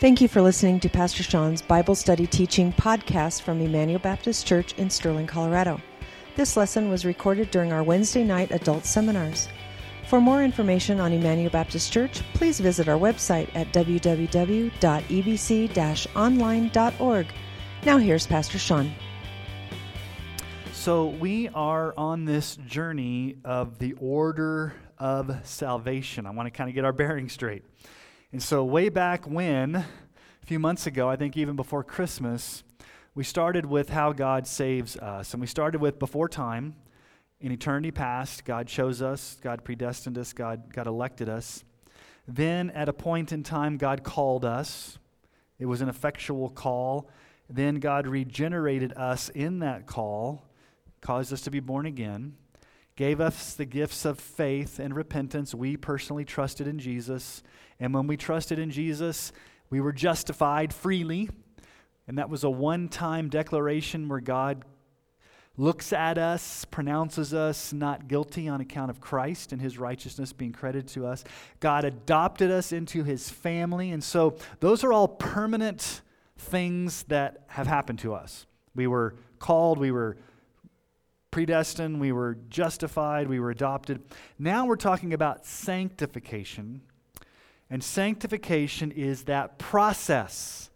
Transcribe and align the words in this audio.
Thank 0.00 0.20
you 0.22 0.28
for 0.28 0.40
listening 0.40 0.80
to 0.80 0.88
Pastor 0.88 1.22
Sean's 1.22 1.60
Bible 1.60 1.94
Study 1.94 2.26
Teaching 2.26 2.72
podcast 2.72 3.42
from 3.42 3.60
Emmanuel 3.60 3.98
Baptist 3.98 4.46
Church 4.46 4.72
in 4.78 4.88
Sterling, 4.88 5.26
Colorado. 5.26 5.78
This 6.36 6.56
lesson 6.56 6.88
was 6.88 7.04
recorded 7.04 7.50
during 7.50 7.70
our 7.70 7.82
Wednesday 7.82 8.24
night 8.24 8.50
adult 8.50 8.86
seminars. 8.86 9.46
For 10.08 10.18
more 10.18 10.42
information 10.42 11.00
on 11.00 11.12
Emmanuel 11.12 11.50
Baptist 11.50 11.92
Church, 11.92 12.22
please 12.32 12.58
visit 12.60 12.88
our 12.88 12.98
website 12.98 13.54
at 13.54 13.74
www.ebc 13.74 14.16
online.org. 16.16 17.26
Now, 17.84 17.98
here's 17.98 18.26
Pastor 18.26 18.58
Sean. 18.58 18.90
So, 20.72 21.08
we 21.08 21.48
are 21.48 21.92
on 21.98 22.24
this 22.24 22.56
journey 22.56 23.36
of 23.44 23.78
the 23.78 23.92
order 24.00 24.72
of 24.96 25.46
salvation. 25.46 26.24
I 26.24 26.30
want 26.30 26.46
to 26.46 26.50
kind 26.50 26.70
of 26.70 26.74
get 26.74 26.86
our 26.86 26.94
bearings 26.94 27.34
straight. 27.34 27.64
And 28.32 28.40
so, 28.40 28.62
way 28.62 28.90
back 28.90 29.26
when, 29.26 29.74
a 29.74 29.86
few 30.46 30.60
months 30.60 30.86
ago, 30.86 31.08
I 31.08 31.16
think 31.16 31.36
even 31.36 31.56
before 31.56 31.82
Christmas, 31.82 32.62
we 33.12 33.24
started 33.24 33.66
with 33.66 33.88
how 33.88 34.12
God 34.12 34.46
saves 34.46 34.96
us. 34.96 35.34
And 35.34 35.40
we 35.40 35.48
started 35.48 35.80
with 35.80 35.98
before 35.98 36.28
time, 36.28 36.76
in 37.40 37.50
eternity 37.50 37.90
past, 37.90 38.44
God 38.44 38.68
chose 38.68 39.02
us, 39.02 39.36
God 39.42 39.64
predestined 39.64 40.16
us, 40.16 40.32
God, 40.32 40.72
God 40.72 40.86
elected 40.86 41.28
us. 41.28 41.64
Then, 42.28 42.70
at 42.70 42.88
a 42.88 42.92
point 42.92 43.32
in 43.32 43.42
time, 43.42 43.76
God 43.76 44.04
called 44.04 44.44
us. 44.44 45.00
It 45.58 45.66
was 45.66 45.80
an 45.80 45.88
effectual 45.88 46.50
call. 46.50 47.10
Then, 47.48 47.80
God 47.80 48.06
regenerated 48.06 48.92
us 48.92 49.28
in 49.30 49.58
that 49.58 49.86
call, 49.86 50.46
caused 51.00 51.32
us 51.32 51.40
to 51.40 51.50
be 51.50 51.58
born 51.58 51.84
again 51.84 52.36
gave 53.00 53.18
us 53.18 53.54
the 53.54 53.64
gifts 53.64 54.04
of 54.04 54.20
faith 54.20 54.78
and 54.78 54.94
repentance. 54.94 55.54
We 55.54 55.78
personally 55.78 56.26
trusted 56.26 56.66
in 56.66 56.78
Jesus. 56.78 57.42
And 57.80 57.94
when 57.94 58.06
we 58.06 58.16
trusted 58.16 58.58
in 58.58 58.70
Jesus, 58.70 59.32
we 59.70 59.80
were 59.80 59.92
justified 59.92 60.72
freely. 60.72 61.30
And 62.06 62.18
that 62.18 62.28
was 62.28 62.44
a 62.44 62.50
one 62.50 62.88
time 62.88 63.28
declaration 63.28 64.08
where 64.08 64.20
God 64.20 64.64
looks 65.56 65.92
at 65.92 66.16
us, 66.16 66.64
pronounces 66.66 67.34
us 67.34 67.72
not 67.72 68.08
guilty 68.08 68.48
on 68.48 68.60
account 68.60 68.90
of 68.90 69.00
Christ 69.00 69.52
and 69.52 69.60
his 69.60 69.78
righteousness 69.78 70.32
being 70.32 70.52
credited 70.52 70.88
to 70.88 71.06
us. 71.06 71.24
God 71.60 71.84
adopted 71.84 72.50
us 72.50 72.72
into 72.72 73.04
his 73.04 73.28
family. 73.28 73.90
And 73.90 74.02
so 74.02 74.36
those 74.60 74.84
are 74.84 74.92
all 74.92 75.08
permanent 75.08 76.00
things 76.38 77.02
that 77.04 77.44
have 77.48 77.66
happened 77.66 77.98
to 78.00 78.14
us. 78.14 78.46
We 78.74 78.86
were 78.86 79.14
called, 79.38 79.78
we 79.78 79.90
were 79.90 80.16
predestined, 81.30 82.00
we 82.00 82.12
were 82.12 82.38
justified, 82.48 83.28
we 83.28 83.38
were 83.38 83.50
adopted. 83.50 84.02
Now 84.38 84.66
we're 84.66 84.76
talking 84.76 85.12
about 85.12 85.44
sanctification. 85.44 86.80
And 87.70 87.82
sanctification 87.82 88.90
is 88.90 89.24
that 89.24 89.58
process 89.58 90.70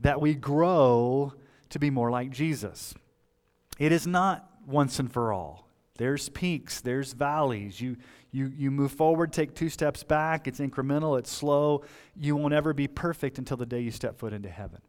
that 0.00 0.20
we 0.20 0.34
grow 0.34 1.34
to 1.70 1.78
be 1.78 1.90
more 1.90 2.10
like 2.10 2.30
Jesus. 2.30 2.94
It 3.78 3.92
is 3.92 4.06
not 4.06 4.48
once 4.66 4.98
and 4.98 5.12
for 5.12 5.32
all. 5.32 5.68
There's 5.98 6.28
peaks, 6.28 6.80
there's 6.80 7.12
valleys. 7.12 7.80
You, 7.80 7.96
you, 8.30 8.52
you 8.54 8.70
move 8.70 8.92
forward, 8.92 9.32
take 9.32 9.54
two 9.54 9.68
steps 9.68 10.02
back. 10.02 10.46
It's 10.46 10.60
incremental, 10.60 11.18
it's 11.18 11.30
slow. 11.30 11.84
You 12.14 12.36
won't 12.36 12.54
ever 12.54 12.72
be 12.72 12.88
perfect 12.88 13.38
until 13.38 13.56
the 13.56 13.66
day 13.66 13.80
you 13.80 13.90
step 13.90 14.18
foot 14.18 14.32
into 14.32 14.50
heaven. 14.50 14.80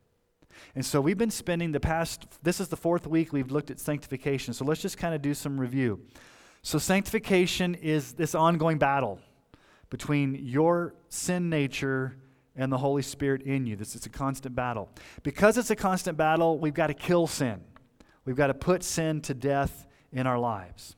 And 0.75 0.85
so 0.85 0.99
we've 0.99 1.17
been 1.17 1.31
spending 1.31 1.71
the 1.71 1.79
past, 1.79 2.25
this 2.43 2.59
is 2.59 2.67
the 2.67 2.77
fourth 2.77 3.05
week 3.05 3.31
we've 3.31 3.51
looked 3.51 3.71
at 3.71 3.79
sanctification. 3.79 4.53
So 4.53 4.65
let's 4.65 4.81
just 4.81 4.97
kind 4.97 5.13
of 5.13 5.21
do 5.21 5.33
some 5.33 5.59
review. 5.59 6.01
So, 6.63 6.79
sanctification 6.79 7.75
is 7.75 8.13
this 8.13 8.35
ongoing 8.35 8.77
battle 8.77 9.19
between 9.89 10.35
your 10.35 10.95
sin 11.09 11.49
nature 11.49 12.17
and 12.55 12.71
the 12.71 12.77
Holy 12.77 13.03
Spirit 13.03 13.43
in 13.43 13.65
you. 13.65 13.75
This 13.75 13.95
is 13.95 14.05
a 14.05 14.09
constant 14.09 14.55
battle. 14.55 14.89
Because 15.23 15.57
it's 15.57 15.69
a 15.69 15.75
constant 15.75 16.17
battle, 16.17 16.57
we've 16.57 16.73
got 16.73 16.87
to 16.87 16.93
kill 16.93 17.27
sin. 17.27 17.61
We've 18.25 18.35
got 18.35 18.47
to 18.47 18.53
put 18.53 18.83
sin 18.83 19.21
to 19.21 19.33
death 19.33 19.87
in 20.11 20.27
our 20.27 20.39
lives. 20.39 20.95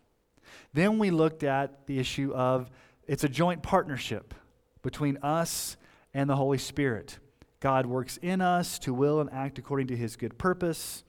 Then 0.73 1.00
we 1.00 1.11
looked 1.11 1.44
at 1.44 1.85
the 1.85 2.00
issue 2.00 2.33
of 2.33 2.69
it's 3.07 3.23
a 3.23 3.29
joint 3.29 3.61
partnership 3.61 4.33
between 4.81 5.17
us 5.17 5.77
and 6.13 6.29
the 6.29 6.35
Holy 6.35 6.57
Spirit. 6.57 7.19
God 7.59 7.85
works 7.85 8.17
in 8.17 8.41
us 8.41 8.79
to 8.79 8.94
will 8.94 9.19
and 9.19 9.29
act 9.31 9.59
according 9.59 9.88
to 9.88 9.97
his 9.97 10.16
good 10.16 10.38
purpose. 10.38 11.03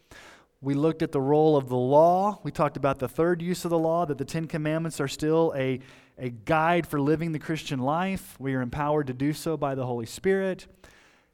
We 0.61 0.75
looked 0.75 1.03
at 1.03 1.13
the 1.13 1.21
role 1.21 1.57
of 1.57 1.69
the 1.69 1.77
law. 1.77 2.41
We 2.43 2.51
talked 2.51 2.77
about 2.77 2.99
the 2.99 3.09
third 3.09 3.41
use 3.41 3.65
of 3.65 3.71
the 3.71 3.79
law, 3.79 4.05
that 4.05 4.19
the 4.19 4.25
Ten 4.25 4.47
Commandments 4.47 5.01
are 5.01 5.09
still 5.09 5.55
a, 5.57 5.81
a 6.21 6.29
guide 6.29 6.87
for 6.87 7.01
living 7.01 7.33
the 7.33 7.39
Christian 7.39 7.81
life. 7.81 8.37
We 8.39 8.55
are 8.55 8.61
empowered 8.61 9.07
to 9.07 9.15
do 9.15 9.33
so 9.33 9.57
by 9.57 9.75
the 9.75 9.87
Holy 9.87 10.05
Spirit. 10.05 10.67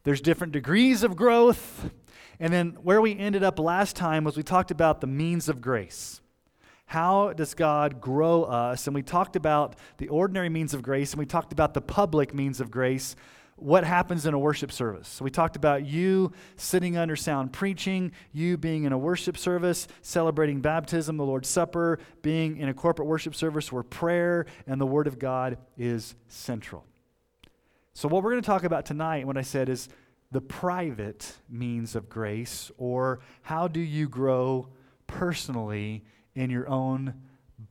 There's 0.04 0.20
different 0.20 0.52
degrees 0.52 1.02
of 1.02 1.16
growth. 1.16 1.90
And 2.38 2.52
then 2.52 2.78
where 2.82 3.00
we 3.00 3.18
ended 3.18 3.42
up 3.42 3.58
last 3.58 3.96
time 3.96 4.22
was 4.22 4.36
we 4.36 4.44
talked 4.44 4.70
about 4.70 5.00
the 5.00 5.08
means 5.08 5.48
of 5.48 5.60
grace. 5.60 6.20
How 6.86 7.32
does 7.32 7.54
God 7.54 8.00
grow 8.00 8.44
us? 8.44 8.86
And 8.86 8.94
we 8.94 9.02
talked 9.02 9.34
about 9.34 9.74
the 9.98 10.06
ordinary 10.06 10.48
means 10.48 10.72
of 10.72 10.82
grace, 10.82 11.12
and 11.12 11.18
we 11.18 11.26
talked 11.26 11.52
about 11.52 11.74
the 11.74 11.80
public 11.80 12.32
means 12.32 12.60
of 12.60 12.70
grace 12.70 13.16
what 13.56 13.84
happens 13.84 14.26
in 14.26 14.34
a 14.34 14.38
worship 14.38 14.70
service. 14.70 15.08
So 15.08 15.24
we 15.24 15.30
talked 15.30 15.56
about 15.56 15.86
you 15.86 16.32
sitting 16.56 16.96
under 16.96 17.16
sound 17.16 17.52
preaching, 17.52 18.12
you 18.32 18.56
being 18.56 18.84
in 18.84 18.92
a 18.92 18.98
worship 18.98 19.36
service, 19.36 19.88
celebrating 20.02 20.60
baptism, 20.60 21.16
the 21.16 21.24
Lord's 21.24 21.48
Supper, 21.48 21.98
being 22.22 22.58
in 22.58 22.68
a 22.68 22.74
corporate 22.74 23.08
worship 23.08 23.34
service 23.34 23.72
where 23.72 23.82
prayer 23.82 24.46
and 24.66 24.80
the 24.80 24.86
Word 24.86 25.06
of 25.06 25.18
God 25.18 25.58
is 25.78 26.14
central. 26.28 26.84
So, 27.94 28.08
what 28.08 28.22
we're 28.22 28.32
going 28.32 28.42
to 28.42 28.46
talk 28.46 28.64
about 28.64 28.84
tonight, 28.84 29.26
what 29.26 29.38
I 29.38 29.42
said, 29.42 29.70
is 29.70 29.88
the 30.30 30.42
private 30.42 31.32
means 31.48 31.96
of 31.96 32.10
grace, 32.10 32.70
or 32.76 33.20
how 33.42 33.68
do 33.68 33.80
you 33.80 34.08
grow 34.08 34.68
personally 35.06 36.04
in 36.34 36.50
your 36.50 36.68
own 36.68 37.14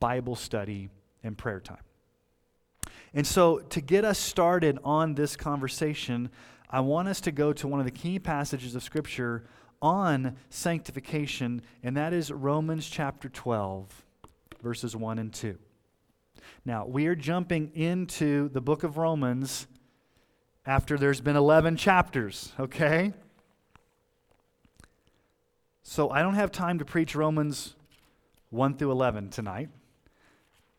Bible 0.00 0.34
study 0.34 0.88
and 1.22 1.36
prayer 1.36 1.60
time. 1.60 1.85
And 3.14 3.26
so, 3.26 3.58
to 3.58 3.80
get 3.80 4.04
us 4.04 4.18
started 4.18 4.78
on 4.84 5.14
this 5.14 5.36
conversation, 5.36 6.30
I 6.68 6.80
want 6.80 7.08
us 7.08 7.20
to 7.22 7.32
go 7.32 7.52
to 7.54 7.68
one 7.68 7.80
of 7.80 7.86
the 7.86 7.92
key 7.92 8.18
passages 8.18 8.74
of 8.74 8.82
Scripture 8.82 9.44
on 9.80 10.36
sanctification, 10.50 11.62
and 11.82 11.96
that 11.96 12.12
is 12.12 12.30
Romans 12.30 12.88
chapter 12.88 13.28
12, 13.28 14.04
verses 14.62 14.96
1 14.96 15.18
and 15.18 15.32
2. 15.32 15.56
Now, 16.64 16.86
we 16.86 17.06
are 17.06 17.14
jumping 17.14 17.70
into 17.74 18.48
the 18.48 18.60
book 18.60 18.82
of 18.82 18.96
Romans 18.96 19.66
after 20.66 20.98
there's 20.98 21.20
been 21.20 21.36
11 21.36 21.76
chapters, 21.76 22.52
okay? 22.58 23.12
So 25.82 26.10
I 26.10 26.22
don't 26.22 26.34
have 26.34 26.50
time 26.50 26.80
to 26.80 26.84
preach 26.84 27.14
Romans 27.14 27.76
1 28.50 28.76
through 28.76 28.90
11 28.90 29.30
tonight. 29.30 29.68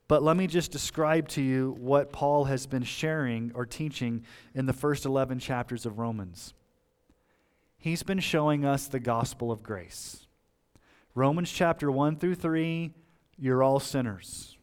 But 0.08 0.24
let 0.24 0.38
me 0.38 0.48
just 0.48 0.72
describe 0.72 1.28
to 1.30 1.42
you 1.42 1.76
what 1.80 2.14
Paul 2.14 2.46
has 2.46 2.66
been 2.66 2.84
sharing 2.84 3.52
or 3.54 3.66
teaching 3.66 4.24
in 4.56 4.66
the 4.66 4.74
first 4.74 5.06
11 5.06 5.40
chapters 5.40 5.86
of 5.86 6.00
Romans. 6.00 6.54
He's 7.78 8.04
been 8.04 8.20
showing 8.20 8.66
us 8.66 8.88
the 8.88 9.00
gospel 9.00 9.52
of 9.52 9.64
grace. 9.64 10.28
Romans 11.14 11.52
chapter 11.52 11.92
1 11.92 12.18
through 12.18 12.36
3, 12.36 12.94
you're 13.38 13.64
all 13.64 13.80
sinners. 13.80 14.57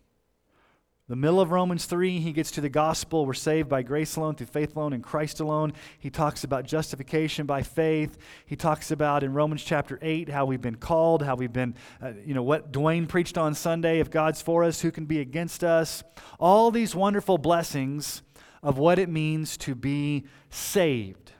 The 1.06 1.16
middle 1.16 1.38
of 1.38 1.50
Romans 1.50 1.84
3, 1.84 2.18
he 2.20 2.32
gets 2.32 2.50
to 2.52 2.62
the 2.62 2.70
gospel. 2.70 3.26
We're 3.26 3.34
saved 3.34 3.68
by 3.68 3.82
grace 3.82 4.16
alone, 4.16 4.36
through 4.36 4.46
faith 4.46 4.74
alone, 4.74 4.94
in 4.94 5.02
Christ 5.02 5.38
alone. 5.38 5.74
He 5.98 6.08
talks 6.08 6.44
about 6.44 6.64
justification 6.64 7.44
by 7.44 7.62
faith. 7.62 8.16
He 8.46 8.56
talks 8.56 8.90
about 8.90 9.22
in 9.22 9.34
Romans 9.34 9.62
chapter 9.62 9.98
8 10.00 10.30
how 10.30 10.46
we've 10.46 10.62
been 10.62 10.76
called, 10.76 11.22
how 11.22 11.34
we've 11.34 11.52
been, 11.52 11.74
uh, 12.02 12.12
you 12.24 12.32
know, 12.32 12.42
what 12.42 12.72
Dwayne 12.72 13.06
preached 13.06 13.36
on 13.36 13.54
Sunday 13.54 14.00
if 14.00 14.10
God's 14.10 14.40
for 14.40 14.64
us, 14.64 14.80
who 14.80 14.90
can 14.90 15.04
be 15.04 15.20
against 15.20 15.62
us? 15.62 16.02
All 16.40 16.70
these 16.70 16.94
wonderful 16.94 17.36
blessings 17.36 18.22
of 18.62 18.78
what 18.78 18.98
it 18.98 19.10
means 19.10 19.58
to 19.58 19.74
be 19.74 20.24
saved. 20.48 21.32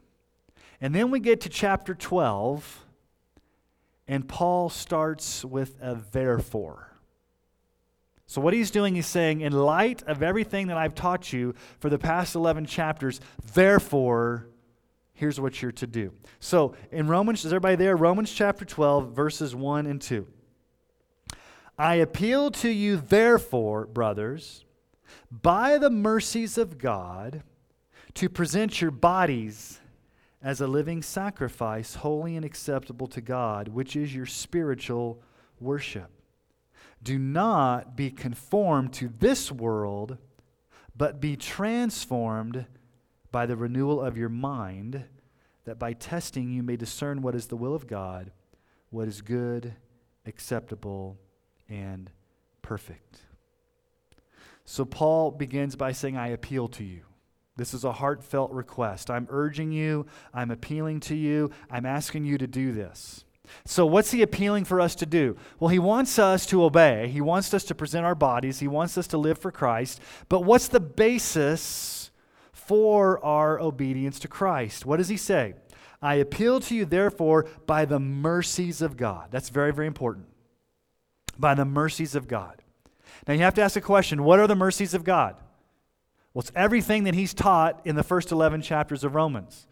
And 0.78 0.94
then 0.94 1.10
we 1.10 1.20
get 1.20 1.40
to 1.40 1.48
chapter 1.48 1.94
12, 1.94 2.84
and 4.06 4.28
Paul 4.28 4.68
starts 4.68 5.42
with 5.42 5.78
a 5.80 5.94
therefore. 6.12 6.93
So, 8.26 8.40
what 8.40 8.54
he's 8.54 8.70
doing, 8.70 8.94
he's 8.94 9.06
saying, 9.06 9.42
in 9.42 9.52
light 9.52 10.02
of 10.04 10.22
everything 10.22 10.68
that 10.68 10.78
I've 10.78 10.94
taught 10.94 11.32
you 11.32 11.54
for 11.78 11.90
the 11.90 11.98
past 11.98 12.34
11 12.34 12.66
chapters, 12.66 13.20
therefore, 13.52 14.46
here's 15.12 15.38
what 15.38 15.60
you're 15.60 15.72
to 15.72 15.86
do. 15.86 16.12
So, 16.40 16.74
in 16.90 17.06
Romans, 17.06 17.44
is 17.44 17.52
everybody 17.52 17.76
there? 17.76 17.96
Romans 17.96 18.32
chapter 18.32 18.64
12, 18.64 19.12
verses 19.12 19.54
1 19.54 19.86
and 19.86 20.00
2. 20.00 20.26
I 21.78 21.96
appeal 21.96 22.50
to 22.52 22.68
you, 22.68 22.96
therefore, 22.96 23.86
brothers, 23.86 24.64
by 25.30 25.76
the 25.76 25.90
mercies 25.90 26.56
of 26.56 26.78
God, 26.78 27.42
to 28.14 28.28
present 28.28 28.80
your 28.80 28.92
bodies 28.92 29.80
as 30.40 30.60
a 30.60 30.66
living 30.66 31.02
sacrifice, 31.02 31.96
holy 31.96 32.36
and 32.36 32.44
acceptable 32.44 33.08
to 33.08 33.20
God, 33.20 33.68
which 33.68 33.96
is 33.96 34.14
your 34.14 34.26
spiritual 34.26 35.20
worship. 35.58 36.13
Do 37.04 37.18
not 37.18 37.96
be 37.96 38.10
conformed 38.10 38.94
to 38.94 39.12
this 39.18 39.52
world, 39.52 40.16
but 40.96 41.20
be 41.20 41.36
transformed 41.36 42.66
by 43.30 43.46
the 43.46 43.56
renewal 43.56 44.00
of 44.00 44.16
your 44.16 44.30
mind, 44.30 45.04
that 45.64 45.78
by 45.78 45.92
testing 45.92 46.50
you 46.50 46.62
may 46.62 46.76
discern 46.76 47.20
what 47.20 47.34
is 47.34 47.46
the 47.46 47.56
will 47.56 47.74
of 47.74 47.86
God, 47.86 48.32
what 48.90 49.06
is 49.06 49.20
good, 49.20 49.74
acceptable, 50.24 51.18
and 51.68 52.10
perfect. 52.62 53.20
So 54.64 54.84
Paul 54.84 55.30
begins 55.30 55.76
by 55.76 55.92
saying, 55.92 56.16
I 56.16 56.28
appeal 56.28 56.68
to 56.68 56.84
you. 56.84 57.02
This 57.56 57.74
is 57.74 57.84
a 57.84 57.92
heartfelt 57.92 58.50
request. 58.50 59.10
I'm 59.10 59.28
urging 59.30 59.70
you, 59.72 60.06
I'm 60.32 60.50
appealing 60.50 61.00
to 61.00 61.14
you, 61.14 61.50
I'm 61.70 61.86
asking 61.86 62.24
you 62.24 62.38
to 62.38 62.46
do 62.46 62.72
this. 62.72 63.24
So, 63.64 63.86
what's 63.86 64.10
he 64.10 64.22
appealing 64.22 64.64
for 64.64 64.80
us 64.80 64.94
to 64.96 65.06
do? 65.06 65.36
Well, 65.58 65.68
he 65.68 65.78
wants 65.78 66.18
us 66.18 66.46
to 66.46 66.64
obey. 66.64 67.08
He 67.08 67.20
wants 67.20 67.52
us 67.54 67.64
to 67.64 67.74
present 67.74 68.04
our 68.04 68.14
bodies. 68.14 68.60
He 68.60 68.68
wants 68.68 68.96
us 68.98 69.06
to 69.08 69.18
live 69.18 69.38
for 69.38 69.50
Christ. 69.50 70.00
But 70.28 70.40
what's 70.40 70.68
the 70.68 70.80
basis 70.80 72.10
for 72.52 73.22
our 73.24 73.60
obedience 73.60 74.18
to 74.20 74.28
Christ? 74.28 74.86
What 74.86 74.96
does 74.96 75.08
he 75.08 75.16
say? 75.16 75.54
I 76.00 76.16
appeal 76.16 76.60
to 76.60 76.74
you, 76.74 76.84
therefore, 76.84 77.46
by 77.66 77.84
the 77.84 77.98
mercies 77.98 78.82
of 78.82 78.96
God. 78.96 79.28
That's 79.30 79.48
very, 79.48 79.72
very 79.72 79.86
important. 79.86 80.26
By 81.38 81.54
the 81.54 81.64
mercies 81.64 82.14
of 82.14 82.28
God. 82.28 82.62
Now, 83.26 83.34
you 83.34 83.40
have 83.40 83.54
to 83.54 83.62
ask 83.62 83.74
the 83.74 83.80
question 83.80 84.24
what 84.24 84.38
are 84.38 84.46
the 84.46 84.54
mercies 84.54 84.94
of 84.94 85.04
God? 85.04 85.36
Well, 86.32 86.40
it's 86.40 86.52
everything 86.54 87.04
that 87.04 87.14
he's 87.14 87.32
taught 87.32 87.80
in 87.84 87.96
the 87.96 88.02
first 88.02 88.32
11 88.32 88.62
chapters 88.62 89.04
of 89.04 89.14
Romans. 89.14 89.66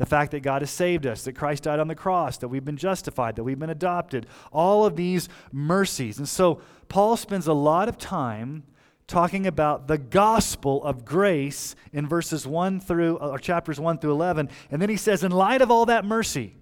The 0.00 0.06
fact 0.06 0.30
that 0.30 0.40
God 0.40 0.62
has 0.62 0.70
saved 0.70 1.06
us, 1.06 1.24
that 1.24 1.34
Christ 1.34 1.64
died 1.64 1.78
on 1.78 1.86
the 1.86 1.94
cross, 1.94 2.38
that 2.38 2.48
we've 2.48 2.64
been 2.64 2.78
justified, 2.78 3.36
that 3.36 3.44
we've 3.44 3.58
been 3.58 3.68
adopted, 3.68 4.26
all 4.50 4.86
of 4.86 4.96
these 4.96 5.28
mercies. 5.52 6.16
And 6.16 6.26
so 6.26 6.62
Paul 6.88 7.18
spends 7.18 7.46
a 7.46 7.52
lot 7.52 7.86
of 7.86 7.98
time 7.98 8.62
talking 9.06 9.46
about 9.46 9.88
the 9.88 9.98
gospel 9.98 10.82
of 10.84 11.04
grace 11.04 11.76
in 11.92 12.08
verses 12.08 12.46
1 12.46 12.80
through, 12.80 13.16
or 13.18 13.38
chapters 13.38 13.78
1 13.78 13.98
through 13.98 14.12
11. 14.12 14.48
And 14.70 14.80
then 14.80 14.88
he 14.88 14.96
says, 14.96 15.22
in 15.22 15.32
light 15.32 15.60
of 15.60 15.70
all 15.70 15.84
that 15.84 16.06
mercy, 16.06 16.54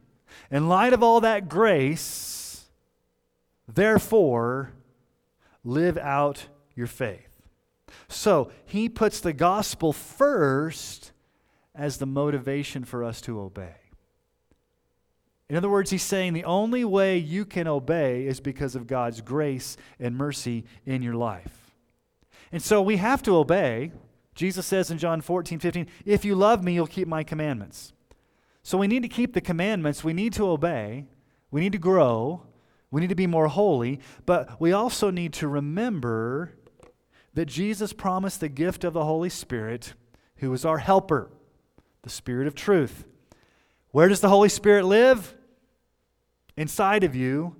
in 0.50 0.69
light 0.69 0.93
of 0.93 1.05
all 1.05 1.20
that 1.20 1.49
grace, 1.49 2.64
therefore, 3.69 4.73
live 5.62 5.96
out 5.96 6.49
your 6.75 6.88
faith. 6.88 7.40
So 8.08 8.50
he 8.64 8.88
puts 8.88 9.20
the 9.20 9.32
gospel 9.32 9.93
first 9.93 11.08
as 11.79 11.97
the 11.97 12.07
motivation 12.07 12.85
for 12.85 13.05
us 13.05 13.21
to 13.23 13.41
obey. 13.41 13.77
In 15.49 15.57
other 15.57 15.71
words, 15.71 15.91
he's 15.91 16.03
saying 16.03 16.35
the 16.35 16.45
only 16.45 16.85
way 16.85 17.17
you 17.17 17.47
can 17.47 17.67
obey 17.67 18.27
is 18.27 18.41
because 18.41 18.75
of 18.75 18.87
God's 18.87 19.23
grace 19.23 19.79
and 19.99 20.15
mercy 20.15 20.67
in 20.85 21.01
your 21.01 21.15
life. 21.15 21.73
And 22.53 22.63
so 22.63 22.83
we 22.83 22.97
have 22.97 23.23
to 23.23 23.37
obey. 23.37 23.93
Jesus 24.35 24.67
says 24.67 24.91
in 24.91 24.99
John 24.99 25.21
14, 25.21 25.59
15, 25.59 25.87
if 26.05 26.25
you 26.25 26.35
love 26.35 26.63
me, 26.63 26.75
you'll 26.75 26.87
keep 26.87 27.09
my 27.09 27.25
commandments. 27.25 27.95
So 28.63 28.77
we 28.77 28.89
need 28.89 29.03
to 29.03 29.09
keep 29.09 29.33
the 29.33 29.41
commandments. 29.41 30.05
We 30.05 30.13
need 30.13 30.35
to 30.35 30.49
obey. 30.49 31.07
We 31.51 31.61
need 31.63 31.73
to 31.73 31.79
grow. 31.79 32.43
We 32.91 33.01
need 33.01 33.09
to 33.09 33.15
be 33.15 33.27
more 33.27 33.49
holy. 33.49 34.01
But 34.27 34.61
we 34.61 34.73
also 34.73 35.11
need 35.11 35.33
to 35.35 35.49
remember 35.49 36.53
that 37.33 37.47
Jesus 37.47 37.93
promised 37.93 38.41
the 38.41 38.49
gift 38.49 38.85
of 38.85 38.93
the 38.93 39.05
Holy 39.05 39.31
Spirit, 39.31 39.95
who 40.37 40.53
is 40.53 40.65
our 40.65 40.79
helper, 40.79 41.31
the 42.09 42.15
Spirit 42.15 42.47
of 42.47 42.55
truth. 42.55 43.05
Where 43.91 44.09
does 44.09 44.23
the 44.23 44.31
Holy 44.31 44.49
Spirit 44.49 44.87
live? 44.87 45.35
Inside 46.57 47.05
of 47.05 47.15
you. 47.15 47.57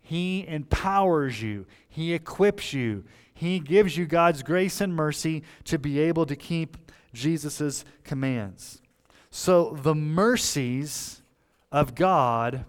He 0.00 0.44
empowers 0.48 1.40
you, 1.40 1.66
He 1.88 2.12
equips 2.12 2.72
you, 2.72 3.04
He 3.32 3.60
gives 3.60 3.96
you 3.96 4.04
God's 4.04 4.42
grace 4.42 4.80
and 4.80 4.92
mercy 4.92 5.44
to 5.64 5.78
be 5.78 6.00
able 6.00 6.26
to 6.26 6.34
keep 6.34 6.76
Jesus' 7.14 7.84
commands. 8.02 8.82
So 9.30 9.78
the 9.80 9.94
mercies 9.94 11.22
of 11.70 11.94
God 11.94 12.64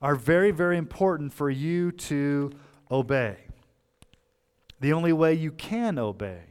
are 0.00 0.14
very, 0.14 0.50
very 0.50 0.78
important 0.78 1.34
for 1.34 1.50
you 1.50 1.92
to 1.92 2.50
obey. 2.90 3.36
The 4.80 4.94
only 4.94 5.12
way 5.12 5.34
you 5.34 5.52
can 5.52 5.98
obey 5.98 6.44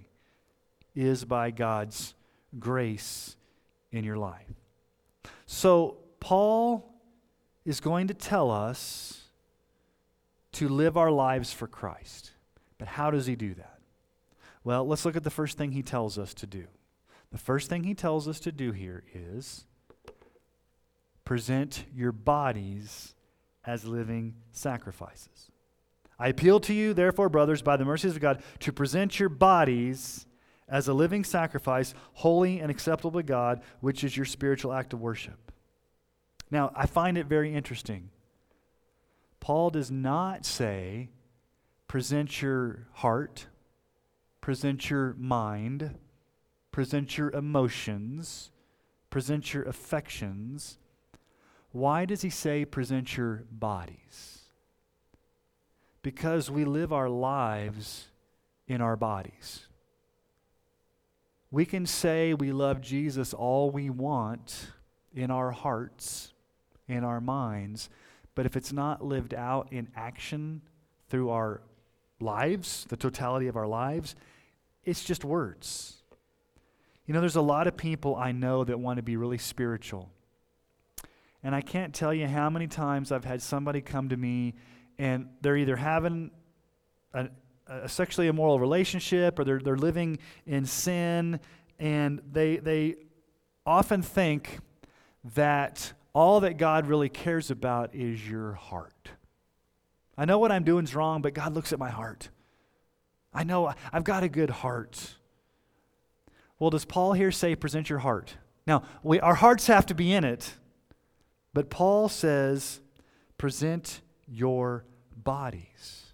is 0.94 1.26
by 1.26 1.50
God's 1.50 2.14
grace 2.60 3.37
in 3.92 4.04
your 4.04 4.18
life. 4.18 4.54
So, 5.46 5.98
Paul 6.20 6.94
is 7.66 7.80
going 7.80 8.08
to 8.08 8.14
tell 8.14 8.52
us 8.52 9.24
to 10.54 10.68
live 10.68 10.98
our 10.98 11.12
lives 11.12 11.54
for 11.54 11.68
Christ. 11.68 12.32
But 12.78 12.88
how 12.88 13.12
does 13.12 13.26
he 13.26 13.36
do 13.36 13.54
that? 13.56 13.80
Well, 14.64 14.86
let's 14.86 15.06
look 15.06 15.16
at 15.16 15.24
the 15.24 15.30
first 15.30 15.58
thing 15.58 15.72
he 15.72 15.84
tells 15.84 16.18
us 16.18 16.34
to 16.36 16.48
do. 16.48 16.66
The 17.32 17.38
first 17.38 17.70
thing 17.70 17.84
he 17.84 17.94
tells 17.94 18.28
us 18.28 18.40
to 18.42 18.52
do 18.52 18.72
here 18.72 19.04
is 19.14 19.66
present 21.26 21.84
your 21.94 22.12
bodies 22.12 23.16
as 23.66 23.84
living 23.84 24.36
sacrifices. 24.52 25.52
I 26.20 26.30
appeal 26.30 26.60
to 26.62 26.74
you, 26.74 26.94
therefore, 26.94 27.30
brothers, 27.30 27.62
by 27.62 27.76
the 27.76 27.86
mercies 27.86 28.16
of 28.16 28.22
God, 28.22 28.42
to 28.60 28.72
present 28.72 29.20
your 29.20 29.30
bodies 29.30 30.26
as 30.70 30.88
a 30.88 30.94
living 30.94 31.24
sacrifice, 31.24 31.94
holy 32.14 32.60
and 32.60 32.70
acceptable 32.70 33.12
to 33.12 33.24
God, 33.24 33.62
which 33.80 34.04
is 34.04 34.18
your 34.18 34.26
spiritual 34.26 34.74
act 34.74 34.94
of 34.94 35.02
worship. 35.02 35.52
Now, 36.52 36.72
I 36.76 36.86
find 36.86 37.18
it 37.18 37.26
very 37.26 37.54
interesting. 37.54 38.10
Paul 39.40 39.70
does 39.70 39.92
not 39.92 40.46
say, 40.46 41.10
present 41.88 42.42
your 42.42 42.88
heart, 42.94 43.48
present 44.42 44.90
your 44.90 45.16
mind, 45.18 45.96
present 46.72 47.18
your 47.18 47.32
emotions, 47.32 48.52
present 49.10 49.54
your 49.54 49.64
affections. 49.64 50.78
Why 51.72 52.06
does 52.06 52.22
he 52.22 52.30
say, 52.30 52.66
present 52.66 53.16
your 53.16 53.46
bodies? 53.52 54.40
Because 56.02 56.50
we 56.50 56.66
live 56.66 56.92
our 56.92 57.10
lives 57.10 58.08
in 58.68 58.82
our 58.82 58.96
bodies. 58.96 59.67
We 61.50 61.66
can 61.66 61.86
say 61.86 62.34
we 62.34 62.52
love 62.52 62.82
Jesus 62.82 63.34
all 63.34 63.72
we 63.72 63.90
want 63.90 64.72
in 65.16 65.32
our 65.32 65.52
hearts, 65.52 66.34
in 66.88 67.04
our 67.04 67.22
minds, 67.22 67.90
but 68.36 68.46
if 68.46 68.56
it's 68.56 68.74
not 68.74 69.04
lived 69.04 69.34
out 69.34 69.72
in 69.72 69.88
action 69.96 70.62
through 71.10 71.30
our 71.30 71.62
lives, 72.20 72.86
the 72.90 72.98
totality 72.98 73.48
of 73.48 73.56
our 73.56 73.68
lives, 73.68 74.16
it's 74.84 75.04
just 75.04 75.24
words. 75.24 75.96
You 77.06 77.14
know, 77.14 77.22
there's 77.22 77.38
a 77.38 77.42
lot 77.42 77.68
of 77.68 77.78
people 77.78 78.16
I 78.16 78.34
know 78.34 78.66
that 78.66 78.80
want 78.80 78.98
to 78.98 79.04
be 79.04 79.16
really 79.16 79.38
spiritual. 79.38 80.12
And 81.44 81.56
I 81.56 81.62
can't 81.62 81.94
tell 81.94 82.14
you 82.14 82.28
how 82.28 82.50
many 82.50 82.68
times 82.68 83.12
I've 83.12 83.24
had 83.24 83.42
somebody 83.42 83.80
come 83.80 84.10
to 84.10 84.18
me 84.18 84.56
and 85.00 85.30
they're 85.42 85.56
either 85.56 85.78
having 85.78 86.32
a, 87.14 87.30
a 87.68 87.90
sexually 87.90 88.28
immoral 88.28 88.60
relationship 88.60 89.40
or 89.40 89.44
they're, 89.44 89.60
they're 89.60 89.78
living 89.78 90.20
in 90.46 90.66
sin, 90.66 91.40
and 91.80 92.22
they, 92.32 92.58
they 92.58 92.96
often 93.66 94.02
think 94.02 94.60
that 95.36 95.94
all 96.14 96.40
that 96.40 96.58
God 96.58 96.88
really 96.88 97.10
cares 97.10 97.52
about 97.52 97.94
is 97.94 98.28
your 98.28 98.54
heart. 98.54 99.10
I 100.18 100.26
know 100.26 100.40
what 100.40 100.52
I'm 100.52 100.64
doing 100.64 100.86
is 100.86 100.96
wrong, 100.96 101.22
but 101.22 101.34
God 101.34 101.54
looks 101.54 101.72
at 101.72 101.80
my 101.80 101.90
heart. 101.90 102.30
I 103.34 103.44
know 103.44 103.74
I've 103.94 104.04
got 104.04 104.24
a 104.24 104.30
good 104.30 104.50
heart. 104.50 105.18
Well, 106.58 106.72
does 106.72 106.86
Paul 106.86 107.14
here 107.14 107.32
say 107.32 107.56
present 107.56 107.90
your 107.90 108.00
heart? 108.00 108.36
Now, 108.66 108.84
we, 109.04 109.20
our 109.20 109.36
hearts 109.36 109.68
have 109.68 109.86
to 109.88 109.94
be 109.94 110.12
in 110.12 110.24
it, 110.24 110.56
but 111.54 111.70
Paul 111.70 112.10
says 112.10 112.82
present 113.38 114.02
your 114.28 114.86
bodies. 115.16 116.07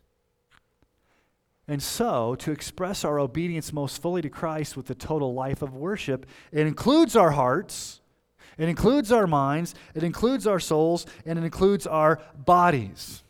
And 1.68 1.82
so, 1.82 2.36
to 2.36 2.52
express 2.52 3.06
our 3.06 3.20
obedience 3.20 3.72
most 3.72 4.02
fully 4.02 4.22
to 4.22 4.30
Christ 4.30 4.76
with 4.76 4.88
the 4.88 4.96
total 4.96 5.34
life 5.34 5.62
of 5.62 5.76
worship, 5.76 6.26
it 6.52 6.68
includes 6.68 7.16
our 7.16 7.32
hearts, 7.32 8.02
it 8.58 8.68
includes 8.68 9.12
our 9.12 9.28
minds, 9.28 9.74
it 9.96 10.04
includes 10.04 10.46
our 10.46 10.60
souls, 10.60 11.06
and 11.26 11.40
it 11.40 11.46
includes 11.46 11.88
our 11.88 12.20
bodies. 12.36 13.24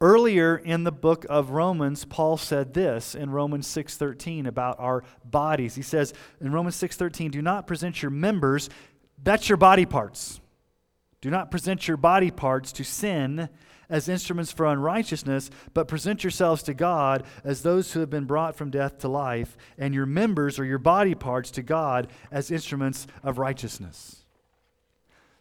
Earlier 0.00 0.56
in 0.56 0.84
the 0.84 0.92
book 0.92 1.24
of 1.30 1.50
Romans, 1.50 2.04
Paul 2.04 2.36
said 2.36 2.74
this 2.74 3.14
in 3.14 3.30
Romans 3.30 3.66
6:13 3.66 4.46
about 4.46 4.78
our 4.78 5.02
bodies. 5.24 5.76
He 5.76 5.82
says 5.82 6.12
in 6.40 6.52
Romans 6.52 6.76
6:13, 6.76 7.30
"Do 7.30 7.40
not 7.40 7.66
present 7.66 8.02
your 8.02 8.10
members, 8.10 8.68
that's 9.22 9.48
your 9.48 9.56
body 9.56 9.86
parts. 9.86 10.40
Do 11.24 11.30
not 11.30 11.50
present 11.50 11.88
your 11.88 11.96
body 11.96 12.30
parts 12.30 12.70
to 12.72 12.84
sin 12.84 13.48
as 13.88 14.10
instruments 14.10 14.52
for 14.52 14.66
unrighteousness, 14.66 15.48
but 15.72 15.88
present 15.88 16.22
yourselves 16.22 16.62
to 16.64 16.74
God 16.74 17.24
as 17.42 17.62
those 17.62 17.90
who 17.90 18.00
have 18.00 18.10
been 18.10 18.26
brought 18.26 18.56
from 18.56 18.68
death 18.68 18.98
to 18.98 19.08
life, 19.08 19.56
and 19.78 19.94
your 19.94 20.04
members 20.04 20.58
or 20.58 20.66
your 20.66 20.76
body 20.76 21.14
parts 21.14 21.50
to 21.52 21.62
God 21.62 22.08
as 22.30 22.50
instruments 22.50 23.06
of 23.22 23.38
righteousness. 23.38 24.26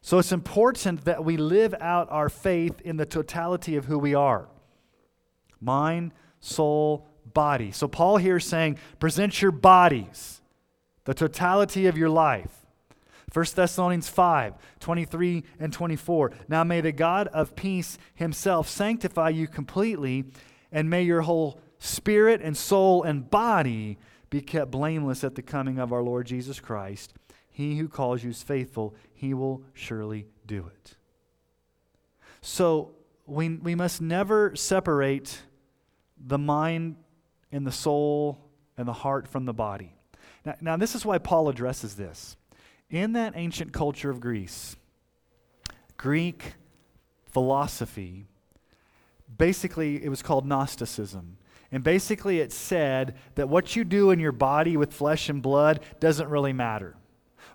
So 0.02 0.20
it's 0.20 0.32
important 0.32 1.04
that 1.04 1.26
we 1.26 1.36
live 1.36 1.76
out 1.82 2.10
our 2.10 2.30
faith 2.30 2.80
in 2.80 2.96
the 2.96 3.06
totality 3.06 3.76
of 3.76 3.84
who 3.84 4.00
we 4.00 4.16
are 4.16 4.48
mind, 5.60 6.14
soul, 6.40 7.10
body. 7.34 7.74
So 7.74 7.90
Paul 7.90 8.16
here 8.16 8.38
is 8.38 8.46
saying, 8.46 8.78
present 9.00 9.42
your 9.42 9.52
bodies, 9.52 10.40
the 11.04 11.14
totality 11.14 11.88
of 11.88 11.98
your 11.98 12.10
life. 12.10 12.63
1 13.34 13.46
Thessalonians 13.56 14.08
5 14.08 14.54
23 14.80 15.44
and 15.60 15.74
24. 15.74 16.32
Now 16.48 16.64
may 16.64 16.82
the 16.82 16.92
God 16.92 17.28
of 17.30 17.56
peace 17.56 17.98
himself 18.14 18.70
sanctify 18.70 19.30
you 19.30 19.48
completely, 19.48 20.26
and 20.72 20.90
may 20.90 21.02
your 21.02 21.22
whole 21.22 21.60
spirit 21.80 22.42
and 22.42 22.56
soul 22.56 23.04
and 23.04 23.30
body 23.30 23.98
be 24.30 24.42
kept 24.42 24.72
blameless 24.72 25.24
at 25.24 25.36
the 25.36 25.42
coming 25.42 25.80
of 25.80 25.92
our 25.92 26.02
Lord 26.02 26.28
Jesus 26.28 26.60
Christ. 26.60 27.14
He 27.50 27.78
who 27.78 27.88
calls 27.88 28.24
you 28.24 28.32
is 28.32 28.42
faithful, 28.42 28.96
he 29.14 29.34
will 29.34 29.64
surely 29.74 30.28
do 30.46 30.68
it. 30.68 30.96
So 32.42 32.96
we, 33.26 33.50
we 33.50 33.76
must 33.76 34.02
never 34.02 34.56
separate 34.56 35.44
the 36.18 36.38
mind 36.38 36.96
and 37.52 37.66
the 37.66 37.72
soul 37.72 38.44
and 38.78 38.88
the 38.88 38.94
heart 38.94 39.28
from 39.28 39.46
the 39.46 39.54
body. 39.54 39.96
Now, 40.46 40.56
now, 40.60 40.78
this 40.78 40.96
is 40.96 41.06
why 41.06 41.20
Paul 41.20 41.48
addresses 41.48 41.96
this. 41.96 42.36
In 42.90 43.14
that 43.14 43.34
ancient 43.36 43.74
culture 43.74 44.10
of 44.10 44.20
Greece, 44.20 44.76
Greek 45.98 46.54
philosophy, 47.26 48.26
basically, 49.38 50.04
it 50.04 50.10
was 50.10 50.22
called 50.22 50.46
Gnosticism. 50.46 51.38
And 51.72 51.84
basically, 51.84 52.40
it 52.40 52.52
said 52.52 53.16
that 53.34 53.50
what 53.50 53.76
you 53.76 53.84
do 53.84 54.12
in 54.12 54.20
your 54.20 54.32
body 54.32 54.78
with 54.78 54.94
flesh 54.94 55.28
and 55.28 55.42
blood 55.42 55.80
doesn't 56.00 56.30
really 56.30 56.54
matter. 56.54 56.96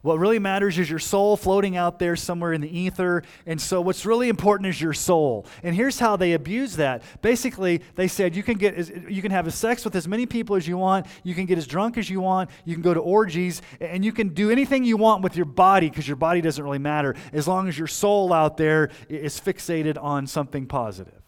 What 0.03 0.19
really 0.19 0.39
matters 0.39 0.79
is 0.79 0.89
your 0.89 0.99
soul 0.99 1.37
floating 1.37 1.77
out 1.77 1.99
there 1.99 2.15
somewhere 2.15 2.53
in 2.53 2.61
the 2.61 2.79
ether. 2.79 3.23
And 3.47 3.61
so, 3.61 3.81
what's 3.81 4.07
really 4.07 4.29
important 4.29 4.69
is 4.69 4.81
your 4.81 4.93
soul. 4.93 5.47
And 5.63 5.75
here's 5.75 5.99
how 5.99 6.17
they 6.17 6.35
abuse 6.35 6.77
that. 6.77 7.03
Basically, 7.21 7.83
they 7.97 8.07
said 8.07 8.37
you 8.37 8.43
can 8.43 8.59
get 8.59 9.11
you 9.11 9.23
can 9.23 9.33
have 9.33 9.53
sex 9.53 9.85
with 9.85 9.97
as 9.97 10.07
many 10.07 10.27
people 10.27 10.57
as 10.57 10.69
you 10.69 10.79
want. 10.79 11.07
You 11.25 11.35
can 11.35 11.47
get 11.47 11.59
as 11.59 11.67
drunk 11.67 11.99
as 11.99 12.09
you 12.09 12.21
want. 12.21 12.51
You 12.65 12.75
can 12.75 12.83
go 12.83 12.95
to 12.95 13.01
orgies, 13.01 13.61
and 13.81 14.05
you 14.05 14.13
can 14.13 14.29
do 14.29 14.51
anything 14.51 14.85
you 14.85 14.97
want 14.97 15.23
with 15.23 15.37
your 15.37 15.47
body 15.47 15.89
because 15.89 16.07
your 16.07 16.17
body 16.17 16.41
doesn't 16.41 16.63
really 16.63 16.79
matter 16.79 17.17
as 17.33 17.49
long 17.49 17.69
as 17.69 17.77
your 17.77 17.89
soul 17.89 18.33
out 18.33 18.57
there 18.57 18.91
is 19.09 19.41
fixated 19.41 20.01
on 20.01 20.27
something 20.27 20.67
positive. 20.67 21.23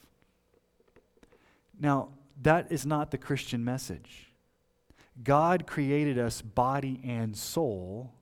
Now, 1.79 2.11
that 2.43 2.71
is 2.71 2.87
not 2.87 3.11
the 3.11 3.19
Christian 3.19 3.65
message. 3.65 4.33
God 5.23 5.67
created 5.67 6.19
us 6.19 6.41
body 6.41 7.01
and 7.05 7.37
soul 7.37 8.15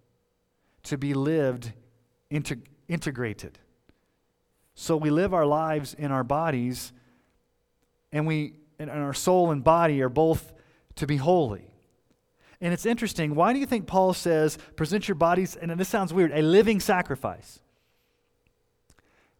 to 0.89 0.99
be 0.99 1.15
lived 1.15 1.73
integ- 2.31 2.67
integrated. 2.89 3.59
So 4.75 4.97
we 4.97 5.11
live 5.11 5.35
our 5.35 5.47
lives 5.47 5.95
in 5.95 6.13
our 6.13 6.25
bodies, 6.25 6.93
and 8.13 8.27
we 8.27 8.55
and 8.79 8.91
our 8.91 9.15
soul 9.15 9.51
and 9.51 9.65
body 9.65 10.01
are 10.03 10.09
both 10.09 10.53
to 10.95 11.07
be 11.07 11.17
holy. 11.17 11.65
And 12.61 12.73
it's 12.73 12.87
interesting. 12.87 13.35
Why 13.35 13.53
do 13.53 13.59
you 13.59 13.67
think 13.67 13.87
Paul 13.87 14.15
says, 14.15 14.57
present 14.77 15.09
your 15.09 15.17
bodies, 15.17 15.57
and 15.57 15.71
this 15.73 15.89
sounds 15.89 16.13
weird, 16.13 16.33
a 16.33 16.43
living 16.43 16.81
sacrifice? 16.81 17.61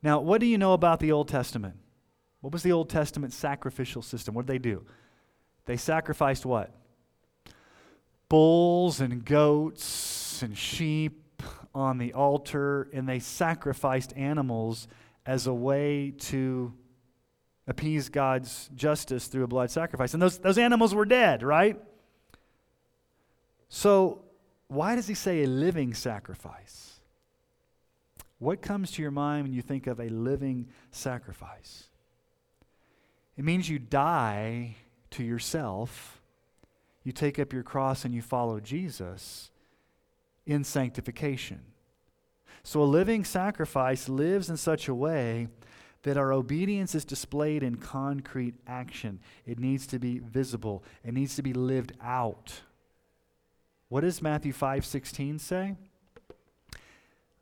Now, 0.03 0.21
what 0.21 0.41
do 0.41 0.47
you 0.47 0.59
know 0.59 0.73
about 0.73 1.01
the 1.01 1.13
Old 1.13 1.29
Testament? 1.29 1.77
What 2.41 2.53
was 2.53 2.63
the 2.63 2.73
Old 2.73 2.91
Testament 2.91 3.33
sacrificial 3.33 4.03
system? 4.03 4.35
What 4.35 4.47
did 4.47 4.53
they 4.53 4.59
do? 4.59 4.85
They 5.67 5.77
sacrificed 5.77 6.47
what? 6.47 6.73
Bulls 8.29 9.01
and 9.01 9.25
goats 9.25 10.43
and 10.43 10.57
sheep 10.57 11.28
on 11.75 11.99
the 11.99 12.13
altar 12.13 12.89
and 12.93 13.09
they 13.09 13.19
sacrificed 13.19 14.13
animals 14.17 14.89
as 15.27 15.47
a 15.47 15.55
way 15.55 16.13
to 16.19 16.73
appease 17.67 18.09
God's 18.09 18.71
justice 18.75 19.27
through 19.27 19.45
a 19.45 19.47
blood 19.47 19.71
sacrifice. 19.71 20.15
And 20.15 20.23
those, 20.23 20.39
those 20.39 20.59
animals 20.59 20.95
were 20.95 21.05
dead, 21.05 21.43
right? 21.43 21.79
So, 23.69 24.23
why 24.69 24.97
does 24.97 25.07
he 25.07 25.15
say 25.15 25.45
a 25.45 25.47
living 25.47 25.95
sacrifice? 25.95 27.01
What 28.39 28.63
comes 28.63 28.91
to 28.93 29.03
your 29.03 29.11
mind 29.11 29.45
when 29.45 29.53
you 29.53 29.63
think 29.63 29.87
of 29.87 30.01
a 30.01 30.09
living 30.09 30.69
sacrifice? 30.91 31.89
It 33.37 33.45
means 33.45 33.69
you 33.69 33.79
die 33.79 34.77
to 35.11 35.23
yourself, 35.23 36.21
you 37.05 37.13
take 37.13 37.39
up 37.39 37.53
your 37.53 37.63
cross, 37.63 38.05
and 38.05 38.15
you 38.15 38.23
follow 38.23 38.61
Jesus 38.61 39.51
in 40.49 40.65
sanctification. 40.65 41.61
So 42.65 42.83
a 42.83 42.85
living 42.85 43.25
sacrifice 43.25 44.09
lives 44.09 44.51
in 44.51 44.57
such 44.57 44.89
a 44.89 44.95
way 44.95 45.49
that 46.03 46.17
our 46.17 46.33
obedience 46.33 46.95
is 46.95 47.05
displayed 47.05 47.63
in 47.63 47.77
concrete 47.77 48.55
action. 48.67 49.21
It 49.47 49.59
needs 49.59 49.87
to 49.89 49.99
be 49.99 50.19
visible, 50.19 50.83
it 51.05 51.13
needs 51.15 51.37
to 51.37 51.43
be 51.43 51.53
lived 51.53 51.93
out. 52.01 52.63
What 53.89 54.01
does 54.01 54.23
Matthew 54.23 54.53
5:16 54.53 55.39
say? 55.39 55.77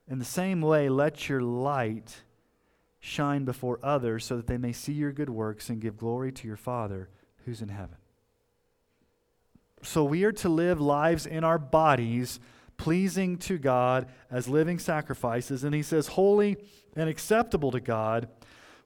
In 0.09 0.19
the 0.19 0.25
same 0.25 0.61
way, 0.61 0.89
let 0.89 1.29
your 1.29 1.41
light 1.41 2.23
shine 3.01 3.45
before 3.45 3.79
others 3.83 4.25
so 4.25 4.37
that 4.37 4.47
they 4.47 4.59
may 4.59 4.73
see 4.73 4.93
your 4.93 5.13
good 5.13 5.31
works 5.31 5.69
and 5.69 5.81
give 5.81 5.97
glory 5.97 6.33
to 6.33 6.47
your 6.47 6.57
Father 6.57 7.09
who's 7.45 7.63
in 7.63 7.69
heaven. 7.69 7.99
So 9.83 10.05
we 10.05 10.25
are 10.25 10.33
to 10.33 10.49
live 10.49 10.81
lives 10.81 11.27
in 11.27 11.45
our 11.45 11.59
bodies 11.59 12.41
pleasing 12.77 13.39
to 13.39 13.59
God 13.59 14.07
as 14.31 14.49
living 14.49 14.79
sacrifices. 14.79 15.65
And 15.65 15.75
he 15.75 15.83
says, 15.83 16.09
holy 16.09 16.57
and 16.95 17.09
acceptable 17.09 17.71
to 17.73 17.81
God, 17.81 18.29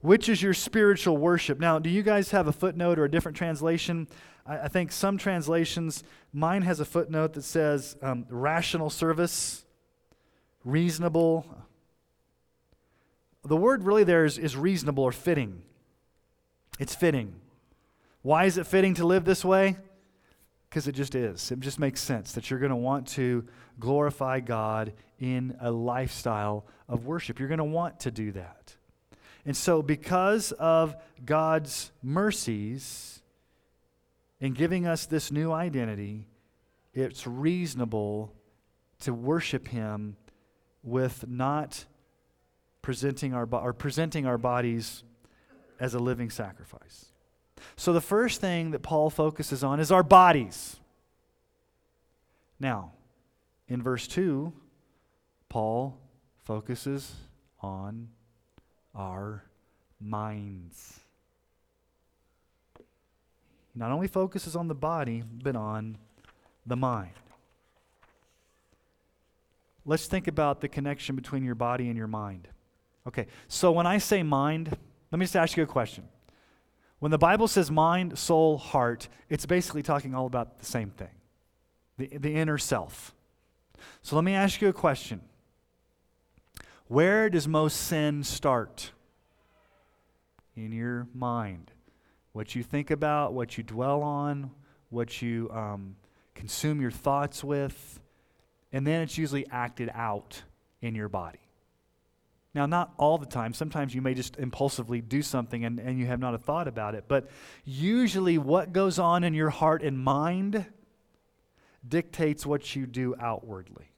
which 0.01 0.29
is 0.29 0.43
your 0.43 0.55
spiritual 0.55 1.17
worship. 1.17 1.59
Now, 1.59 1.79
do 1.79 1.91
you 1.91 2.03
guys 2.03 2.31
have 2.31 2.49
a 2.49 2.53
footnote 2.53 2.99
or 2.99 3.05
a 3.05 3.11
different 3.11 3.37
translation? 3.37 4.09
I, 4.47 4.59
I 4.59 4.69
think 4.69 4.93
some 4.93 5.19
translations, 5.19 6.05
mine 6.33 6.63
has 6.63 6.81
a 6.81 6.85
footnote 6.85 7.35
that 7.35 7.43
says 7.43 7.97
um, 8.03 8.27
rational 8.29 8.91
service, 8.91 9.65
reasonable. 10.65 11.47
The 13.45 13.57
word 13.57 13.85
really 13.85 14.05
there 14.05 14.25
is, 14.25 14.39
is 14.39 14.57
reasonable 14.57 15.05
or 15.05 15.13
fitting. 15.13 15.63
It's 16.79 16.95
fitting. 16.95 17.35
Why 18.23 18.45
is 18.45 18.59
it 18.59 18.67
fitting 18.67 18.95
to 18.95 19.07
live 19.07 19.25
this 19.25 19.45
way? 19.45 19.77
Because 20.71 20.87
it 20.87 20.93
just 20.93 21.17
is. 21.17 21.51
It 21.51 21.59
just 21.59 21.81
makes 21.81 22.01
sense 22.01 22.33
that 22.33 22.49
you're 22.49 22.61
going 22.61 22.71
to 22.71 22.77
want 22.77 23.09
to 23.09 23.45
glorify 23.81 24.39
God 24.39 24.93
in 25.19 25.57
a 25.61 25.71
lifestyle 25.71 26.65
of 26.89 27.07
worship. 27.07 27.41
You're 27.41 27.49
going 27.49 27.59
to 27.59 27.65
want 27.65 28.01
to 28.01 28.13
do 28.13 28.31
that. 28.33 28.77
And 29.45 29.57
so, 29.57 29.83
because 29.83 30.53
of 30.53 30.95
God's 31.25 31.91
mercies 32.03 33.21
in 34.41 34.53
giving 34.53 34.87
us 34.87 35.07
this 35.07 35.33
new 35.33 35.51
identity, 35.51 36.29
it's 36.95 37.27
reasonable 37.27 38.33
to 39.01 39.13
worship 39.13 39.67
Him 39.69 40.17
with 40.85 41.27
not 41.27 41.85
presenting 42.83 43.35
our, 43.35 43.47
bo- 43.47 43.59
or 43.59 43.73
presenting 43.73 44.27
our 44.27 44.39
bodies 44.39 45.03
as 45.81 45.95
a 45.95 45.99
living 45.99 46.31
sacrifice. 46.31 47.10
So, 47.77 47.93
the 47.93 48.01
first 48.01 48.41
thing 48.41 48.71
that 48.71 48.83
Paul 48.83 49.11
focuses 49.11 49.65
on 49.65 49.81
is 49.81 49.91
our 49.91 50.03
bodies. 50.03 50.77
Now, 52.59 52.93
in 53.69 53.83
verse 53.83 54.07
2, 54.07 54.53
Paul 55.49 55.97
focuses 56.45 57.15
on 57.61 58.09
our 58.95 59.45
minds. 60.01 61.01
Not 63.75 63.93
only 63.93 64.09
focuses 64.09 64.57
on 64.57 64.69
the 64.69 64.75
body, 64.75 65.23
but 65.43 65.57
on 65.57 65.97
the 66.67 66.77
mind. 66.77 67.13
Let's 69.87 70.07
think 70.07 70.29
about 70.29 70.61
the 70.61 70.69
connection 70.69 71.17
between 71.17 71.45
your 71.45 71.55
body 71.55 71.89
and 71.89 71.97
your 71.97 72.07
mind. 72.07 72.49
Okay, 73.07 73.27
so 73.49 73.73
when 73.73 73.87
I 73.87 73.99
say 73.99 74.23
mind, 74.23 74.77
let 75.11 75.19
me 75.19 75.25
just 75.25 75.37
ask 75.37 75.57
you 75.57 75.63
a 75.63 75.67
question. 75.67 76.05
When 77.01 77.11
the 77.11 77.19
Bible 77.19 77.49
says 77.49 77.71
mind, 77.71 78.19
soul, 78.19 78.59
heart, 78.59 79.09
it's 79.29 79.47
basically 79.47 79.83
talking 79.83 80.15
all 80.15 80.27
about 80.27 80.59
the 80.59 80.67
same 80.67 80.91
thing 80.91 81.09
the, 81.97 82.07
the 82.17 82.35
inner 82.35 82.57
self. 82.57 83.15
So 84.03 84.17
let 84.17 84.25
me 84.25 84.35
ask 84.35 84.61
you 84.61 84.69
a 84.69 84.73
question 84.73 85.21
Where 86.87 87.29
does 87.29 87.49
most 87.49 87.77
sin 87.77 88.23
start? 88.23 88.93
In 90.57 90.73
your 90.73 91.09
mind. 91.15 91.73
What 92.33 92.55
you 92.55 92.63
think 92.63 92.91
about, 92.91 93.33
what 93.33 93.57
you 93.57 93.65
dwell 93.65 94.03
on, 94.03 94.51
what 94.91 95.23
you 95.23 95.51
um, 95.53 95.97
consume 96.35 96.81
your 96.81 96.91
thoughts 96.91 97.43
with, 97.43 97.99
and 98.73 98.87
then 98.87 99.01
it's 99.01 99.19
usually 99.19 99.47
acted 99.51 99.91
out 99.95 100.43
in 100.81 100.95
your 100.95 101.09
body. 101.09 101.41
Now, 102.53 102.67
not 102.67 102.93
all 102.97 103.17
the 103.17 103.27
time. 103.27 103.53
Sometimes 103.55 103.95
you 103.95 104.03
may 104.03 104.15
just 104.15 104.37
impulsively 104.37 105.01
do 105.01 105.23
something 105.23 105.65
and, 105.65 105.79
and 105.79 105.99
you 105.99 106.07
have 106.07 106.19
not 106.19 106.35
a 106.35 106.39
thought 106.39 106.67
about 106.67 106.95
it. 106.95 107.05
But 107.07 107.29
usually, 107.65 108.39
what 108.39 108.73
goes 108.73 108.99
on 108.99 109.23
in 109.23 109.35
your 109.35 109.51
heart 109.51 109.83
and 109.83 109.99
mind 109.99 110.67
dictates 111.87 112.45
what 112.45 112.75
you 112.75 112.87
do 112.87 113.15
outwardly. 113.21 113.93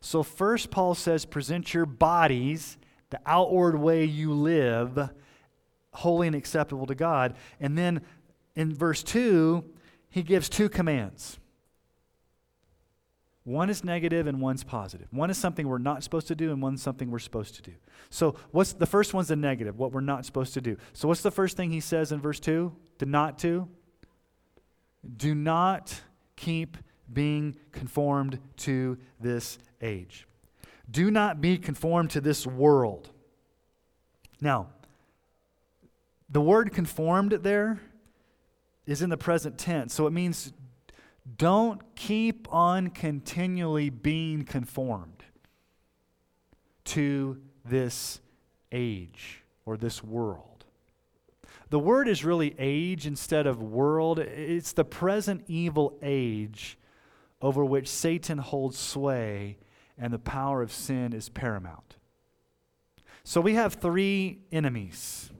So, 0.00 0.22
first, 0.22 0.70
Paul 0.70 0.94
says, 0.94 1.24
present 1.24 1.72
your 1.72 1.86
bodies, 1.86 2.76
the 3.10 3.20
outward 3.24 3.78
way 3.78 4.04
you 4.04 4.32
live, 4.32 5.10
holy 5.92 6.26
and 6.26 6.36
acceptable 6.36 6.86
to 6.86 6.94
God. 6.94 7.34
And 7.60 7.78
then 7.78 8.02
in 8.54 8.74
verse 8.74 9.02
2, 9.04 9.64
he 10.08 10.22
gives 10.22 10.48
two 10.48 10.68
commands. 10.68 11.38
One 13.48 13.70
is 13.70 13.82
negative 13.82 14.26
and 14.26 14.42
one's 14.42 14.62
positive. 14.62 15.08
One 15.10 15.30
is 15.30 15.38
something 15.38 15.66
we're 15.66 15.78
not 15.78 16.04
supposed 16.04 16.28
to 16.28 16.34
do 16.34 16.52
and 16.52 16.60
one's 16.60 16.82
something 16.82 17.10
we're 17.10 17.18
supposed 17.18 17.54
to 17.54 17.62
do. 17.62 17.72
So 18.10 18.36
what's 18.50 18.74
the 18.74 18.84
first 18.84 19.14
one's 19.14 19.28
the 19.28 19.36
negative, 19.36 19.78
what 19.78 19.90
we're 19.90 20.02
not 20.02 20.26
supposed 20.26 20.52
to 20.52 20.60
do. 20.60 20.76
So 20.92 21.08
what's 21.08 21.22
the 21.22 21.30
first 21.30 21.56
thing 21.56 21.70
he 21.70 21.80
says 21.80 22.12
in 22.12 22.20
verse 22.20 22.40
2? 22.40 22.70
To 22.98 23.06
not 23.06 23.38
to? 23.38 23.66
Do 25.16 25.34
not 25.34 25.98
keep 26.36 26.76
being 27.10 27.56
conformed 27.72 28.38
to 28.58 28.98
this 29.18 29.58
age. 29.80 30.26
Do 30.90 31.10
not 31.10 31.40
be 31.40 31.56
conformed 31.56 32.10
to 32.10 32.20
this 32.20 32.46
world. 32.46 33.08
Now, 34.42 34.66
the 36.28 36.42
word 36.42 36.74
conformed 36.74 37.32
there 37.32 37.80
is 38.84 39.00
in 39.00 39.08
the 39.08 39.16
present 39.16 39.56
tense, 39.56 39.94
so 39.94 40.06
it 40.06 40.12
means 40.12 40.52
don't 41.36 41.94
keep 41.94 42.52
on 42.52 42.88
continually 42.90 43.90
being 43.90 44.44
conformed 44.44 45.24
to 46.84 47.40
this 47.64 48.20
age 48.72 49.42
or 49.66 49.76
this 49.76 50.02
world. 50.02 50.64
The 51.70 51.78
word 51.78 52.08
is 52.08 52.24
really 52.24 52.54
age 52.58 53.06
instead 53.06 53.46
of 53.46 53.60
world. 53.60 54.18
It's 54.18 54.72
the 54.72 54.84
present 54.84 55.44
evil 55.48 55.98
age 56.02 56.78
over 57.42 57.64
which 57.64 57.88
Satan 57.88 58.38
holds 58.38 58.78
sway 58.78 59.58
and 59.98 60.12
the 60.12 60.18
power 60.18 60.62
of 60.62 60.72
sin 60.72 61.12
is 61.12 61.28
paramount. 61.28 61.96
So 63.22 63.40
we 63.40 63.54
have 63.54 63.74
three 63.74 64.38
enemies. 64.50 65.30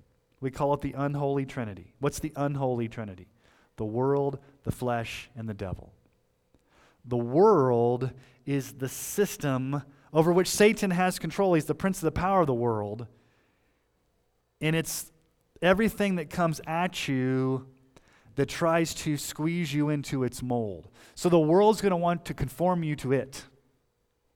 We 0.40 0.50
call 0.50 0.74
it 0.74 0.82
the 0.82 0.92
unholy 0.92 1.46
trinity. 1.46 1.94
What's 1.98 2.18
the 2.18 2.32
unholy 2.36 2.88
trinity? 2.88 3.28
The 3.76 3.86
world, 3.86 4.38
the 4.68 4.76
flesh, 4.76 5.30
and 5.34 5.48
the 5.48 5.54
devil. 5.54 5.94
The 7.06 7.16
world 7.16 8.10
is 8.44 8.74
the 8.74 8.88
system 8.90 9.82
over 10.12 10.30
which 10.30 10.46
Satan 10.46 10.90
has 10.90 11.18
control. 11.18 11.54
He's 11.54 11.64
the 11.64 11.74
prince 11.74 11.96
of 11.98 12.02
the 12.02 12.12
power 12.12 12.42
of 12.42 12.46
the 12.46 12.52
world. 12.52 13.06
And 14.60 14.76
it's 14.76 15.10
everything 15.62 16.16
that 16.16 16.28
comes 16.28 16.60
at 16.66 17.08
you 17.08 17.66
that 18.34 18.50
tries 18.50 18.92
to 18.96 19.16
squeeze 19.16 19.72
you 19.72 19.88
into 19.88 20.22
its 20.22 20.42
mold. 20.42 20.88
So 21.14 21.30
the 21.30 21.38
world's 21.38 21.80
going 21.80 21.92
to 21.92 21.96
want 21.96 22.26
to 22.26 22.34
conform 22.34 22.82
you 22.84 22.94
to 22.96 23.12
it. 23.12 23.44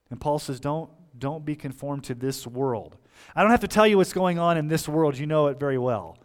And 0.09 0.19
Paul 0.19 0.39
says, 0.39 0.59
don't, 0.59 0.89
don't 1.19 1.45
be 1.45 1.55
conformed 1.55 2.05
to 2.05 2.15
this 2.15 2.47
world. 2.47 2.97
I 3.35 3.43
don't 3.43 3.51
have 3.51 3.59
to 3.59 3.67
tell 3.67 3.85
you 3.85 3.97
what's 3.97 4.13
going 4.13 4.39
on 4.39 4.57
in 4.57 4.67
this 4.67 4.89
world, 4.89 5.15
you 5.15 5.27
know 5.27 5.45
it 5.45 5.59
very 5.59 5.77
well. 5.77 6.17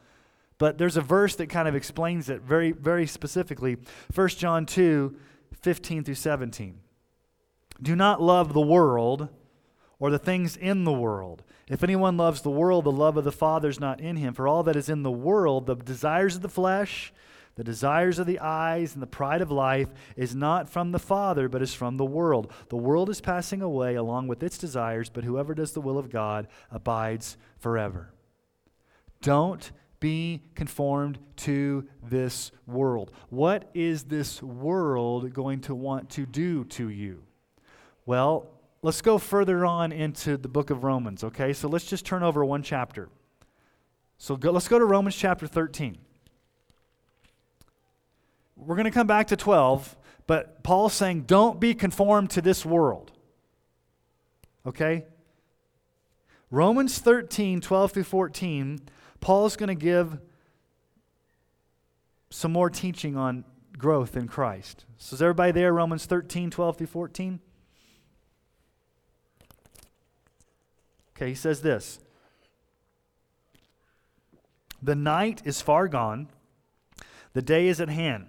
But 0.58 0.76
there's 0.76 0.96
a 0.96 1.02
verse 1.02 1.36
that 1.36 1.48
kind 1.48 1.68
of 1.68 1.74
explains 1.74 2.28
it 2.28 2.42
very, 2.42 2.72
very 2.72 3.06
specifically. 3.06 3.78
1 4.14 4.28
John 4.28 4.66
2 4.66 5.16
15 5.60 6.04
through 6.04 6.14
17. 6.14 6.78
Do 7.82 7.96
not 7.96 8.22
love 8.22 8.52
the 8.52 8.60
world 8.60 9.28
or 9.98 10.10
the 10.10 10.18
things 10.18 10.56
in 10.56 10.84
the 10.84 10.92
world. 10.92 11.42
If 11.68 11.82
anyone 11.82 12.16
loves 12.16 12.42
the 12.42 12.50
world, 12.50 12.84
the 12.84 12.92
love 12.92 13.16
of 13.16 13.24
the 13.24 13.32
Father 13.32 13.68
is 13.68 13.80
not 13.80 14.00
in 14.00 14.16
him. 14.16 14.34
For 14.34 14.46
all 14.46 14.62
that 14.64 14.76
is 14.76 14.88
in 14.88 15.02
the 15.02 15.10
world, 15.10 15.66
the 15.66 15.74
desires 15.74 16.36
of 16.36 16.42
the 16.42 16.48
flesh, 16.48 17.12
the 17.56 17.64
desires 17.64 18.18
of 18.18 18.26
the 18.26 18.38
eyes, 18.38 18.94
and 18.94 19.02
the 19.02 19.06
pride 19.06 19.42
of 19.42 19.50
life, 19.50 19.88
is 20.16 20.34
not 20.34 20.68
from 20.68 20.92
the 20.92 20.98
Father, 20.98 21.48
but 21.48 21.62
is 21.62 21.74
from 21.74 21.96
the 21.96 22.04
world. 22.04 22.52
The 22.68 22.76
world 22.76 23.10
is 23.10 23.20
passing 23.20 23.62
away 23.62 23.96
along 23.96 24.28
with 24.28 24.42
its 24.42 24.58
desires, 24.58 25.10
but 25.10 25.24
whoever 25.24 25.54
does 25.54 25.72
the 25.72 25.80
will 25.80 25.98
of 25.98 26.10
God 26.10 26.46
abides 26.70 27.36
forever. 27.58 28.12
Don't 29.20 29.72
be 30.00 30.42
conformed 30.54 31.18
to 31.36 31.86
this 32.02 32.50
world. 32.66 33.10
What 33.30 33.70
is 33.74 34.04
this 34.04 34.42
world 34.42 35.32
going 35.32 35.60
to 35.62 35.74
want 35.74 36.10
to 36.10 36.26
do 36.26 36.64
to 36.64 36.88
you? 36.88 37.22
Well, 38.06 38.46
let's 38.82 39.02
go 39.02 39.18
further 39.18 39.66
on 39.66 39.92
into 39.92 40.36
the 40.36 40.48
book 40.48 40.70
of 40.70 40.84
Romans, 40.84 41.24
okay? 41.24 41.52
So 41.52 41.68
let's 41.68 41.84
just 41.84 42.06
turn 42.06 42.22
over 42.22 42.44
one 42.44 42.62
chapter. 42.62 43.08
So 44.18 44.36
go, 44.36 44.50
let's 44.50 44.68
go 44.68 44.78
to 44.78 44.84
Romans 44.84 45.16
chapter 45.16 45.46
13. 45.46 45.98
We're 48.56 48.74
going 48.74 48.86
to 48.86 48.90
come 48.90 49.06
back 49.06 49.28
to 49.28 49.36
12, 49.36 49.96
but 50.26 50.62
Paul's 50.64 50.94
saying, 50.94 51.22
don't 51.22 51.60
be 51.60 51.74
conformed 51.74 52.30
to 52.30 52.42
this 52.42 52.64
world. 52.66 53.12
Okay? 54.66 55.04
Romans 56.50 56.98
13, 56.98 57.60
12 57.60 57.92
through 57.92 58.04
14 58.04 58.80
Paul's 59.20 59.56
going 59.56 59.68
to 59.68 59.74
give 59.74 60.18
some 62.30 62.52
more 62.52 62.70
teaching 62.70 63.16
on 63.16 63.44
growth 63.76 64.16
in 64.16 64.28
Christ. 64.28 64.84
So, 64.98 65.14
is 65.14 65.22
everybody 65.22 65.52
there? 65.52 65.72
Romans 65.72 66.04
13, 66.06 66.50
12 66.50 66.76
through 66.76 66.86
14? 66.86 67.40
Okay, 71.16 71.28
he 71.30 71.34
says 71.34 71.62
this 71.62 71.98
The 74.82 74.94
night 74.94 75.42
is 75.44 75.60
far 75.60 75.88
gone, 75.88 76.28
the 77.32 77.42
day 77.42 77.68
is 77.68 77.80
at 77.80 77.88
hand. 77.88 78.28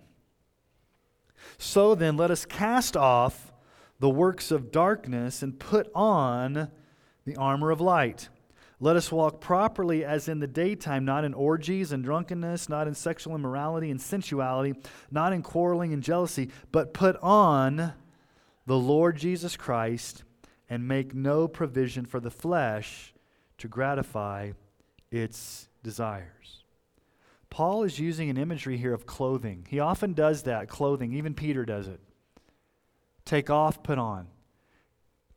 So 1.57 1.93
then, 1.93 2.15
let 2.15 2.31
us 2.31 2.45
cast 2.45 2.95
off 2.95 3.51
the 3.99 4.09
works 4.09 4.49
of 4.49 4.71
darkness 4.71 5.43
and 5.43 5.59
put 5.59 5.91
on 5.93 6.69
the 7.25 7.35
armor 7.35 7.69
of 7.69 7.81
light. 7.81 8.29
Let 8.81 8.95
us 8.95 9.11
walk 9.11 9.41
properly 9.41 10.05
as 10.05 10.29
in 10.29 10.39
the 10.39 10.47
daytime, 10.47 11.03
not 11.03 11.25
in 11.25 11.33
orgies 11.33 11.91
and 11.91 12.01
drunkenness, 12.01 12.69
not 12.69 12.87
in 12.87 12.93
sexual 12.93 13.35
immorality 13.35 13.91
and 13.91 13.99
sensuality, 13.99 14.73
not 15.11 15.33
in 15.33 15.41
quarreling 15.41 15.91
and 15.91 16.01
jealousy, 16.01 16.49
but 16.71 16.93
put 16.93 17.17
on 17.17 17.93
the 18.65 18.77
Lord 18.77 19.17
Jesus 19.17 19.57
Christ 19.57 20.23
and 20.69 20.87
make 20.87 21.13
no 21.13 21.47
provision 21.47 22.05
for 22.05 22.21
the 22.21 22.31
flesh 22.31 23.13
to 23.57 23.67
gratify 23.67 24.51
its 25.11 25.67
desires. 25.83 26.63
Paul 27.49 27.83
is 27.83 27.99
using 27.99 28.29
an 28.29 28.37
imagery 28.37 28.77
here 28.77 28.93
of 28.93 29.05
clothing. 29.05 29.65
He 29.69 29.79
often 29.79 30.13
does 30.13 30.43
that, 30.43 30.69
clothing. 30.69 31.13
Even 31.13 31.33
Peter 31.33 31.65
does 31.65 31.87
it. 31.87 31.99
Take 33.25 33.49
off, 33.49 33.83
put 33.83 33.97
on. 33.97 34.27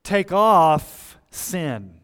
Take 0.05 0.31
off 0.31 1.17
sin 1.31 2.02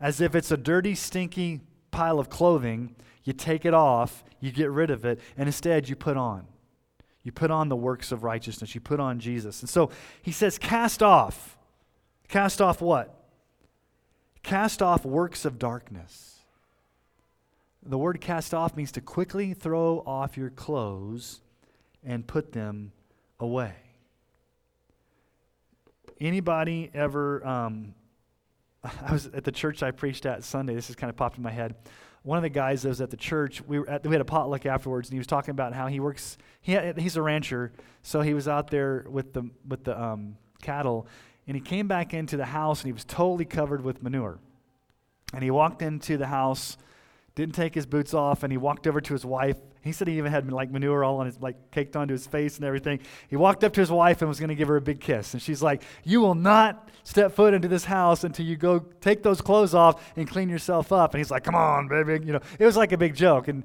as 0.00 0.20
if 0.20 0.34
it's 0.34 0.50
a 0.50 0.56
dirty, 0.56 0.94
stinky 0.94 1.60
pile 1.90 2.18
of 2.18 2.30
clothing. 2.30 2.94
You 3.24 3.32
take 3.32 3.64
it 3.64 3.74
off, 3.74 4.24
you 4.40 4.50
get 4.50 4.70
rid 4.70 4.90
of 4.90 5.04
it, 5.04 5.20
and 5.36 5.48
instead 5.48 5.88
you 5.88 5.96
put 5.96 6.16
on. 6.16 6.46
You 7.22 7.32
put 7.32 7.50
on 7.50 7.68
the 7.68 7.76
works 7.76 8.12
of 8.12 8.24
righteousness. 8.24 8.74
You 8.74 8.80
put 8.80 8.98
on 8.98 9.20
Jesus. 9.20 9.60
And 9.60 9.68
so 9.68 9.90
he 10.22 10.32
says, 10.32 10.58
cast 10.58 11.02
off. 11.02 11.58
Cast 12.28 12.62
off 12.62 12.80
what? 12.80 13.14
Cast 14.42 14.80
off 14.80 15.04
works 15.04 15.44
of 15.44 15.58
darkness. 15.58 16.38
The 17.82 17.98
word 17.98 18.20
cast 18.20 18.54
off 18.54 18.76
means 18.76 18.92
to 18.92 19.00
quickly 19.00 19.52
throw 19.52 20.02
off 20.06 20.36
your 20.36 20.50
clothes 20.50 21.40
and 22.04 22.26
put 22.26 22.52
them 22.52 22.92
away. 23.38 23.74
Anybody 26.20 26.90
ever 26.94 27.46
um, 27.46 27.94
I 29.06 29.12
was 29.12 29.26
at 29.26 29.44
the 29.44 29.52
church 29.52 29.82
I 29.82 29.90
preached 29.90 30.26
at 30.26 30.44
Sunday. 30.44 30.74
This 30.74 30.88
has 30.88 30.96
kind 30.96 31.10
of 31.10 31.16
popped 31.16 31.36
in 31.36 31.42
my 31.42 31.50
head. 31.50 31.74
One 32.22 32.36
of 32.36 32.42
the 32.42 32.50
guys 32.50 32.82
that 32.82 32.88
was 32.88 33.00
at 33.00 33.10
the 33.10 33.16
church, 33.16 33.62
we, 33.66 33.78
at, 33.86 34.06
we 34.06 34.12
had 34.12 34.20
a 34.20 34.26
potluck 34.26 34.66
afterwards, 34.66 35.08
and 35.08 35.14
he 35.14 35.18
was 35.18 35.26
talking 35.26 35.52
about 35.52 35.72
how 35.72 35.86
he 35.86 36.00
works. 36.00 36.36
He 36.60 36.72
had, 36.72 36.98
he's 36.98 37.16
a 37.16 37.22
rancher, 37.22 37.72
so 38.02 38.20
he 38.20 38.34
was 38.34 38.46
out 38.46 38.70
there 38.70 39.06
with 39.08 39.32
the 39.32 39.48
with 39.66 39.84
the 39.84 40.00
um, 40.00 40.36
cattle, 40.60 41.06
and 41.46 41.56
he 41.56 41.62
came 41.62 41.88
back 41.88 42.12
into 42.12 42.36
the 42.36 42.44
house, 42.44 42.80
and 42.82 42.88
he 42.88 42.92
was 42.92 43.04
totally 43.04 43.46
covered 43.46 43.82
with 43.82 44.02
manure. 44.02 44.38
And 45.32 45.42
he 45.42 45.50
walked 45.50 45.80
into 45.80 46.18
the 46.18 46.26
house, 46.26 46.76
didn't 47.34 47.54
take 47.54 47.74
his 47.74 47.86
boots 47.86 48.12
off, 48.12 48.42
and 48.42 48.52
he 48.52 48.58
walked 48.58 48.86
over 48.86 49.00
to 49.00 49.12
his 49.14 49.24
wife. 49.24 49.56
He 49.82 49.92
said 49.92 50.08
he 50.08 50.18
even 50.18 50.30
had 50.30 50.50
like 50.52 50.70
manure 50.70 51.04
all 51.04 51.18
on 51.18 51.26
his 51.26 51.40
like 51.40 51.70
caked 51.70 51.96
onto 51.96 52.12
his 52.12 52.26
face 52.26 52.56
and 52.56 52.64
everything. 52.64 53.00
He 53.28 53.36
walked 53.36 53.64
up 53.64 53.72
to 53.74 53.80
his 53.80 53.90
wife 53.90 54.20
and 54.20 54.28
was 54.28 54.38
going 54.38 54.50
to 54.50 54.54
give 54.54 54.68
her 54.68 54.76
a 54.76 54.80
big 54.80 55.00
kiss, 55.00 55.32
and 55.32 55.42
she's 55.42 55.62
like, 55.62 55.82
"You 56.04 56.20
will 56.20 56.34
not 56.34 56.90
step 57.02 57.32
foot 57.32 57.54
into 57.54 57.68
this 57.68 57.84
house 57.84 58.24
until 58.24 58.44
you 58.44 58.56
go 58.56 58.80
take 59.00 59.22
those 59.22 59.40
clothes 59.40 59.74
off 59.74 60.12
and 60.16 60.28
clean 60.28 60.48
yourself 60.48 60.92
up." 60.92 61.14
And 61.14 61.18
he's 61.18 61.30
like, 61.30 61.44
"Come 61.44 61.54
on, 61.54 61.88
baby," 61.88 62.24
you 62.24 62.32
know. 62.32 62.40
It 62.58 62.66
was 62.66 62.76
like 62.76 62.92
a 62.92 62.98
big 62.98 63.14
joke, 63.14 63.48
and 63.48 63.64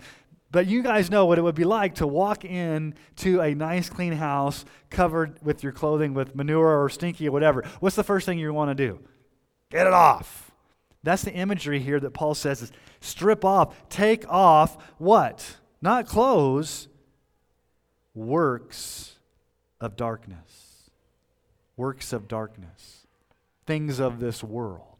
but 0.51 0.67
you 0.67 0.83
guys 0.83 1.11
know 1.11 1.25
what 1.25 1.37
it 1.37 1.41
would 1.41 1.55
be 1.55 1.65
like 1.65 1.95
to 1.95 2.07
walk 2.07 2.45
in 2.45 2.93
to 3.17 3.41
a 3.41 3.53
nice, 3.53 3.89
clean 3.89 4.13
house 4.13 4.63
covered 4.89 5.37
with 5.43 5.63
your 5.63 5.73
clothing 5.73 6.13
with 6.13 6.33
manure 6.33 6.81
or 6.81 6.87
stinky 6.87 7.27
or 7.27 7.33
whatever. 7.33 7.65
What's 7.81 7.97
the 7.97 8.05
first 8.05 8.25
thing 8.25 8.39
you 8.39 8.53
want 8.53 8.69
to 8.69 8.87
do? 8.87 8.99
Get 9.69 9.85
it 9.85 9.91
off. 9.91 10.51
That's 11.03 11.23
the 11.23 11.33
imagery 11.33 11.79
here 11.79 11.99
that 11.99 12.13
Paul 12.13 12.35
says 12.35 12.61
is 12.61 12.71
strip 13.01 13.43
off, 13.43 13.89
take 13.89 14.25
off 14.31 14.77
what? 14.97 15.57
Not 15.85 16.07
clothes, 16.07 16.87
works 18.15 19.19
of 19.79 19.95
darkness. 19.95 20.89
Works 21.77 22.11
of 22.11 22.27
darkness. 22.27 23.05
Things 23.67 23.99
of 23.99 24.19
this 24.19 24.43
world. 24.43 24.95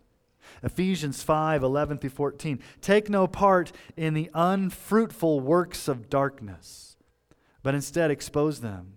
Ephesians 0.62 1.24
5 1.24 1.64
11 1.64 1.98
through 1.98 2.12
14. 2.12 2.60
Take 2.82 3.10
no 3.10 3.26
part 3.26 3.72
in 3.98 4.14
the 4.14 4.30
unfruitful 4.36 5.40
works 5.40 5.88
of 5.88 6.08
darkness, 6.08 6.98
but 7.64 7.74
instead 7.74 8.12
expose 8.12 8.62
them. 8.62 8.95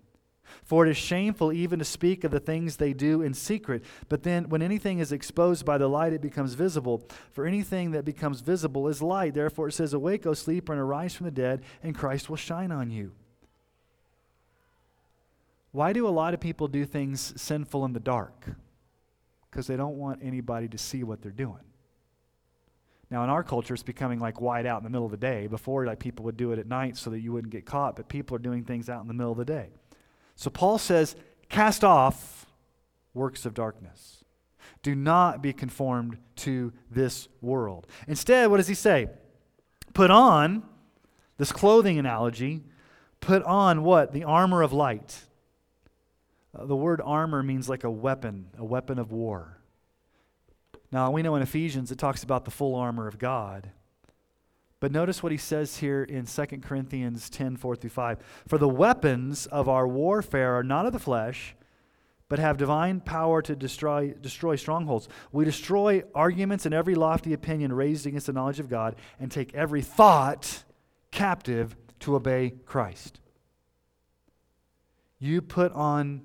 For 0.68 0.84
it 0.84 0.90
is 0.90 0.98
shameful 0.98 1.50
even 1.50 1.78
to 1.78 1.84
speak 1.86 2.24
of 2.24 2.30
the 2.30 2.38
things 2.38 2.76
they 2.76 2.92
do 2.92 3.22
in 3.22 3.32
secret. 3.32 3.82
But 4.10 4.22
then, 4.22 4.50
when 4.50 4.60
anything 4.60 4.98
is 4.98 5.12
exposed 5.12 5.64
by 5.64 5.78
the 5.78 5.88
light, 5.88 6.12
it 6.12 6.20
becomes 6.20 6.52
visible. 6.52 7.08
For 7.32 7.46
anything 7.46 7.92
that 7.92 8.04
becomes 8.04 8.42
visible 8.42 8.86
is 8.86 9.00
light. 9.00 9.32
Therefore, 9.32 9.68
it 9.68 9.72
says, 9.72 9.94
Awake, 9.94 10.26
O 10.26 10.34
sleeper, 10.34 10.74
and 10.74 10.82
arise 10.82 11.14
from 11.14 11.24
the 11.24 11.30
dead, 11.30 11.62
and 11.82 11.96
Christ 11.96 12.28
will 12.28 12.36
shine 12.36 12.70
on 12.70 12.90
you. 12.90 13.12
Why 15.72 15.94
do 15.94 16.06
a 16.06 16.10
lot 16.10 16.34
of 16.34 16.40
people 16.40 16.68
do 16.68 16.84
things 16.84 17.32
sinful 17.40 17.86
in 17.86 17.94
the 17.94 17.98
dark? 17.98 18.50
Because 19.50 19.66
they 19.68 19.76
don't 19.76 19.96
want 19.96 20.20
anybody 20.22 20.68
to 20.68 20.76
see 20.76 21.02
what 21.02 21.22
they're 21.22 21.32
doing. 21.32 21.64
Now, 23.10 23.24
in 23.24 23.30
our 23.30 23.42
culture, 23.42 23.72
it's 23.72 23.82
becoming 23.82 24.18
like 24.18 24.38
white 24.38 24.66
out 24.66 24.80
in 24.80 24.84
the 24.84 24.90
middle 24.90 25.06
of 25.06 25.12
the 25.12 25.16
day. 25.16 25.46
Before, 25.46 25.86
like 25.86 25.98
people 25.98 26.26
would 26.26 26.36
do 26.36 26.52
it 26.52 26.58
at 26.58 26.66
night 26.66 26.98
so 26.98 27.08
that 27.08 27.20
you 27.20 27.32
wouldn't 27.32 27.52
get 27.52 27.64
caught, 27.64 27.96
but 27.96 28.10
people 28.10 28.36
are 28.36 28.38
doing 28.38 28.64
things 28.64 28.90
out 28.90 29.00
in 29.00 29.08
the 29.08 29.14
middle 29.14 29.32
of 29.32 29.38
the 29.38 29.46
day. 29.46 29.70
So 30.38 30.50
Paul 30.50 30.78
says, 30.78 31.16
cast 31.48 31.82
off 31.82 32.46
works 33.12 33.44
of 33.44 33.54
darkness. 33.54 34.22
Do 34.84 34.94
not 34.94 35.42
be 35.42 35.52
conformed 35.52 36.18
to 36.36 36.72
this 36.88 37.26
world. 37.40 37.88
Instead, 38.06 38.48
what 38.48 38.58
does 38.58 38.68
he 38.68 38.74
say? 38.74 39.08
Put 39.94 40.12
on, 40.12 40.62
this 41.38 41.50
clothing 41.50 41.98
analogy, 41.98 42.62
put 43.18 43.42
on 43.42 43.82
what? 43.82 44.12
The 44.12 44.22
armor 44.22 44.62
of 44.62 44.72
light. 44.72 45.24
Uh, 46.56 46.66
the 46.66 46.76
word 46.76 47.00
armor 47.04 47.42
means 47.42 47.68
like 47.68 47.82
a 47.82 47.90
weapon, 47.90 48.46
a 48.56 48.64
weapon 48.64 49.00
of 49.00 49.10
war. 49.10 49.58
Now, 50.92 51.10
we 51.10 51.22
know 51.22 51.34
in 51.34 51.42
Ephesians 51.42 51.90
it 51.90 51.98
talks 51.98 52.22
about 52.22 52.44
the 52.44 52.52
full 52.52 52.76
armor 52.76 53.08
of 53.08 53.18
God. 53.18 53.72
But 54.80 54.92
notice 54.92 55.22
what 55.22 55.32
he 55.32 55.38
says 55.38 55.78
here 55.78 56.04
in 56.04 56.26
2 56.26 56.46
Corinthians 56.62 57.28
10 57.30 57.56
4 57.56 57.76
through 57.76 57.90
5. 57.90 58.18
For 58.46 58.58
the 58.58 58.68
weapons 58.68 59.46
of 59.46 59.68
our 59.68 59.88
warfare 59.88 60.54
are 60.54 60.62
not 60.62 60.86
of 60.86 60.92
the 60.92 60.98
flesh, 60.98 61.56
but 62.28 62.38
have 62.38 62.58
divine 62.58 63.00
power 63.00 63.42
to 63.42 63.56
destroy, 63.56 64.14
destroy 64.20 64.54
strongholds. 64.54 65.08
We 65.32 65.44
destroy 65.44 66.04
arguments 66.14 66.66
and 66.66 66.74
every 66.74 66.94
lofty 66.94 67.32
opinion 67.32 67.72
raised 67.72 68.06
against 68.06 68.26
the 68.26 68.32
knowledge 68.32 68.60
of 68.60 68.68
God 68.68 68.96
and 69.18 69.30
take 69.30 69.54
every 69.54 69.82
thought 69.82 70.64
captive 71.10 71.74
to 72.00 72.14
obey 72.14 72.54
Christ. 72.64 73.20
You 75.18 75.42
put 75.42 75.72
on 75.72 76.22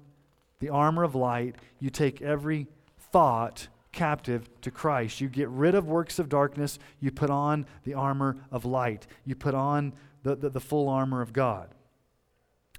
the 0.60 0.70
armor 0.70 1.04
of 1.04 1.16
light, 1.16 1.56
you 1.80 1.90
take 1.90 2.22
every 2.22 2.68
thought 3.12 3.68
captive 3.94 4.50
to 4.62 4.72
Christ. 4.72 5.22
You 5.22 5.30
get 5.30 5.48
rid 5.50 5.76
of 5.76 5.88
works 5.88 6.20
of 6.20 6.28
darkness. 6.28 6.80
You 7.00 7.12
put 7.12 7.30
on 7.30 7.66
the 7.84 7.94
armor 7.94 8.38
of 8.52 8.66
light. 8.66 9.08
You 9.24 9.36
put 9.36 9.54
on 9.54 9.94
the, 10.24 10.36
the, 10.36 10.50
the, 10.50 10.60
full 10.60 10.90
armor 10.90 11.22
of 11.22 11.32
God. 11.32 11.70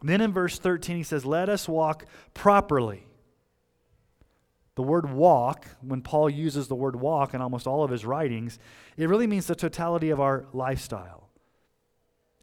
Then 0.03 0.20
in 0.20 0.33
verse 0.33 0.59
13, 0.59 0.96
he 0.96 1.03
says, 1.03 1.24
Let 1.24 1.48
us 1.48 1.68
walk 1.68 2.07
properly. 2.35 3.07
The 4.74 4.83
word 4.83 5.11
walk, 5.11 5.66
when 5.81 6.03
Paul 6.03 6.29
uses 6.29 6.66
the 6.66 6.74
word 6.74 6.96
walk 6.96 7.33
in 7.33 7.40
almost 7.40 7.66
all 7.66 7.85
of 7.85 7.90
his 7.90 8.05
writings, 8.05 8.59
it 8.96 9.09
really 9.09 9.29
means 9.29 9.46
the 9.46 9.55
totality 9.55 10.11
of 10.11 10.20
our 10.20 10.46
lifestyle. 10.53 11.31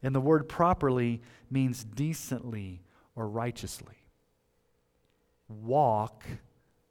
And 0.02 0.16
the 0.16 0.22
word 0.22 0.48
properly 0.48 1.22
means 1.50 1.84
decently 1.84 2.82
or 3.16 3.28
righteously. 3.28 3.98
Walk 5.50 6.24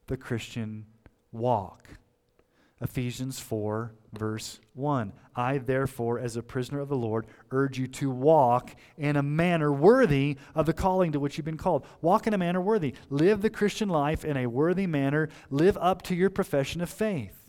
the 0.06 0.18
Christian 0.18 0.84
walk. 1.32 1.88
Ephesians 2.80 3.38
4, 3.38 3.92
verse 4.12 4.58
1. 4.74 5.12
I, 5.36 5.58
therefore, 5.58 6.18
as 6.18 6.36
a 6.36 6.42
prisoner 6.42 6.80
of 6.80 6.88
the 6.88 6.96
Lord, 6.96 7.26
urge 7.50 7.78
you 7.78 7.86
to 7.88 8.10
walk 8.10 8.74
in 8.96 9.16
a 9.16 9.22
manner 9.22 9.72
worthy 9.72 10.38
of 10.54 10.66
the 10.66 10.72
calling 10.72 11.12
to 11.12 11.20
which 11.20 11.36
you've 11.36 11.44
been 11.44 11.56
called. 11.56 11.84
Walk 12.00 12.26
in 12.26 12.34
a 12.34 12.38
manner 12.38 12.60
worthy. 12.60 12.94
Live 13.10 13.42
the 13.42 13.50
Christian 13.50 13.88
life 13.88 14.24
in 14.24 14.36
a 14.36 14.46
worthy 14.46 14.86
manner. 14.86 15.28
Live 15.50 15.76
up 15.78 16.02
to 16.02 16.14
your 16.14 16.30
profession 16.30 16.80
of 16.80 16.88
faith. 16.88 17.40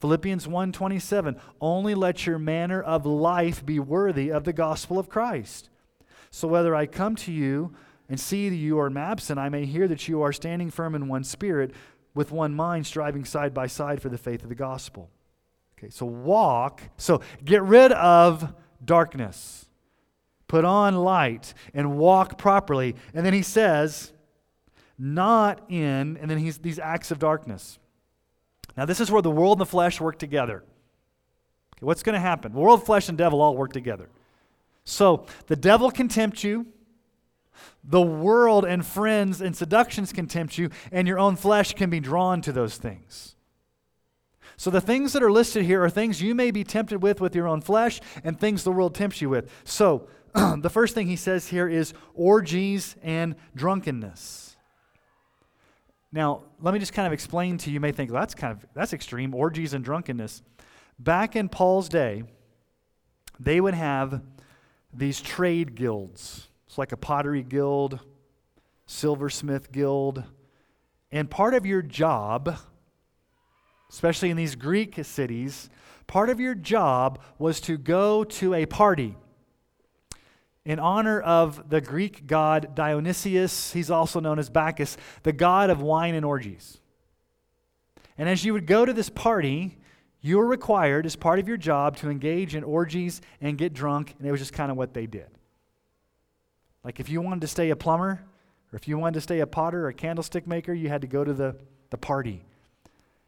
Philippians 0.00 0.46
1:27 0.46 1.38
Only 1.60 1.94
let 1.94 2.26
your 2.26 2.38
manner 2.38 2.80
of 2.80 3.04
life 3.04 3.64
be 3.64 3.78
worthy 3.78 4.30
of 4.30 4.44
the 4.44 4.52
gospel 4.52 4.98
of 4.98 5.08
Christ. 5.08 5.68
So 6.30 6.48
whether 6.48 6.74
I 6.74 6.86
come 6.86 7.16
to 7.16 7.32
you 7.32 7.74
and 8.08 8.18
see 8.18 8.48
that 8.48 8.56
you 8.56 8.78
are 8.78 8.96
absent, 8.96 9.38
I 9.38 9.48
may 9.48 9.66
hear 9.66 9.88
that 9.88 10.08
you 10.08 10.22
are 10.22 10.32
standing 10.32 10.70
firm 10.70 10.94
in 10.94 11.08
one 11.08 11.24
spirit, 11.24 11.72
with 12.14 12.32
one 12.32 12.54
mind, 12.54 12.86
striving 12.86 13.24
side 13.24 13.54
by 13.54 13.66
side 13.66 14.02
for 14.02 14.08
the 14.08 14.18
faith 14.18 14.42
of 14.42 14.48
the 14.48 14.54
gospel. 14.54 15.10
Okay, 15.78 15.90
so 15.90 16.06
walk. 16.06 16.82
So 16.96 17.20
get 17.44 17.62
rid 17.62 17.92
of 17.92 18.52
darkness, 18.84 19.68
put 20.48 20.64
on 20.64 20.96
light, 20.96 21.54
and 21.72 21.98
walk 21.98 22.38
properly. 22.38 22.96
And 23.14 23.24
then 23.24 23.32
he 23.32 23.42
says, 23.42 24.12
not 24.98 25.70
in, 25.70 26.16
and 26.16 26.28
then 26.28 26.38
he's 26.38 26.58
these 26.58 26.78
acts 26.78 27.10
of 27.10 27.18
darkness. 27.18 27.78
Now, 28.76 28.84
this 28.84 29.00
is 29.00 29.10
where 29.10 29.22
the 29.22 29.30
world 29.30 29.58
and 29.58 29.60
the 29.60 29.70
flesh 29.70 30.00
work 30.00 30.18
together. 30.18 30.64
Okay, 31.76 31.86
what's 31.86 32.02
going 32.02 32.14
to 32.14 32.20
happen? 32.20 32.52
The 32.52 32.58
world, 32.58 32.84
flesh, 32.84 33.08
and 33.08 33.16
devil 33.16 33.40
all 33.40 33.56
work 33.56 33.72
together. 33.72 34.08
So 34.84 35.26
the 35.46 35.56
devil 35.56 35.90
can 35.90 36.08
tempt 36.08 36.42
you 36.42 36.66
the 37.84 38.02
world 38.02 38.64
and 38.64 38.84
friends 38.84 39.40
and 39.40 39.56
seductions 39.56 40.12
can 40.12 40.26
tempt 40.26 40.58
you, 40.58 40.70
and 40.92 41.08
your 41.08 41.18
own 41.18 41.36
flesh 41.36 41.74
can 41.74 41.90
be 41.90 42.00
drawn 42.00 42.40
to 42.42 42.52
those 42.52 42.76
things. 42.76 43.36
So, 44.56 44.70
the 44.70 44.80
things 44.80 45.12
that 45.12 45.22
are 45.22 45.30
listed 45.30 45.64
here 45.64 45.84
are 45.84 45.90
things 45.90 46.20
you 46.20 46.34
may 46.34 46.50
be 46.50 46.64
tempted 46.64 47.00
with 47.00 47.20
with 47.20 47.34
your 47.34 47.46
own 47.46 47.60
flesh 47.60 48.00
and 48.24 48.38
things 48.38 48.64
the 48.64 48.72
world 48.72 48.94
tempts 48.94 49.22
you 49.22 49.28
with. 49.28 49.50
So, 49.64 50.08
the 50.34 50.70
first 50.70 50.94
thing 50.94 51.06
he 51.06 51.16
says 51.16 51.46
here 51.46 51.68
is 51.68 51.94
orgies 52.14 52.96
and 53.02 53.36
drunkenness. 53.54 54.56
Now, 56.10 56.42
let 56.60 56.74
me 56.74 56.80
just 56.80 56.92
kind 56.92 57.06
of 57.06 57.12
explain 57.12 57.58
to 57.58 57.70
you. 57.70 57.74
You 57.74 57.80
may 57.80 57.92
think 57.92 58.10
well, 58.10 58.20
that's 58.20 58.34
kind 58.34 58.52
of 58.52 58.66
that's 58.74 58.92
extreme 58.92 59.34
orgies 59.34 59.74
and 59.74 59.84
drunkenness. 59.84 60.42
Back 60.98 61.36
in 61.36 61.48
Paul's 61.48 61.88
day, 61.88 62.24
they 63.38 63.60
would 63.60 63.74
have 63.74 64.22
these 64.92 65.20
trade 65.20 65.74
guilds. 65.74 66.47
It's 66.68 66.76
like 66.76 66.92
a 66.92 66.98
pottery 66.98 67.42
guild, 67.42 67.98
silversmith 68.84 69.72
guild. 69.72 70.22
And 71.10 71.30
part 71.30 71.54
of 71.54 71.64
your 71.64 71.80
job, 71.80 72.58
especially 73.88 74.28
in 74.28 74.36
these 74.36 74.54
Greek 74.54 75.02
cities, 75.02 75.70
part 76.06 76.28
of 76.28 76.40
your 76.40 76.54
job 76.54 77.20
was 77.38 77.58
to 77.62 77.78
go 77.78 78.22
to 78.22 78.52
a 78.52 78.66
party 78.66 79.16
in 80.66 80.78
honor 80.78 81.22
of 81.22 81.70
the 81.70 81.80
Greek 81.80 82.26
god 82.26 82.74
Dionysius. 82.74 83.72
He's 83.72 83.90
also 83.90 84.20
known 84.20 84.38
as 84.38 84.50
Bacchus, 84.50 84.98
the 85.22 85.32
god 85.32 85.70
of 85.70 85.80
wine 85.80 86.14
and 86.14 86.24
orgies. 86.24 86.80
And 88.18 88.28
as 88.28 88.44
you 88.44 88.52
would 88.52 88.66
go 88.66 88.84
to 88.84 88.92
this 88.92 89.08
party, 89.08 89.78
you 90.20 90.36
were 90.36 90.46
required, 90.46 91.06
as 91.06 91.16
part 91.16 91.38
of 91.38 91.48
your 91.48 91.56
job, 91.56 91.96
to 91.98 92.10
engage 92.10 92.54
in 92.54 92.62
orgies 92.62 93.22
and 93.40 93.56
get 93.56 93.72
drunk, 93.72 94.14
and 94.18 94.28
it 94.28 94.30
was 94.30 94.40
just 94.40 94.52
kind 94.52 94.70
of 94.70 94.76
what 94.76 94.92
they 94.92 95.06
did. 95.06 95.28
Like 96.88 97.00
if 97.00 97.10
you 97.10 97.20
wanted 97.20 97.42
to 97.42 97.48
stay 97.48 97.68
a 97.68 97.76
plumber, 97.76 98.18
or 98.72 98.76
if 98.76 98.88
you 98.88 98.96
wanted 98.96 99.12
to 99.16 99.20
stay 99.20 99.40
a 99.40 99.46
potter 99.46 99.84
or 99.84 99.88
a 99.88 99.92
candlestick 99.92 100.46
maker, 100.46 100.72
you 100.72 100.88
had 100.88 101.02
to 101.02 101.06
go 101.06 101.22
to 101.22 101.34
the, 101.34 101.54
the 101.90 101.98
party. 101.98 102.46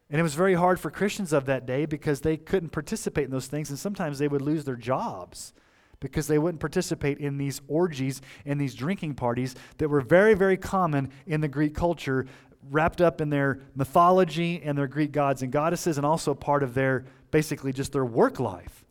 And 0.09 0.19
it 0.19 0.23
was 0.23 0.33
very 0.33 0.55
hard 0.55 0.79
for 0.79 0.89
Christians 0.89 1.31
of 1.31 1.45
that 1.45 1.67
day 1.67 1.85
because 1.85 2.21
they 2.21 2.37
couldn't 2.37 2.69
participate 2.69 3.25
in 3.25 3.29
those 3.29 3.45
things, 3.45 3.69
and 3.69 3.77
sometimes 3.77 4.17
they 4.17 4.27
would 4.27 4.41
lose 4.41 4.65
their 4.65 4.75
jobs 4.75 5.53
because 5.99 6.25
they 6.25 6.39
wouldn't 6.39 6.59
participate 6.59 7.19
in 7.19 7.37
these 7.37 7.61
orgies 7.67 8.23
and 8.47 8.59
these 8.59 8.73
drinking 8.73 9.13
parties 9.13 9.53
that 9.77 9.89
were 9.89 10.01
very, 10.01 10.33
very 10.33 10.57
common 10.57 11.11
in 11.27 11.39
the 11.41 11.47
Greek 11.47 11.75
culture, 11.75 12.25
wrapped 12.71 12.99
up 12.99 13.21
in 13.21 13.29
their 13.29 13.59
mythology 13.75 14.59
and 14.65 14.75
their 14.75 14.87
Greek 14.87 15.11
gods 15.11 15.43
and 15.43 15.51
goddesses, 15.51 15.97
and 15.97 16.05
also 16.07 16.33
part 16.33 16.63
of 16.63 16.73
their 16.73 17.05
basically 17.29 17.71
just 17.71 17.91
their 17.91 18.05
work 18.05 18.39
life. 18.39 18.83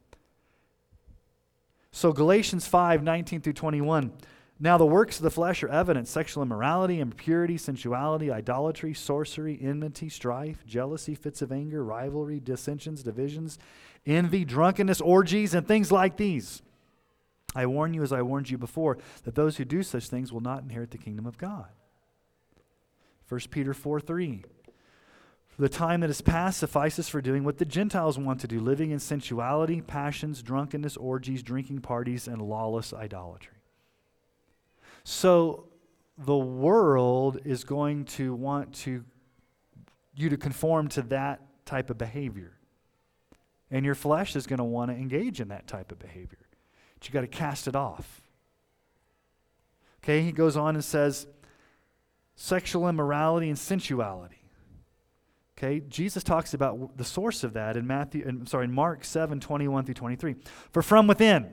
So, 1.90 2.12
Galatians 2.12 2.68
5 2.68 3.02
19 3.02 3.40
through 3.40 3.54
21. 3.54 4.12
Now, 4.62 4.76
the 4.76 4.84
works 4.84 5.16
of 5.16 5.22
the 5.22 5.30
flesh 5.30 5.62
are 5.62 5.70
evident 5.70 6.06
sexual 6.06 6.42
immorality, 6.42 7.00
impurity, 7.00 7.56
sensuality, 7.56 8.30
idolatry, 8.30 8.92
sorcery, 8.92 9.58
enmity, 9.60 10.10
strife, 10.10 10.66
jealousy, 10.66 11.14
fits 11.14 11.40
of 11.40 11.50
anger, 11.50 11.82
rivalry, 11.82 12.40
dissensions, 12.40 13.02
divisions, 13.02 13.58
envy, 14.04 14.44
drunkenness, 14.44 15.00
orgies, 15.00 15.54
and 15.54 15.66
things 15.66 15.90
like 15.90 16.18
these. 16.18 16.60
I 17.54 17.64
warn 17.64 17.94
you, 17.94 18.02
as 18.02 18.12
I 18.12 18.20
warned 18.20 18.50
you 18.50 18.58
before, 18.58 18.98
that 19.24 19.34
those 19.34 19.56
who 19.56 19.64
do 19.64 19.82
such 19.82 20.08
things 20.08 20.30
will 20.30 20.42
not 20.42 20.62
inherit 20.62 20.90
the 20.90 20.98
kingdom 20.98 21.26
of 21.26 21.38
God. 21.38 21.68
1 23.30 23.40
Peter 23.50 23.72
4 23.72 23.98
3. 23.98 24.44
For 25.48 25.62
the 25.62 25.68
time 25.70 26.00
that 26.00 26.10
is 26.10 26.20
past 26.20 26.58
suffices 26.58 27.08
for 27.08 27.22
doing 27.22 27.44
what 27.44 27.56
the 27.56 27.64
Gentiles 27.64 28.18
want 28.18 28.40
to 28.40 28.46
do, 28.46 28.60
living 28.60 28.90
in 28.90 28.98
sensuality, 28.98 29.80
passions, 29.80 30.42
drunkenness, 30.42 30.98
orgies, 30.98 31.42
drinking 31.42 31.80
parties, 31.80 32.28
and 32.28 32.42
lawless 32.42 32.92
idolatry. 32.92 33.59
So 35.04 35.66
the 36.18 36.36
world 36.36 37.38
is 37.44 37.64
going 37.64 38.04
to 38.04 38.34
want 38.34 38.74
to 38.74 39.04
you 40.14 40.28
to 40.28 40.36
conform 40.36 40.88
to 40.88 41.02
that 41.02 41.40
type 41.64 41.88
of 41.90 41.96
behavior. 41.96 42.52
And 43.70 43.86
your 43.86 43.94
flesh 43.94 44.36
is 44.36 44.46
going 44.46 44.58
to 44.58 44.64
want 44.64 44.90
to 44.90 44.96
engage 44.96 45.40
in 45.40 45.48
that 45.48 45.66
type 45.66 45.92
of 45.92 45.98
behavior. 45.98 46.46
But 46.94 47.08
you 47.08 47.12
got 47.12 47.20
to 47.22 47.28
cast 47.28 47.68
it 47.68 47.76
off. 47.76 48.20
Okay, 50.02 50.22
he 50.22 50.32
goes 50.32 50.56
on 50.56 50.74
and 50.74 50.84
says, 50.84 51.26
sexual 52.34 52.88
immorality, 52.88 53.48
and 53.48 53.58
sensuality. 53.58 54.42
Okay, 55.56 55.80
Jesus 55.88 56.24
talks 56.24 56.54
about 56.54 56.96
the 56.96 57.04
source 57.04 57.44
of 57.44 57.52
that 57.52 57.76
in 57.76 57.86
Matthew, 57.86 58.44
sorry, 58.46 58.64
in 58.64 58.72
Mark 58.72 59.04
7, 59.04 59.40
21 59.40 59.84
through 59.84 59.94
23. 59.94 60.36
For 60.72 60.80
from 60.80 61.06
within, 61.06 61.52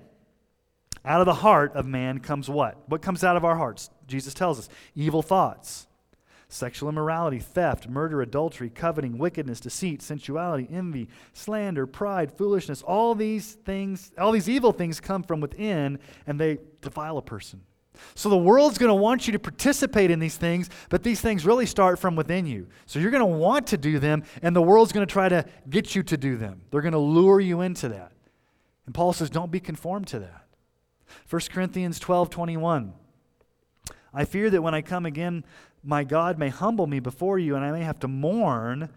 out 1.06 1.22
of 1.22 1.26
the 1.26 1.34
heart 1.34 1.74
of 1.74 1.86
man 1.86 2.20
comes 2.20 2.50
what? 2.50 2.78
What 2.90 3.02
comes 3.02 3.24
out 3.24 3.38
of 3.38 3.46
our 3.46 3.56
hearts? 3.56 3.90
Jesus 4.08 4.34
tells 4.34 4.60
us 4.60 4.70
evil 4.96 5.22
thoughts, 5.22 5.88
sexual 6.50 6.90
immorality, 6.90 7.40
theft, 7.40 7.90
murder, 7.90 8.22
adultery, 8.22 8.70
coveting, 8.70 9.18
wickedness, 9.18 9.60
deceit, 9.60 10.02
sensuality, 10.02 10.68
envy, 10.72 11.10
slander, 11.34 11.86
pride, 11.86 12.32
foolishness. 12.32 12.82
All 12.82 13.16
these 13.16 13.54
things, 13.54 14.12
all 14.18 14.32
these 14.32 14.50
evil 14.50 14.72
things 14.72 15.00
come 15.00 15.24
from 15.24 15.42
within 15.42 16.00
and 16.26 16.40
they 16.40 16.60
defile 16.82 17.18
a 17.18 17.22
person. 17.22 17.62
So 18.16 18.30
the 18.30 18.38
world's 18.38 18.78
going 18.78 18.90
to 18.90 18.96
want 18.96 19.28
you 19.28 19.34
to 19.34 19.40
participate 19.40 20.12
in 20.12 20.20
these 20.20 20.38
things, 20.38 20.70
but 20.90 21.04
these 21.04 21.20
things 21.20 21.46
really 21.46 21.66
start 21.66 22.00
from 22.00 22.16
within 22.16 22.46
you. 22.46 22.68
So 22.86 23.00
you're 23.00 23.12
going 23.12 23.22
to 23.22 23.26
want 23.26 23.68
to 23.68 23.78
do 23.78 24.00
them, 24.00 24.24
and 24.42 24.56
the 24.56 24.62
world's 24.62 24.92
going 24.92 25.06
to 25.06 25.12
try 25.12 25.30
to 25.30 25.46
get 25.70 25.96
you 25.96 26.04
to 26.04 26.16
do 26.16 26.38
them. 26.38 26.62
They're 26.70 26.82
going 26.82 26.92
to 26.92 27.00
lure 27.00 27.40
you 27.40 27.62
into 27.62 27.90
that. 27.90 28.12
And 28.86 28.94
Paul 28.94 29.14
says, 29.14 29.30
don't 29.30 29.52
be 29.52 29.60
conformed 29.60 30.08
to 30.10 30.20
that. 30.20 30.47
1 31.30 31.42
Corinthians 31.52 32.00
12 32.00 32.30
21. 32.30 32.94
I 34.14 34.26
fear 34.26 34.50
that 34.50 34.62
when 34.62 34.74
I 34.74 34.82
come 34.82 35.06
again, 35.06 35.44
my 35.84 36.04
God 36.04 36.38
may 36.38 36.50
humble 36.50 36.88
me 36.88 37.00
before 37.00 37.40
you, 37.40 37.56
and 37.56 37.64
I 37.64 37.72
may 37.72 37.84
have 37.84 38.00
to 38.00 38.08
mourn 38.08 38.90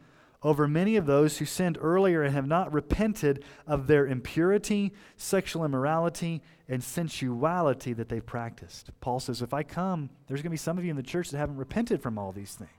over 0.43 0.67
many 0.67 0.97
of 0.97 1.07
those 1.07 1.39
who 1.39 1.45
sinned 1.45 1.77
earlier 1.81 2.23
and 2.23 2.35
have 2.35 2.47
not 2.47 2.73
repented 2.73 3.45
of 3.67 3.87
their 3.87 4.07
impurity, 4.07 4.93
sexual 5.17 5.65
immorality, 5.65 6.43
and 6.69 6.83
sensuality 6.83 7.93
that 7.93 8.09
they've 8.09 8.25
practiced. 8.25 8.91
Paul 9.01 9.21
says, 9.21 9.43
if 9.43 9.53
I 9.53 9.63
come, 9.63 10.09
there's 10.27 10.41
going 10.41 10.49
to 10.49 10.51
be 10.51 10.57
some 10.57 10.79
of 10.79 10.85
you 10.85 10.91
in 10.91 10.97
the 10.97 11.03
church 11.03 11.31
that 11.31 11.39
haven't 11.39 11.57
repented 11.57 12.01
from 12.03 12.19
all 12.19 12.33
these 12.33 12.55
things. 12.55 12.71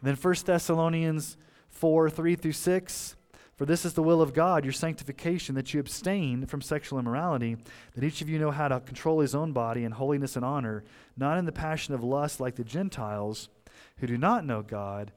And 0.00 0.08
then 0.08 0.16
1 0.16 0.34
Thessalonians 0.46 1.36
4 1.68 2.08
3 2.08 2.34
through 2.36 2.52
6. 2.52 3.16
For 3.62 3.66
this 3.66 3.84
is 3.84 3.92
the 3.92 4.02
will 4.02 4.20
of 4.20 4.34
God, 4.34 4.64
your 4.64 4.72
sanctification, 4.72 5.54
that 5.54 5.72
you 5.72 5.78
abstain 5.78 6.46
from 6.46 6.60
sexual 6.60 6.98
immorality, 6.98 7.58
that 7.94 8.02
each 8.02 8.20
of 8.20 8.28
you 8.28 8.40
know 8.40 8.50
how 8.50 8.66
to 8.66 8.80
control 8.80 9.20
his 9.20 9.36
own 9.36 9.52
body 9.52 9.84
in 9.84 9.92
holiness 9.92 10.34
and 10.34 10.44
honor, 10.44 10.82
not 11.16 11.38
in 11.38 11.44
the 11.44 11.52
passion 11.52 11.94
of 11.94 12.02
lust 12.02 12.40
like 12.40 12.56
the 12.56 12.64
Gentiles 12.64 13.50
who 13.98 14.08
do 14.08 14.18
not 14.18 14.44
know 14.44 14.62
God 14.62 15.12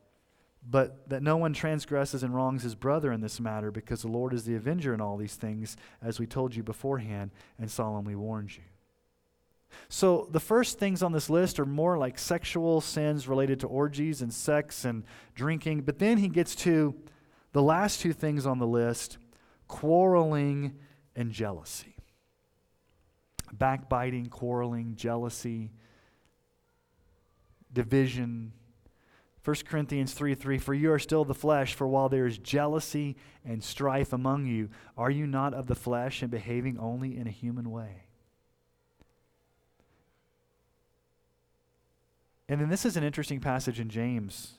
but 0.63 1.10
that 1.10 1.23
no 1.23 1.38
one 1.38 1.53
transgresses 1.53 2.21
and 2.21 2.36
wrongs 2.36 2.62
his 2.62 2.75
brother 2.75 3.12
in 3.12 3.21
this 3.21 3.39
matter, 3.39 3.71
because 3.71 4.03
the 4.03 4.10
Lord 4.10 4.31
is 4.31 4.43
the 4.43 4.55
avenger 4.55 4.93
in 4.93 5.01
all 5.01 5.17
these 5.17 5.36
things, 5.36 5.75
as 5.99 6.19
we 6.19 6.27
told 6.27 6.55
you 6.55 6.62
beforehand 6.62 7.31
and 7.58 7.71
solemnly 7.71 8.13
warned 8.13 8.55
you. 8.55 8.63
So, 9.89 10.27
the 10.29 10.39
first 10.39 10.77
things 10.77 11.01
on 11.01 11.13
this 11.13 11.31
list 11.31 11.60
are 11.60 11.65
more 11.65 11.97
like 11.97 12.19
sexual 12.19 12.79
sins 12.79 13.27
related 13.27 13.60
to 13.62 13.67
orgies 13.67 14.21
and 14.21 14.31
sex 14.31 14.86
and 14.86 15.03
drinking. 15.34 15.81
But 15.81 15.97
then 15.97 16.19
he 16.19 16.27
gets 16.27 16.55
to 16.58 16.95
the 17.55 17.63
last 17.63 18.01
two 18.01 18.11
things 18.11 18.45
on 18.45 18.59
the 18.59 18.67
list 18.67 19.17
quarreling 19.69 20.75
and 21.15 21.31
jealousy. 21.31 21.95
Backbiting, 23.53 24.25
quarreling, 24.25 24.97
jealousy, 24.97 25.71
division, 27.71 28.51
1 29.45 29.55
Corinthians 29.69 30.11
3 30.11 30.35
3 30.35 30.57
For 30.57 30.73
you 30.73 30.91
are 30.91 30.99
still 30.99 31.23
the 31.23 31.33
flesh, 31.33 31.73
for 31.73 31.87
while 31.87 32.09
there 32.09 32.27
is 32.27 32.37
jealousy 32.37 33.15
and 33.45 33.63
strife 33.63 34.11
among 34.11 34.47
you, 34.47 34.69
are 34.97 35.09
you 35.09 35.25
not 35.25 35.53
of 35.53 35.67
the 35.67 35.75
flesh 35.75 36.21
and 36.21 36.29
behaving 36.29 36.77
only 36.77 37.15
in 37.15 37.25
a 37.25 37.31
human 37.31 37.71
way? 37.71 38.07
And 42.49 42.59
then 42.59 42.67
this 42.67 42.83
is 42.83 42.97
an 42.97 43.05
interesting 43.05 43.39
passage 43.39 43.79
in 43.79 43.87
James 43.87 44.55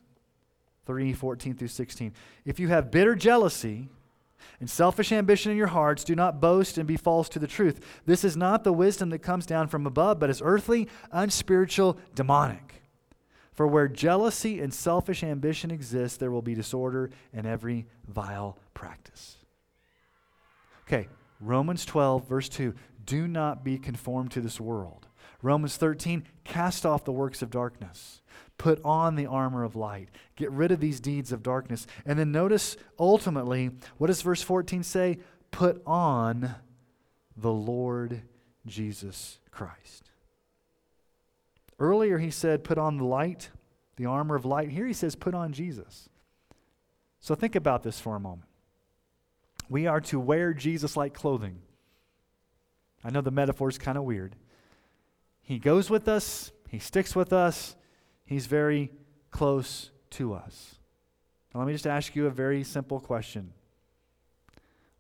3 0.87 1.13
14 1.13 1.55
through 1.55 1.69
16. 1.69 2.13
If 2.45 2.59
you 2.59 2.69
have 2.69 2.91
bitter 2.91 3.15
jealousy, 3.15 3.89
and 4.61 4.71
selfish 4.71 5.13
ambition 5.13 5.53
in 5.53 5.59
your 5.59 5.67
hearts, 5.67 6.05
do 6.05 6.15
not 6.15 6.41
boast 6.41 6.79
and 6.79 6.87
be 6.87 6.97
false 6.97 7.29
to 7.31 7.39
the 7.39 7.47
truth. 7.47 7.81
This 8.07 8.25
is 8.25 8.37
not 8.37 8.65
the 8.65 8.73
wisdom 8.73 9.11
that 9.11 9.19
comes 9.19 9.45
down 9.45 9.69
from 9.69 9.87
above, 9.87 10.19
but 10.19 10.31
is 10.31 10.41
earthly, 10.43 10.89
unspiritual, 11.13 11.99
demonic. 12.15 12.83
For 13.53 13.67
where 13.67 13.89
jealousy 13.89 14.61
and 14.61 14.73
selfish 14.73 15.23
ambition 15.23 15.71
exist, 15.71 16.21
there 16.21 16.31
will 16.31 16.43
be 16.43 16.55
disorder 16.55 17.11
and 17.33 17.47
every 17.47 17.87
vile 18.07 18.59
practice. 18.75 19.37
Okay, 20.87 21.09
Romans 21.41 21.85
12, 21.85 22.29
verse 22.29 22.49
2 22.49 22.75
do 23.05 23.29
not 23.29 23.63
be 23.65 23.79
conformed 23.79 24.33
to 24.33 24.41
this 24.41 24.61
world. 24.61 25.06
Romans 25.43 25.77
13, 25.77 26.25
cast 26.45 26.87
off 26.87 27.05
the 27.05 27.13
works 27.13 27.43
of 27.43 27.51
darkness. 27.51 28.23
Put 28.59 28.81
on 28.85 29.17
the 29.17 29.27
armor 29.27 29.65
of 29.65 29.77
light. 29.77 30.09
Get 30.35 30.51
rid 30.51 30.73
of 30.73 30.81
these 30.81 31.01
deeds 31.01 31.31
of 31.31 31.43
darkness. 31.43 31.87
And 32.07 32.19
then 32.19 32.33
notice 32.33 32.77
ultimately, 32.99 33.71
what 33.99 34.07
does 34.07 34.23
verse 34.23 34.43
14 34.43 34.83
say? 34.83 35.19
Put 35.51 35.83
on 35.87 36.55
the 37.37 37.53
Lord 37.53 38.23
Jesus 38.67 39.39
Christ. 39.51 40.11
Earlier 41.79 42.19
he 42.19 42.31
said, 42.31 42.65
put 42.65 42.79
on 42.79 42.97
the 42.97 43.05
light, 43.05 43.51
the 43.97 44.07
armor 44.07 44.35
of 44.35 44.47
light. 44.47 44.71
Here 44.71 44.87
he 44.87 44.95
says, 44.95 45.15
put 45.15 45.35
on 45.35 45.53
Jesus. 45.53 46.09
So 47.21 47.35
think 47.35 47.55
about 47.55 47.83
this 47.83 48.01
for 48.01 48.17
a 48.17 48.21
moment. 48.21 48.49
We 49.69 49.87
are 49.87 50.01
to 50.03 50.19
wear 50.19 50.55
Jesus 50.55 50.97
like 50.97 51.13
clothing. 51.13 51.59
I 53.05 53.11
know 53.11 53.21
the 53.21 53.31
metaphor 53.31 53.69
is 53.69 53.79
kind 53.79 53.99
of 53.99 54.05
weird. 54.05 54.35
He 55.47 55.61
goes 55.61 55.89
with 55.89 56.09
us, 56.09 56.51
he 56.69 56.81
sticks 56.81 57.15
with 57.15 57.33
us, 57.33 57.77
he's 58.25 58.47
very 58.47 58.91
close 59.31 59.91
to 60.11 60.35
us. 60.35 60.75
Now, 61.55 61.61
let 61.61 61.69
me 61.69 61.73
just 61.73 61.87
ask 61.87 62.17
you 62.17 62.27
a 62.27 62.31
very 62.31 62.65
simple 62.65 62.99
question. 62.99 63.53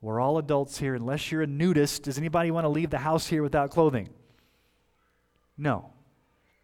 We're 0.00 0.20
all 0.20 0.38
adults 0.38 0.78
here. 0.78 0.94
Unless 0.94 1.32
you're 1.32 1.42
a 1.42 1.48
nudist, 1.48 2.04
does 2.04 2.16
anybody 2.16 2.52
want 2.52 2.64
to 2.64 2.68
leave 2.68 2.90
the 2.90 2.98
house 2.98 3.26
here 3.26 3.42
without 3.42 3.72
clothing? 3.72 4.09
No. 5.59 5.90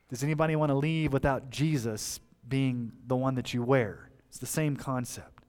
Does 0.08 0.22
anybody 0.22 0.54
want 0.54 0.70
to 0.70 0.76
leave 0.76 1.12
without 1.12 1.50
Jesus 1.50 2.20
being 2.48 2.92
the 3.08 3.16
one 3.16 3.34
that 3.34 3.52
you 3.52 3.64
wear? 3.64 4.10
It's 4.28 4.38
the 4.38 4.46
same 4.46 4.76
concept. 4.76 5.44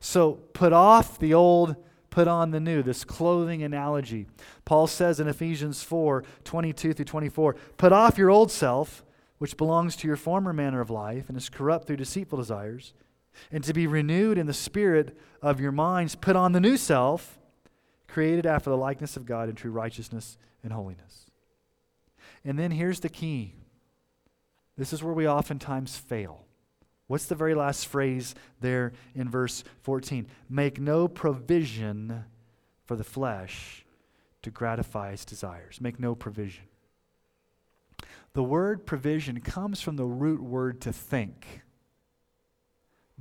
So 0.00 0.34
put 0.34 0.74
off 0.74 1.18
the 1.18 1.32
old, 1.32 1.76
put 2.12 2.28
on 2.28 2.50
the 2.50 2.60
new, 2.60 2.82
this 2.82 3.04
clothing 3.04 3.62
analogy. 3.62 4.26
Paul 4.66 4.86
says 4.86 5.18
in 5.18 5.26
Ephesians 5.26 5.82
4 5.82 6.22
22 6.44 6.92
through 6.92 7.04
24, 7.04 7.56
put 7.78 7.92
off 7.92 8.18
your 8.18 8.30
old 8.30 8.52
self, 8.52 9.02
which 9.38 9.56
belongs 9.56 9.96
to 9.96 10.06
your 10.06 10.16
former 10.16 10.52
manner 10.52 10.80
of 10.80 10.90
life 10.90 11.28
and 11.28 11.36
is 11.36 11.48
corrupt 11.48 11.86
through 11.86 11.96
deceitful 11.96 12.38
desires, 12.38 12.92
and 13.50 13.64
to 13.64 13.72
be 13.72 13.86
renewed 13.86 14.38
in 14.38 14.46
the 14.46 14.52
spirit 14.52 15.16
of 15.40 15.58
your 15.58 15.72
minds, 15.72 16.14
put 16.14 16.36
on 16.36 16.52
the 16.52 16.60
new 16.60 16.76
self, 16.76 17.40
created 18.06 18.44
after 18.44 18.68
the 18.68 18.76
likeness 18.76 19.16
of 19.16 19.24
God 19.24 19.48
in 19.48 19.54
true 19.54 19.72
righteousness 19.72 20.36
and 20.62 20.72
holiness. 20.72 21.26
And 22.44 22.58
then 22.58 22.72
here's 22.72 23.00
the 23.00 23.08
key 23.08 23.54
this 24.76 24.92
is 24.92 25.02
where 25.02 25.14
we 25.14 25.26
oftentimes 25.26 25.96
fail. 25.96 26.44
What's 27.06 27.26
the 27.26 27.34
very 27.34 27.54
last 27.54 27.86
phrase 27.86 28.34
there 28.60 28.92
in 29.14 29.28
verse 29.28 29.64
14? 29.82 30.26
Make 30.48 30.80
no 30.80 31.08
provision 31.08 32.24
for 32.84 32.96
the 32.96 33.04
flesh 33.04 33.84
to 34.42 34.50
gratify 34.50 35.10
its 35.12 35.24
desires. 35.24 35.80
Make 35.80 36.00
no 36.00 36.14
provision. 36.14 36.64
The 38.34 38.42
word 38.42 38.86
provision 38.86 39.40
comes 39.40 39.80
from 39.80 39.96
the 39.96 40.06
root 40.06 40.42
word 40.42 40.80
to 40.82 40.92
think. 40.92 41.62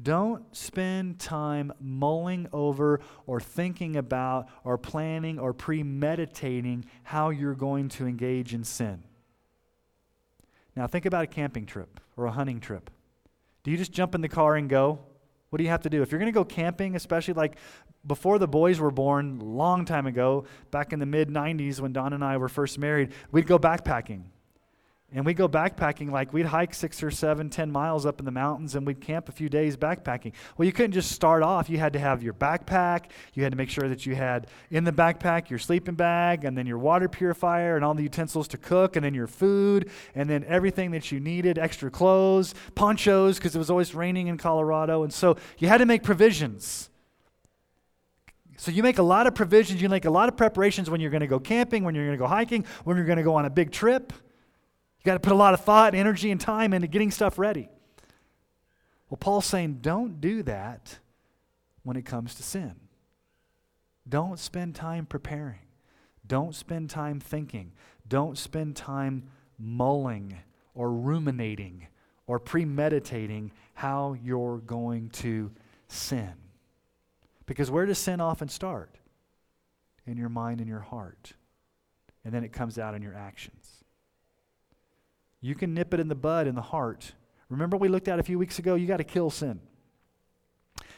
Don't 0.02 0.56
spend 0.56 1.20
time 1.20 1.72
mulling 1.80 2.48
over 2.54 3.02
or 3.28 3.40
thinking 3.40 3.98
about 3.98 4.48
or 4.64 4.78
planning 4.78 5.38
or 5.38 5.54
premeditating 5.54 6.86
how 7.04 7.30
you're 7.30 7.54
going 7.54 7.90
to 7.90 8.08
engage 8.08 8.54
in 8.54 8.64
sin. 8.64 9.04
Now, 10.76 10.88
think 10.88 11.06
about 11.06 11.26
a 11.26 11.28
camping 11.28 11.66
trip 11.66 12.00
or 12.16 12.26
a 12.26 12.32
hunting 12.32 12.62
trip. 12.62 12.90
Do 13.64 13.72
you 13.72 13.78
just 13.78 13.92
jump 13.92 14.16
in 14.16 14.22
the 14.22 14.30
car 14.30 14.56
and 14.56 14.70
go? 14.70 15.00
What 15.50 15.58
do 15.58 15.64
you 15.64 15.70
have 15.70 15.82
to 15.82 15.90
do? 15.90 16.02
If 16.02 16.12
you're 16.12 16.20
going 16.20 16.32
to 16.32 16.38
go 16.38 16.46
camping, 16.46 16.96
especially 16.96 17.34
like 17.34 17.58
before 18.06 18.40
the 18.40 18.48
boys 18.48 18.80
were 18.80 18.92
born, 18.92 19.40
long 19.40 19.86
time 19.86 20.08
ago, 20.08 20.46
back 20.72 20.94
in 20.94 21.00
the 21.00 21.06
mid 21.06 21.30
90s 21.30 21.80
when 21.80 21.94
Don 21.94 22.14
and 22.14 22.24
I 22.24 22.38
were 22.38 22.50
first 22.50 22.80
married, 22.80 23.12
we'd 23.32 23.48
go 23.48 23.60
backpacking. 23.60 24.24
And 25.14 25.26
we'd 25.26 25.36
go 25.36 25.50
backpacking, 25.50 26.10
like 26.10 26.32
we'd 26.32 26.46
hike 26.46 26.74
six 26.74 27.04
or 27.04 27.12
seven, 27.12 27.50
ten 27.50 27.70
miles 27.70 28.06
up 28.06 28.20
in 28.20 28.26
the 28.26 28.32
mountains 28.32 28.76
and 28.76 28.88
we'd 28.88 29.02
camp 29.02 29.28
a 29.28 29.34
few 29.34 29.50
days 29.50 29.76
backpacking. 29.76 30.32
Well, 30.58 30.66
you 30.66 30.72
couldn't 30.72 30.94
just 30.94 31.12
start 31.12 31.44
off. 31.44 31.70
You 31.70 31.80
had 31.80 31.92
to 31.94 32.00
have 32.00 32.24
your 32.24 32.34
backpack. 32.34 33.08
You 33.34 33.44
had 33.44 33.52
to 33.52 33.58
make 33.58 33.70
sure 33.70 33.90
that 33.90 34.06
you 34.06 34.16
had 34.16 34.48
in 34.70 34.86
the 34.86 34.94
backpack 34.94 35.50
your 35.50 35.60
sleeping 35.60 35.96
bag 35.96 36.46
and 36.46 36.58
then 36.58 36.66
your 36.66 36.78
water 36.78 37.10
purifier 37.10 37.76
and 37.76 37.84
all 37.84 37.94
the 37.94 38.04
utensils 38.04 38.48
to 38.50 38.58
cook 38.58 38.96
and 38.96 39.04
then 39.04 39.14
your 39.14 39.28
food 39.28 39.90
and 40.16 40.30
then 40.30 40.46
everything 40.48 40.92
that 40.92 41.12
you 41.12 41.20
needed 41.20 41.60
extra 41.60 41.92
clothes, 41.92 42.56
ponchos, 42.76 43.36
because 43.38 43.54
it 43.54 43.60
was 43.60 43.70
always 43.70 43.94
raining 43.94 44.28
in 44.28 44.38
Colorado. 44.38 45.04
And 45.04 45.14
so 45.14 45.36
you 45.58 45.68
had 45.68 45.80
to 45.80 45.86
make 45.86 46.04
provisions. 46.04 46.90
So 48.56 48.72
you 48.72 48.82
make 48.82 48.98
a 48.98 49.04
lot 49.04 49.28
of 49.28 49.36
provisions, 49.36 49.82
you 49.82 49.90
make 49.90 50.06
a 50.06 50.10
lot 50.10 50.30
of 50.30 50.38
preparations 50.38 50.90
when 50.90 51.02
you're 51.02 51.10
going 51.10 51.22
to 51.22 51.28
go 51.28 51.40
camping, 51.40 51.84
when 51.84 51.96
you're 51.96 52.06
going 52.06 52.18
to 52.18 52.24
go 52.24 52.28
hiking, 52.28 52.64
when 52.86 52.96
you're 52.96 53.06
going 53.06 53.18
to 53.18 53.24
go 53.24 53.36
on 53.36 53.44
a 53.44 53.50
big 53.50 53.72
trip. 53.72 54.14
You 55.02 55.06
got 55.06 55.14
to 55.16 55.20
put 55.20 55.34
a 55.34 55.36
lot 55.36 55.56
of 55.56 55.62
thought, 55.62 55.96
energy, 55.96 56.30
and 56.30 56.40
time 56.40 56.74
into 56.74 56.88
getting 56.88 57.10
stuff 57.10 57.40
ready. 57.40 57.70
Well, 59.10 59.18
Paul's 59.18 59.48
saying 59.48 59.80
don't 59.82 60.22
do 60.22 60.44
that 60.44 61.00
when 61.82 61.98
it 61.98 62.06
comes 62.06 62.36
to 62.36 62.44
sin. 62.44 62.76
Don't 64.08 64.38
spend 64.38 64.76
time 64.76 65.08
preparing. 65.08 65.60
Don't 66.28 66.54
spend 66.54 66.92
time 66.92 67.20
thinking. 67.20 67.72
Don't 68.08 68.38
spend 68.38 68.76
time 68.76 69.24
mulling 69.58 70.38
or 70.76 70.92
ruminating 70.92 71.88
or 72.28 72.40
premeditating 72.40 73.52
how 73.74 74.14
you're 74.22 74.60
going 74.60 75.10
to 75.10 75.52
sin. 75.88 76.34
Because 77.48 77.72
where 77.72 77.86
does 77.86 77.98
sin 77.98 78.22
often 78.22 78.50
start? 78.50 78.98
In 80.06 80.16
your 80.16 80.30
mind 80.30 80.60
and 80.60 80.70
your 80.70 80.80
heart. 80.80 81.34
And 82.24 82.34
then 82.34 82.44
it 82.44 82.54
comes 82.54 82.78
out 82.78 82.94
in 82.94 83.02
your 83.02 83.16
actions. 83.16 83.61
You 85.42 85.56
can 85.56 85.74
nip 85.74 85.94
it 85.94 86.00
in 86.00 86.08
the 86.08 86.16
bud 86.16 86.48
in 86.48 86.56
the 86.56 86.62
heart. 86.62 87.14
Remember 87.50 87.76
we 87.76 87.90
looked 87.90 88.08
at 88.08 88.20
a 88.20 88.24
few 88.24 88.40
weeks 88.40 88.60
ago? 88.60 88.76
You 88.76 88.88
got 88.88 88.98
to 88.98 89.04
kill 89.04 89.30
sin. 89.30 89.60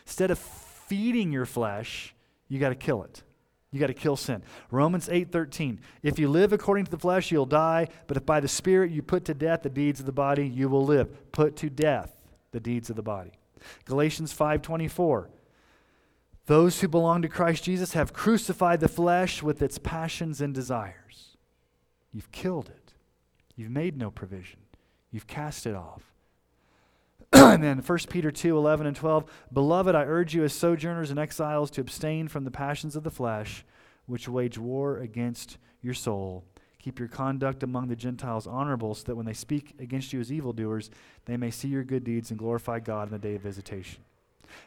Instead 0.06 0.32
of 0.32 0.38
feeding 0.38 1.32
your 1.32 1.46
flesh, 1.46 2.14
you 2.50 2.60
got 2.60 2.70
to 2.70 2.76
kill 2.76 3.04
it. 3.04 3.24
You 3.72 3.80
got 3.80 3.88
to 3.88 3.94
kill 3.96 4.16
sin. 4.16 4.44
Romans 4.70 5.10
8:13. 5.10 5.80
If 6.04 6.20
you 6.20 6.30
live 6.30 6.54
according 6.54 6.86
to 6.86 6.92
the 6.92 7.00
flesh, 7.00 7.32
you'll 7.32 7.48
die, 7.48 7.88
but 8.06 8.18
if 8.18 8.26
by 8.26 8.40
the 8.40 8.48
spirit 8.48 8.92
you 8.92 9.02
put 9.02 9.26
to 9.26 9.34
death 9.34 9.64
the 9.64 9.70
deeds 9.70 10.00
of 10.00 10.06
the 10.06 10.12
body, 10.12 10.48
you 10.48 10.70
will 10.70 10.86
live. 10.86 11.32
Put 11.32 11.56
to 11.58 11.70
death 11.72 12.16
the 12.52 12.60
deeds 12.60 12.92
of 12.92 12.96
the 12.96 13.02
body. 13.02 13.32
Galatians 13.86 14.32
5:24. 14.32 15.30
Those 16.46 16.82
who 16.82 16.88
belong 16.88 17.22
to 17.22 17.30
Christ 17.30 17.64
Jesus 17.64 17.94
have 17.94 18.14
crucified 18.14 18.82
the 18.82 18.90
flesh 18.90 19.42
with 19.42 19.62
its 19.62 19.80
passions 19.80 20.42
and 20.42 20.54
desires. 20.54 21.38
You've 22.12 22.32
killed 22.32 22.70
it. 22.70 22.83
You've 23.56 23.72
made 23.72 23.98
no 23.98 24.10
provision. 24.12 24.60
You've 25.12 25.28
cast 25.28 25.66
it 25.66 25.76
off. 25.76 26.14
and 27.34 27.64
then 27.64 27.80
1 27.80 28.00
Peter 28.10 28.32
2 28.32 28.58
11 28.58 28.86
and 28.86 28.96
12. 28.96 29.26
Beloved, 29.52 29.96
I 29.96 30.04
urge 30.04 30.34
you 30.34 30.44
as 30.44 30.54
sojourners 30.54 31.10
and 31.10 31.20
exiles 31.20 31.72
to 31.72 31.82
abstain 31.82 32.28
from 32.28 32.44
the 32.44 32.52
passions 32.52 32.96
of 32.96 33.04
the 33.04 33.12
flesh, 33.12 33.66
which 34.06 34.28
wage 34.28 34.58
war 34.58 34.98
against 34.98 35.58
your 35.82 35.94
soul. 35.94 36.44
Keep 36.80 37.00
your 37.00 37.08
conduct 37.08 37.64
among 37.64 37.88
the 37.88 37.96
Gentiles 37.96 38.46
honorable, 38.46 38.94
so 38.94 39.04
that 39.06 39.16
when 39.16 39.26
they 39.26 39.34
speak 39.34 39.74
against 39.80 40.12
you 40.12 40.20
as 40.20 40.32
evildoers, 40.32 40.90
they 41.26 41.38
may 41.38 41.50
see 41.50 41.70
your 41.70 41.84
good 41.84 42.04
deeds 42.04 42.30
and 42.30 42.38
glorify 42.38 42.80
God 42.80 43.08
in 43.08 43.14
the 43.14 43.20
day 43.20 43.36
of 43.36 43.42
visitation. 43.42 44.04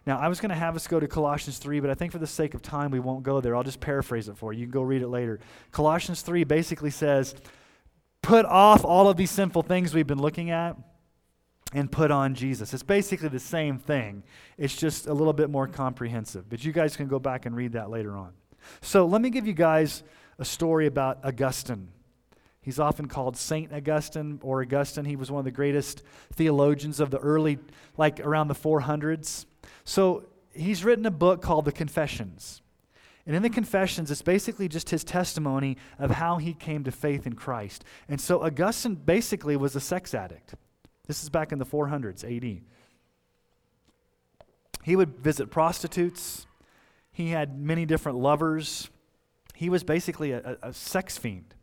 Now, 0.06 0.18
I 0.18 0.28
was 0.28 0.40
going 0.40 0.48
to 0.48 0.56
have 0.56 0.74
us 0.74 0.86
go 0.86 0.98
to 0.98 1.06
Colossians 1.06 1.58
3, 1.58 1.80
but 1.80 1.90
I 1.90 1.94
think 1.94 2.12
for 2.12 2.18
the 2.18 2.26
sake 2.26 2.54
of 2.54 2.62
time, 2.62 2.90
we 2.90 3.00
won't 3.00 3.22
go 3.22 3.40
there. 3.40 3.54
I'll 3.54 3.62
just 3.62 3.80
paraphrase 3.80 4.28
it 4.28 4.36
for 4.36 4.52
you. 4.52 4.60
You 4.60 4.66
can 4.66 4.72
go 4.72 4.82
read 4.82 5.02
it 5.02 5.08
later. 5.08 5.40
Colossians 5.72 6.22
3 6.22 6.44
basically 6.44 6.90
says, 6.90 7.34
put 8.26 8.44
off 8.44 8.84
all 8.84 9.08
of 9.08 9.16
these 9.16 9.30
sinful 9.30 9.62
things 9.62 9.94
we've 9.94 10.08
been 10.08 10.20
looking 10.20 10.50
at 10.50 10.76
and 11.72 11.92
put 11.92 12.10
on 12.10 12.34
Jesus. 12.34 12.74
It's 12.74 12.82
basically 12.82 13.28
the 13.28 13.38
same 13.38 13.78
thing, 13.78 14.24
it's 14.58 14.74
just 14.74 15.06
a 15.06 15.14
little 15.14 15.32
bit 15.32 15.48
more 15.48 15.68
comprehensive. 15.68 16.48
But 16.48 16.64
you 16.64 16.72
guys 16.72 16.96
can 16.96 17.06
go 17.06 17.20
back 17.20 17.46
and 17.46 17.54
read 17.54 17.74
that 17.74 17.88
later 17.88 18.16
on. 18.16 18.32
So 18.80 19.06
let 19.06 19.22
me 19.22 19.30
give 19.30 19.46
you 19.46 19.52
guys 19.52 20.02
a 20.40 20.44
story 20.44 20.86
about 20.86 21.20
Augustine. 21.22 21.86
He's 22.60 22.80
often 22.80 23.06
called 23.06 23.36
Saint 23.36 23.72
Augustine 23.72 24.40
or 24.42 24.60
Augustine. 24.60 25.04
He 25.04 25.14
was 25.14 25.30
one 25.30 25.38
of 25.38 25.44
the 25.44 25.52
greatest 25.52 26.02
theologians 26.32 26.98
of 26.98 27.12
the 27.12 27.18
early, 27.18 27.60
like 27.96 28.18
around 28.18 28.48
the 28.48 28.56
400s. 28.56 29.46
So 29.84 30.24
he's 30.52 30.82
written 30.82 31.06
a 31.06 31.12
book 31.12 31.42
called 31.42 31.64
The 31.64 31.70
Confessions. 31.70 32.60
And 33.26 33.34
in 33.34 33.42
the 33.42 33.50
Confessions, 33.50 34.10
it's 34.10 34.22
basically 34.22 34.68
just 34.68 34.90
his 34.90 35.02
testimony 35.02 35.76
of 35.98 36.12
how 36.12 36.36
he 36.36 36.54
came 36.54 36.84
to 36.84 36.92
faith 36.92 37.26
in 37.26 37.34
Christ. 37.34 37.84
And 38.08 38.20
so 38.20 38.44
Augustine 38.44 38.94
basically 38.94 39.56
was 39.56 39.74
a 39.74 39.80
sex 39.80 40.14
addict. 40.14 40.54
This 41.08 41.22
is 41.22 41.28
back 41.28 41.50
in 41.50 41.58
the 41.58 41.66
400s 41.66 42.24
AD. 42.24 42.62
He 44.84 44.96
would 44.96 45.18
visit 45.18 45.50
prostitutes, 45.50 46.46
he 47.10 47.30
had 47.30 47.58
many 47.58 47.86
different 47.86 48.18
lovers. 48.18 48.90
He 49.54 49.70
was 49.70 49.82
basically 49.82 50.32
a, 50.32 50.58
a, 50.62 50.74
sex 50.74 51.16
fiend. 51.16 51.54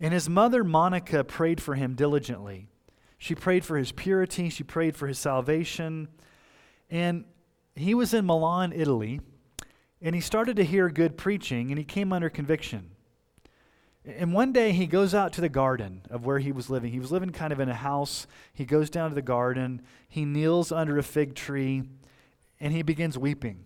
And 0.00 0.14
his 0.14 0.30
mother, 0.30 0.64
Monica, 0.64 1.24
prayed 1.24 1.60
for 1.60 1.74
him 1.74 1.94
diligently. 1.94 2.68
She 3.18 3.34
prayed 3.34 3.66
for 3.66 3.76
his 3.76 3.92
purity, 3.92 4.48
she 4.48 4.64
prayed 4.64 4.96
for 4.96 5.06
his 5.06 5.18
salvation. 5.18 6.08
And 6.90 7.26
he 7.76 7.94
was 7.94 8.14
in 8.14 8.24
Milan, 8.24 8.72
Italy, 8.72 9.20
and 10.00 10.14
he 10.14 10.20
started 10.20 10.56
to 10.56 10.64
hear 10.64 10.88
good 10.88 11.16
preaching, 11.16 11.70
and 11.70 11.78
he 11.78 11.84
came 11.84 12.12
under 12.12 12.30
conviction. 12.30 12.90
And 14.06 14.32
one 14.32 14.52
day 14.52 14.72
he 14.72 14.86
goes 14.86 15.14
out 15.14 15.32
to 15.34 15.40
the 15.40 15.48
garden 15.48 16.02
of 16.08 16.24
where 16.24 16.38
he 16.38 16.52
was 16.52 16.70
living. 16.70 16.92
He 16.92 17.00
was 17.00 17.12
living 17.12 17.30
kind 17.30 17.52
of 17.52 17.60
in 17.60 17.68
a 17.68 17.74
house. 17.74 18.26
He 18.54 18.64
goes 18.64 18.88
down 18.88 19.10
to 19.10 19.14
the 19.14 19.20
garden. 19.20 19.82
He 20.08 20.24
kneels 20.24 20.72
under 20.72 20.96
a 20.96 21.02
fig 21.02 21.34
tree 21.34 21.82
and 22.58 22.72
he 22.72 22.82
begins 22.82 23.18
weeping. 23.18 23.64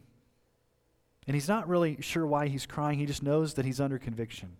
And 1.26 1.34
he's 1.34 1.48
not 1.48 1.68
really 1.68 1.98
sure 2.00 2.26
why 2.26 2.48
he's 2.48 2.66
crying. 2.66 2.98
He 2.98 3.06
just 3.06 3.22
knows 3.22 3.54
that 3.54 3.64
he's 3.64 3.80
under 3.80 3.98
conviction. 3.98 4.56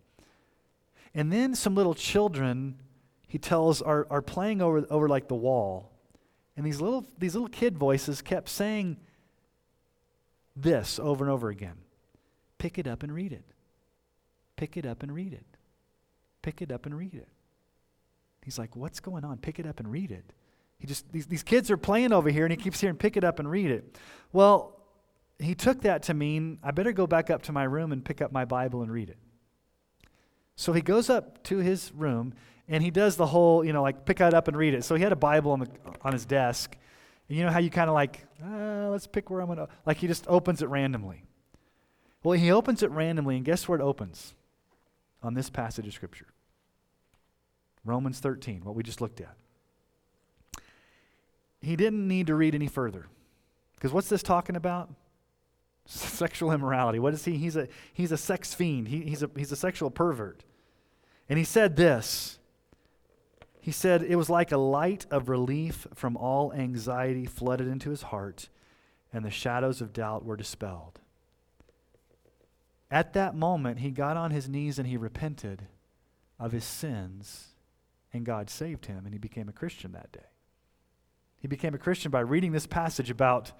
And 1.14 1.32
then 1.32 1.54
some 1.54 1.74
little 1.74 1.94
children, 1.94 2.80
he 3.26 3.38
tells, 3.38 3.82
are, 3.82 4.06
are 4.08 4.22
playing 4.22 4.62
over, 4.62 4.87
over 4.88 5.08
like 5.08 5.26
the 5.26 5.35
wall. 5.35 5.90
And 6.56 6.64
these 6.64 6.80
little, 6.80 7.04
these 7.18 7.35
little 7.35 7.48
kid 7.48 7.76
voices 7.76 8.22
kept 8.22 8.48
saying 8.48 8.98
this 10.57 10.99
over 10.99 11.25
and 11.25 11.33
over 11.33 11.49
again 11.49 11.77
Pick 12.59 12.79
it 12.79 12.87
up 12.87 13.03
and 13.03 13.12
read 13.12 13.33
it. 13.33 13.45
Pick 14.55 14.77
it 14.77 14.87
up 14.87 15.03
and 15.03 15.12
read 15.12 15.33
it. 15.33 15.45
Pick 16.43 16.62
it 16.62 16.71
up 16.71 16.87
and 16.87 16.97
read 16.97 17.15
it. 17.15 17.27
He's 18.45 18.57
like, 18.57 18.77
What's 18.77 19.01
going 19.01 19.25
on? 19.25 19.38
Pick 19.38 19.59
it 19.59 19.67
up 19.67 19.81
and 19.81 19.91
read 19.91 20.12
it. 20.12 20.33
He 20.79 20.87
just, 20.87 21.11
these, 21.11 21.27
these 21.27 21.43
kids 21.43 21.73
are 21.73 21.77
playing 21.77 22.12
over 22.12 22.31
here, 22.31 22.45
and 22.45 22.53
he 22.53 22.57
keeps 22.57 22.81
hearing, 22.81 22.97
Pick 22.97 23.17
it 23.17 23.25
up 23.25 23.41
and 23.41 23.51
read 23.51 23.73
it. 23.73 23.99
Well, 24.33 24.79
he 25.41 25.57
took 25.57 25.81
that 25.83 26.05
to 26.05 26.15
mean, 26.15 26.59
I 26.62 26.71
better 26.71 26.93
go 26.93 27.09
back 27.09 27.31
up 27.31 27.43
to 27.43 27.53
my 27.53 27.65
room 27.65 27.91
and 27.91 28.05
pick 28.05 28.23
up 28.23 28.31
my 28.31 28.45
Bible 28.45 28.83
and 28.83 28.93
read 28.93 29.11
it. 29.11 29.19
So 30.55 30.73
he 30.73 30.83
goes 30.83 31.11
up 31.11 31.43
to 31.45 31.59
his 31.59 31.91
room, 31.93 32.33
and 32.69 32.81
he 32.81 32.93
does 32.93 33.17
the 33.17 33.27
whole, 33.27 33.65
you 33.65 33.73
know, 33.73 33.83
like 33.83 34.05
pick 34.05 34.21
it 34.21 34.35
up 34.35 34.47
and 34.47 34.57
read 34.57 34.75
it. 34.75 34.85
So 34.85 34.95
he 34.95 35.03
had 35.03 35.11
a 35.11 35.17
Bible 35.17 35.51
on, 35.51 35.61
the, 35.61 35.69
on 36.03 36.12
his 36.12 36.25
desk. 36.25 36.77
And 37.28 37.38
you 37.38 37.44
know 37.44 37.50
how 37.50 37.58
you 37.58 37.70
kind 37.70 37.88
of 37.88 37.94
like, 37.94 38.26
uh, 38.44 38.88
let's 38.90 39.06
pick 39.06 39.30
where 39.30 39.40
I'm 39.40 39.46
going 39.46 39.58
to, 39.58 39.68
like 39.87 39.98
he 39.98 40.06
just 40.06 40.26
opens 40.28 40.62
it 40.62 40.68
randomly. 40.68 41.24
Well, 42.22 42.38
he 42.38 42.52
opens 42.52 42.82
it 42.82 42.90
randomly, 42.90 43.37
and 43.37 43.44
guess 43.44 43.68
where 43.68 43.78
it 43.78 43.82
opens? 43.82 44.35
On 45.22 45.35
this 45.35 45.50
passage 45.50 45.87
of 45.87 45.92
Scripture. 45.92 46.26
Romans 47.85 48.20
13, 48.20 48.64
what 48.64 48.74
we 48.74 48.82
just 48.82 49.00
looked 49.00 49.20
at. 49.20 49.35
He 51.61 51.76
didn't 51.76 52.06
need 52.06 52.26
to 52.28 52.35
read 52.35 52.54
any 52.54 52.68
further. 52.68 53.06
Because 53.76 53.92
what's 53.92 54.08
this 54.08 54.22
talking 54.22 54.56
about? 54.56 54.90
Sexual 55.87 56.52
immorality. 56.52 56.98
What 56.98 57.14
is 57.14 57.24
he? 57.24 57.37
He's 57.37 57.56
a, 57.56 57.68
he's 57.92 58.12
a 58.12 58.16
sex 58.16 58.54
fiend, 58.54 58.88
he, 58.88 59.02
he's, 59.02 59.22
a, 59.22 59.30
he's 59.37 59.52
a 59.52 59.56
sexual 59.56 59.90
pervert. 59.90 60.44
And 61.28 61.38
he 61.38 61.44
said 61.44 61.76
this 61.76 62.38
He 63.62 63.70
said, 63.70 64.03
It 64.03 64.16
was 64.16 64.29
like 64.29 64.51
a 64.51 64.57
light 64.57 65.07
of 65.09 65.29
relief 65.29 65.87
from 65.94 66.16
all 66.16 66.53
anxiety 66.53 67.27
flooded 67.27 67.68
into 67.68 67.90
his 67.90 68.03
heart, 68.03 68.48
and 69.12 69.25
the 69.25 69.31
shadows 69.31 69.81
of 69.81 69.92
doubt 69.92 70.25
were 70.25 70.37
dispelled. 70.37 70.98
At 72.90 73.12
that 73.12 73.37
moment, 73.37 73.79
he 73.79 73.92
got 73.92 74.16
on 74.16 74.33
his 74.33 74.48
knees 74.48 74.81
and 74.81 74.88
he 74.88 74.96
repented 74.96 75.68
of 76.40 76.51
his 76.51 76.64
sins 76.64 77.51
and 78.12 78.27
God 78.27 78.51
saved 78.51 78.87
him, 78.87 79.07
and 79.07 79.14
he 79.14 79.18
became 79.18 79.48
a 79.48 79.53
Christian 79.53 79.92
that 79.92 80.11
day. 80.11 80.27
He 81.38 81.46
became 81.46 81.72
a 81.72 81.79
Christian 81.79 82.11
by 82.11 82.20
reading 82.20 82.51
this 82.51 82.66
passage 82.66 83.11
about 83.11 83.53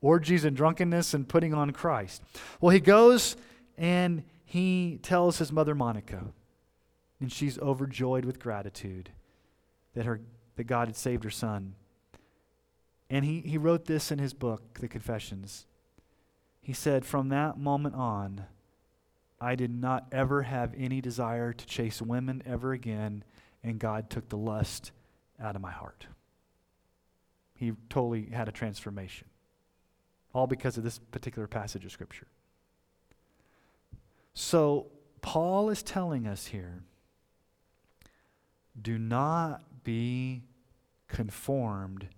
orgies 0.00 0.44
and 0.44 0.56
drunkenness 0.56 1.12
and 1.12 1.28
putting 1.28 1.52
on 1.52 1.70
Christ. 1.70 2.22
Well, 2.62 2.70
he 2.70 2.80
goes 2.80 3.36
and 3.76 4.24
he 4.44 4.98
tells 5.02 5.38
his 5.38 5.52
mother 5.52 5.74
Monica, 5.74 6.32
and 7.20 7.30
she's 7.30 7.58
overjoyed 7.58 8.24
with 8.24 8.40
gratitude 8.40 9.10
that, 9.94 10.06
her, 10.06 10.20
that 10.56 10.64
God 10.64 10.88
had 10.88 10.96
saved 10.96 11.24
her 11.24 11.30
son. 11.30 11.74
And 13.08 13.24
he, 13.24 13.40
he 13.40 13.58
wrote 13.58 13.86
this 13.86 14.10
in 14.10 14.18
his 14.18 14.32
book, 14.32 14.78
The 14.80 14.88
Confessions. 14.88 15.66
He 16.60 16.72
said, 16.72 17.04
From 17.04 17.28
that 17.30 17.58
moment 17.58 17.94
on, 17.94 18.46
I 19.40 19.54
did 19.54 19.70
not 19.70 20.06
ever 20.12 20.42
have 20.42 20.74
any 20.76 21.00
desire 21.00 21.52
to 21.52 21.66
chase 21.66 22.00
women 22.00 22.42
ever 22.46 22.72
again 22.72 23.24
and 23.62 23.78
God 23.78 24.10
took 24.10 24.28
the 24.28 24.36
lust 24.36 24.92
out 25.40 25.56
of 25.56 25.62
my 25.62 25.70
heart. 25.70 26.06
He 27.54 27.72
totally 27.88 28.26
had 28.26 28.48
a 28.48 28.52
transformation, 28.52 29.28
all 30.32 30.46
because 30.46 30.78
of 30.78 30.84
this 30.84 30.98
particular 30.98 31.46
passage 31.46 31.84
of 31.84 31.92
Scripture. 31.92 32.26
So, 34.32 34.86
Paul 35.20 35.68
is 35.68 35.82
telling 35.82 36.26
us 36.26 36.46
here 36.46 36.82
do 38.80 38.98
not 38.98 39.62
be 39.84 40.42
conformed 41.08 42.08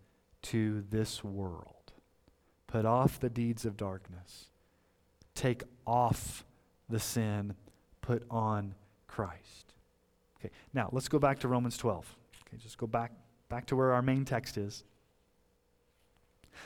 to 0.43 0.85
this 0.91 1.23
world. 1.25 1.93
Put 2.67 2.85
off 2.85 3.21
the 3.21 3.31
deeds 3.31 3.65
of 3.65 3.77
darkness. 3.77 4.51
Take 5.35 5.63
off 5.87 6.45
the 6.89 7.01
sin. 7.01 7.55
Put 8.01 8.25
on 8.31 8.75
Christ. 9.07 9.75
Okay, 10.41 10.51
now 10.75 10.89
let's 10.93 11.09
go 11.09 11.19
back 11.19 11.39
to 11.41 11.49
Romans 11.49 11.77
12. 11.77 12.17
Okay, 12.47 12.57
just 12.57 12.79
go 12.79 12.87
back 12.87 13.13
back 13.49 13.67
to 13.67 13.77
where 13.77 13.93
our 13.93 14.01
main 14.03 14.25
text 14.25 14.57
is. 14.57 14.83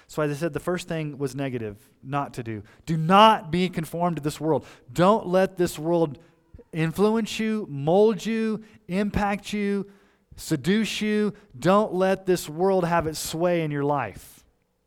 So, 0.06 0.22
as 0.22 0.30
I 0.30 0.34
said, 0.34 0.52
the 0.52 0.60
first 0.60 0.88
thing 0.88 1.18
was 1.18 1.34
negative, 1.34 1.76
not 2.02 2.34
to 2.34 2.42
do. 2.42 2.62
Do 2.86 2.96
not 2.96 3.50
be 3.50 3.68
conformed 3.68 4.16
to 4.16 4.22
this 4.22 4.40
world. 4.40 4.64
Don't 4.92 5.26
let 5.26 5.56
this 5.56 5.78
world 5.78 6.18
influence 6.72 7.40
you, 7.40 7.66
mold 7.68 8.24
you, 8.24 8.62
impact 8.88 9.52
you, 9.52 9.90
seduce 10.36 11.00
you. 11.00 11.34
Don't 11.58 11.94
let 11.94 12.26
this 12.26 12.48
world 12.48 12.84
have 12.84 13.06
its 13.06 13.18
sway 13.18 13.62
in 13.62 13.70
your 13.70 13.84
life. 13.84 14.44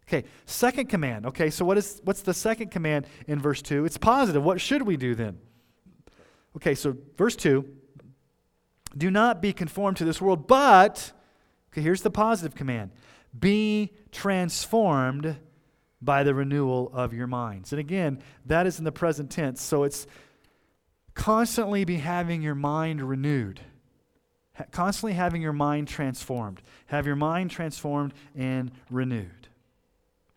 Okay, 0.07 0.27
second 0.45 0.87
command. 0.87 1.25
Okay, 1.27 1.49
so 1.49 1.65
what 1.65 1.77
is 1.77 2.01
what's 2.03 2.21
the 2.21 2.33
second 2.33 2.71
command 2.71 3.05
in 3.27 3.39
verse 3.39 3.61
2? 3.61 3.85
It's 3.85 3.97
positive. 3.97 4.43
What 4.43 4.59
should 4.59 4.83
we 4.83 4.97
do 4.97 5.13
then? 5.13 5.37
Okay, 6.55 6.73
so 6.73 6.97
verse 7.15 7.35
2 7.35 7.65
do 8.97 9.11
not 9.11 9.41
be 9.41 9.53
conformed 9.53 9.97
to 9.97 10.05
this 10.05 10.19
world, 10.21 10.47
but 10.47 11.11
okay, 11.71 11.81
here's 11.81 12.01
the 12.01 12.09
positive 12.09 12.55
command. 12.55 12.91
Be 13.37 13.93
transformed 14.11 15.37
by 16.01 16.23
the 16.23 16.33
renewal 16.33 16.89
of 16.93 17.13
your 17.13 17.27
minds. 17.27 17.71
And 17.71 17.79
again, 17.79 18.21
that 18.45 18.65
is 18.65 18.79
in 18.79 18.85
the 18.85 18.91
present 18.91 19.29
tense, 19.29 19.61
so 19.61 19.83
it's 19.83 20.07
constantly 21.13 21.85
be 21.85 21.97
having 21.97 22.41
your 22.41 22.55
mind 22.55 23.07
renewed 23.07 23.61
constantly 24.71 25.13
having 25.13 25.41
your 25.41 25.53
mind 25.53 25.87
transformed. 25.87 26.61
Have 26.87 27.05
your 27.05 27.15
mind 27.15 27.51
transformed 27.51 28.13
and 28.35 28.71
renewed. 28.89 29.47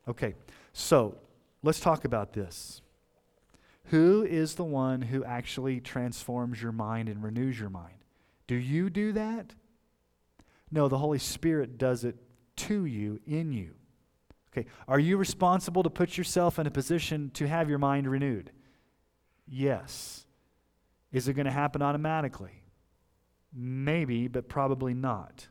Okay, 0.09 0.35
so 0.73 1.17
let's 1.63 1.81
talk 1.81 2.05
about 2.05 2.33
this. 2.33 2.83
Who 3.87 4.23
is 4.23 4.55
the 4.55 4.65
one 4.65 5.03
who 5.03 5.25
actually 5.25 5.81
transforms 5.81 6.63
your 6.63 6.73
mind 6.73 7.09
and 7.09 7.23
renews 7.23 7.59
your 7.59 7.71
mind? 7.71 7.95
Do 8.47 8.55
you 8.55 8.91
do 8.91 9.13
that? 9.13 9.55
No, 10.71 10.89
the 10.89 10.99
Holy 10.99 11.19
Spirit 11.19 11.77
does 11.79 12.05
it 12.05 12.17
to 12.57 12.85
you, 12.85 13.21
in 13.27 13.53
you. 13.53 13.75
Okay, 14.53 14.69
are 14.87 14.99
you 14.99 15.17
responsible 15.17 15.83
to 15.83 15.91
put 15.91 16.19
yourself 16.19 16.59
in 16.59 16.67
a 16.67 16.71
position 16.71 17.31
to 17.35 17.47
have 17.49 17.69
your 17.69 17.79
mind 17.79 18.11
renewed? 18.11 18.51
Yes. 19.47 20.27
Is 21.13 21.29
it 21.29 21.35
going 21.35 21.47
to 21.47 21.53
happen 21.53 21.83
automatically? 21.83 22.62
Maybe, 23.55 24.29
but 24.29 24.49
probably 24.49 24.95
not. 24.95 25.49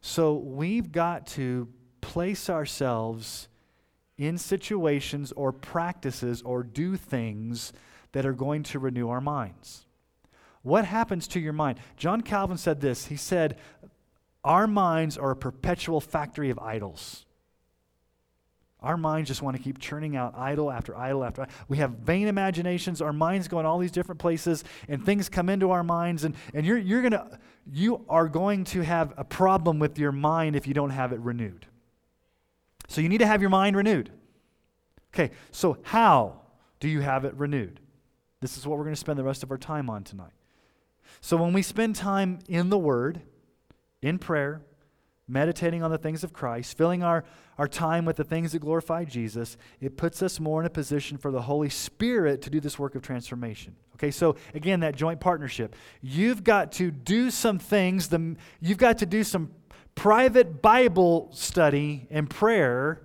So 0.00 0.34
we've 0.34 0.90
got 0.90 1.26
to 1.28 1.68
place 2.00 2.50
ourselves 2.50 3.48
in 4.18 4.36
situations 4.36 5.32
or 5.32 5.52
practices 5.52 6.42
or 6.42 6.62
do 6.62 6.96
things 6.96 7.72
that 8.12 8.26
are 8.26 8.32
going 8.32 8.62
to 8.64 8.78
renew 8.78 9.08
our 9.08 9.20
minds. 9.20 9.86
What 10.62 10.84
happens 10.84 11.26
to 11.28 11.40
your 11.40 11.52
mind? 11.52 11.78
John 11.96 12.20
Calvin 12.20 12.58
said 12.58 12.80
this. 12.80 13.06
He 13.06 13.16
said, 13.16 13.56
Our 14.44 14.66
minds 14.66 15.18
are 15.18 15.32
a 15.32 15.36
perpetual 15.36 16.00
factory 16.00 16.50
of 16.50 16.58
idols. 16.58 17.24
Our 18.82 18.96
minds 18.96 19.28
just 19.28 19.42
want 19.42 19.56
to 19.56 19.62
keep 19.62 19.78
churning 19.78 20.16
out 20.16 20.34
idol 20.36 20.70
after 20.70 20.96
idol 20.96 21.24
after 21.24 21.42
idol. 21.42 21.54
We 21.68 21.76
have 21.78 21.90
vain 21.90 22.28
imaginations. 22.28 23.00
Our 23.00 23.12
minds 23.12 23.48
go 23.48 23.60
in 23.60 23.66
all 23.66 23.78
these 23.78 23.92
different 23.92 24.20
places, 24.20 24.64
and 24.88 25.04
things 25.04 25.28
come 25.28 25.48
into 25.48 25.70
our 25.70 25.84
minds. 25.84 26.24
And, 26.24 26.34
and 26.52 26.66
you're, 26.66 26.78
you're 26.78 27.02
gonna, 27.02 27.38
you 27.72 28.04
are 28.08 28.28
going 28.28 28.64
to 28.64 28.82
have 28.82 29.14
a 29.16 29.24
problem 29.24 29.78
with 29.78 29.98
your 29.98 30.12
mind 30.12 30.56
if 30.56 30.66
you 30.66 30.74
don't 30.74 30.90
have 30.90 31.12
it 31.12 31.20
renewed. 31.20 31.66
So 32.88 33.00
you 33.00 33.08
need 33.08 33.18
to 33.18 33.26
have 33.26 33.40
your 33.40 33.50
mind 33.50 33.76
renewed. 33.76 34.10
Okay, 35.14 35.30
so 35.50 35.78
how 35.82 36.40
do 36.80 36.88
you 36.88 37.00
have 37.00 37.24
it 37.24 37.34
renewed? 37.34 37.80
This 38.40 38.56
is 38.56 38.66
what 38.66 38.78
we're 38.78 38.84
going 38.84 38.94
to 38.94 39.00
spend 39.00 39.18
the 39.18 39.24
rest 39.24 39.42
of 39.42 39.50
our 39.50 39.58
time 39.58 39.88
on 39.88 40.02
tonight. 40.02 40.32
So 41.20 41.36
when 41.36 41.52
we 41.52 41.62
spend 41.62 41.94
time 41.94 42.40
in 42.48 42.70
the 42.70 42.78
Word, 42.78 43.20
in 44.00 44.18
prayer, 44.18 44.62
meditating 45.32 45.82
on 45.82 45.90
the 45.90 45.98
things 45.98 46.22
of 46.22 46.32
Christ, 46.32 46.76
filling 46.76 47.02
our, 47.02 47.24
our 47.58 47.66
time 47.66 48.04
with 48.04 48.16
the 48.16 48.24
things 48.24 48.52
that 48.52 48.58
glorify 48.60 49.04
Jesus, 49.04 49.56
it 49.80 49.96
puts 49.96 50.22
us 50.22 50.38
more 50.38 50.60
in 50.60 50.66
a 50.66 50.70
position 50.70 51.18
for 51.18 51.30
the 51.30 51.42
Holy 51.42 51.70
Spirit 51.70 52.42
to 52.42 52.50
do 52.50 52.60
this 52.60 52.78
work 52.78 52.94
of 52.94 53.02
transformation. 53.02 53.74
Okay, 53.96 54.10
so 54.10 54.36
again, 54.54 54.80
that 54.80 54.94
joint 54.94 55.20
partnership. 55.20 55.74
You've 56.00 56.44
got 56.44 56.72
to 56.72 56.90
do 56.90 57.30
some 57.30 57.58
things, 57.58 58.08
the, 58.08 58.36
you've 58.60 58.78
got 58.78 58.98
to 58.98 59.06
do 59.06 59.24
some 59.24 59.52
private 59.94 60.62
Bible 60.62 61.30
study 61.32 62.06
and 62.10 62.28
prayer 62.28 63.02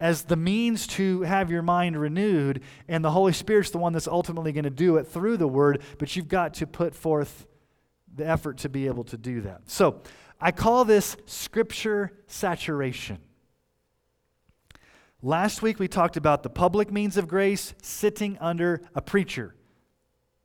as 0.00 0.24
the 0.24 0.36
means 0.36 0.86
to 0.86 1.22
have 1.22 1.50
your 1.50 1.62
mind 1.62 1.98
renewed, 1.98 2.60
and 2.88 3.04
the 3.04 3.10
Holy 3.10 3.32
Spirit's 3.32 3.70
the 3.70 3.78
one 3.78 3.92
that's 3.92 4.08
ultimately 4.08 4.52
going 4.52 4.64
to 4.64 4.70
do 4.70 4.96
it 4.96 5.06
through 5.06 5.36
the 5.36 5.48
Word, 5.48 5.82
but 5.98 6.14
you've 6.14 6.28
got 6.28 6.54
to 6.54 6.66
put 6.66 6.94
forth 6.94 7.46
the 8.14 8.26
effort 8.26 8.58
to 8.58 8.68
be 8.68 8.86
able 8.86 9.04
to 9.04 9.16
do 9.16 9.40
that. 9.42 9.62
So, 9.66 10.02
I 10.44 10.52
call 10.52 10.84
this 10.84 11.16
scripture 11.24 12.12
saturation. 12.26 13.16
Last 15.22 15.62
week 15.62 15.78
we 15.78 15.88
talked 15.88 16.18
about 16.18 16.42
the 16.42 16.50
public 16.50 16.92
means 16.92 17.16
of 17.16 17.26
grace 17.26 17.72
sitting 17.80 18.36
under 18.42 18.82
a 18.94 19.00
preacher 19.00 19.54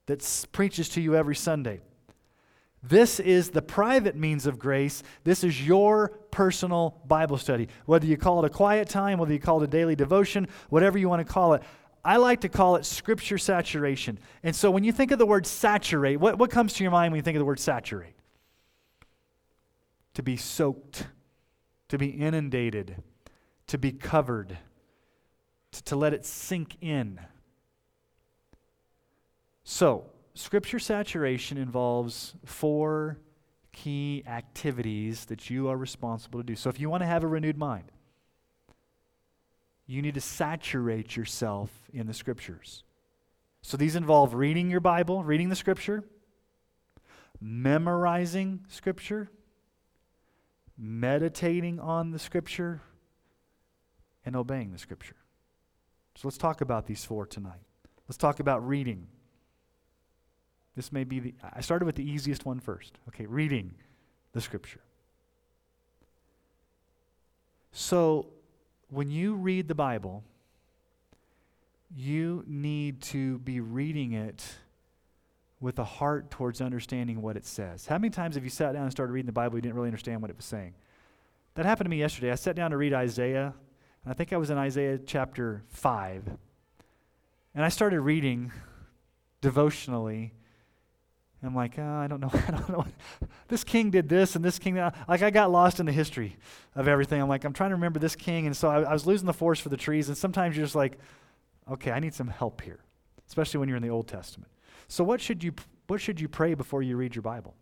that 0.05 0.47
preaches 0.53 0.87
to 0.89 1.01
you 1.01 1.17
every 1.17 1.35
Sunday. 1.35 1.81
This 2.81 3.19
is 3.19 3.49
the 3.49 3.61
private 3.61 4.15
means 4.15 4.45
of 4.45 4.57
grace. 4.57 5.03
This 5.25 5.43
is 5.43 5.67
your 5.67 6.07
personal 6.31 7.01
Bible 7.05 7.37
study. 7.37 7.67
Whether 7.85 8.05
you 8.05 8.15
call 8.15 8.41
it 8.41 8.47
a 8.47 8.49
quiet 8.49 8.87
time, 8.87 9.19
whether 9.19 9.33
you 9.33 9.39
call 9.39 9.61
it 9.61 9.65
a 9.65 9.67
daily 9.67 9.97
devotion, 9.97 10.47
whatever 10.69 10.97
you 10.97 11.09
want 11.09 11.27
to 11.27 11.33
call 11.33 11.55
it. 11.55 11.63
I 12.05 12.15
like 12.15 12.39
to 12.41 12.49
call 12.49 12.77
it 12.77 12.85
scripture 12.85 13.37
saturation. 13.37 14.17
And 14.43 14.55
so 14.55 14.71
when 14.71 14.85
you 14.85 14.93
think 14.93 15.11
of 15.11 15.19
the 15.19 15.25
word 15.25 15.45
saturate, 15.45 16.21
what, 16.21 16.39
what 16.39 16.51
comes 16.51 16.71
to 16.75 16.85
your 16.85 16.91
mind 16.91 17.11
when 17.11 17.17
you 17.17 17.23
think 17.23 17.35
of 17.35 17.41
the 17.41 17.45
word 17.45 17.59
saturate? 17.59 18.13
To 20.19 20.23
be 20.23 20.35
soaked, 20.35 21.07
to 21.87 21.97
be 21.97 22.07
inundated, 22.07 23.01
to 23.67 23.77
be 23.77 23.89
covered, 23.89 24.57
to, 25.71 25.81
to 25.81 25.95
let 25.95 26.13
it 26.13 26.25
sink 26.25 26.75
in. 26.81 27.17
So, 29.63 30.07
scripture 30.33 30.77
saturation 30.77 31.57
involves 31.57 32.33
four 32.43 33.17
key 33.71 34.25
activities 34.27 35.23
that 35.23 35.49
you 35.49 35.69
are 35.69 35.77
responsible 35.77 36.41
to 36.41 36.45
do. 36.45 36.57
So, 36.57 36.69
if 36.69 36.81
you 36.81 36.89
want 36.89 37.01
to 37.01 37.07
have 37.07 37.23
a 37.23 37.27
renewed 37.27 37.57
mind, 37.57 37.89
you 39.87 40.01
need 40.01 40.15
to 40.15 40.21
saturate 40.21 41.15
yourself 41.15 41.71
in 41.93 42.07
the 42.07 42.13
scriptures. 42.13 42.83
So, 43.61 43.77
these 43.77 43.95
involve 43.95 44.33
reading 44.33 44.69
your 44.69 44.81
Bible, 44.81 45.23
reading 45.23 45.47
the 45.47 45.55
scripture, 45.55 46.03
memorizing 47.39 48.65
scripture, 48.67 49.31
meditating 50.79 51.79
on 51.79 52.11
the 52.11 52.19
Scripture, 52.19 52.81
and 54.25 54.35
obeying 54.35 54.71
the 54.71 54.77
Scripture. 54.77 55.15
So 56.15 56.27
let's 56.27 56.37
talk 56.37 56.61
about 56.61 56.85
these 56.85 57.03
four 57.03 57.25
tonight. 57.25 57.61
Let's 58.07 58.17
talk 58.17 58.39
about 58.39 58.67
reading. 58.67 59.07
This 60.75 60.91
may 60.91 61.03
be 61.03 61.19
the, 61.19 61.33
I 61.53 61.61
started 61.61 61.85
with 61.85 61.95
the 61.95 62.09
easiest 62.09 62.45
one 62.45 62.59
first. 62.59 62.97
Okay, 63.09 63.25
reading 63.25 63.73
the 64.33 64.41
Scripture. 64.41 64.81
So 67.71 68.27
when 68.89 69.11
you 69.11 69.35
read 69.35 69.67
the 69.67 69.75
Bible, 69.75 70.23
you 71.95 72.43
need 72.47 73.01
to 73.01 73.39
be 73.39 73.59
reading 73.59 74.13
it 74.13 74.45
with 75.61 75.77
a 75.79 75.83
heart 75.83 76.31
towards 76.31 76.61
understanding 76.61 77.21
what 77.21 77.35
it 77.35 77.45
says. 77.45 77.85
How 77.85 77.97
many 77.97 78.09
times 78.09 78.35
have 78.35 78.43
you 78.43 78.49
sat 78.49 78.73
down 78.73 78.83
and 78.83 78.91
started 78.91 79.11
reading 79.11 79.25
the 79.25 79.33
Bible, 79.33 79.57
you 79.57 79.61
didn't 79.61 79.75
really 79.75 79.89
understand 79.89 80.21
what 80.21 80.29
it 80.31 80.37
was 80.37 80.45
saying? 80.45 80.73
That 81.55 81.65
happened 81.65 81.85
to 81.85 81.89
me 81.89 81.97
yesterday. 81.97 82.31
I 82.31 82.35
sat 82.35 82.55
down 82.55 82.71
to 82.71 82.77
read 82.77 82.93
Isaiah, 82.93 83.53
and 84.03 84.11
I 84.11 84.13
think 84.13 84.31
I 84.31 84.37
was 84.37 84.49
in 84.49 84.57
Isaiah 84.57 84.97
chapter 85.05 85.63
5. 85.69 86.37
And 87.55 87.65
I 87.65 87.69
started 87.69 87.99
reading 87.99 88.53
devotionally. 89.41 90.33
I'm 91.43 91.55
like, 91.55 91.77
oh, 91.77 91.83
I 91.83 92.07
don't 92.07 92.21
know. 92.21 92.31
I 92.33 92.51
don't 92.51 92.69
know. 92.69 92.85
This 93.49 93.63
king 93.65 93.89
did 93.91 94.07
this 94.07 94.35
and 94.35 94.45
this 94.45 94.59
king. 94.59 94.75
That. 94.75 94.95
Like, 95.07 95.21
I 95.21 95.29
got 95.29 95.51
lost 95.51 95.79
in 95.79 95.85
the 95.85 95.91
history 95.91 96.37
of 96.75 96.87
everything. 96.87 97.21
I'm 97.21 97.29
like, 97.29 97.43
I'm 97.43 97.53
trying 97.53 97.71
to 97.71 97.75
remember 97.75 97.99
this 97.99 98.15
king. 98.15 98.45
And 98.45 98.55
so 98.55 98.69
I, 98.69 98.81
I 98.81 98.93
was 98.93 99.05
losing 99.05 99.25
the 99.25 99.33
forest 99.33 99.61
for 99.61 99.69
the 99.69 99.77
trees. 99.77 100.07
And 100.07 100.17
sometimes 100.17 100.55
you're 100.55 100.65
just 100.65 100.75
like, 100.75 100.97
okay, 101.69 101.91
I 101.91 101.99
need 101.99 102.13
some 102.13 102.27
help 102.27 102.61
here, 102.61 102.79
especially 103.27 103.59
when 103.59 103.67
you're 103.67 103.77
in 103.77 103.83
the 103.83 103.89
Old 103.89 104.07
Testament. 104.07 104.49
So, 104.89 105.03
what 105.03 105.21
should 105.21 105.43
you, 105.43 105.53
what 105.87 106.01
should 106.01 106.19
you 106.19 106.27
pray 106.27 106.55
before 106.55 106.81
you 106.81 106.97
read 106.97 107.15
your 107.15 107.21
Bible? 107.21 107.55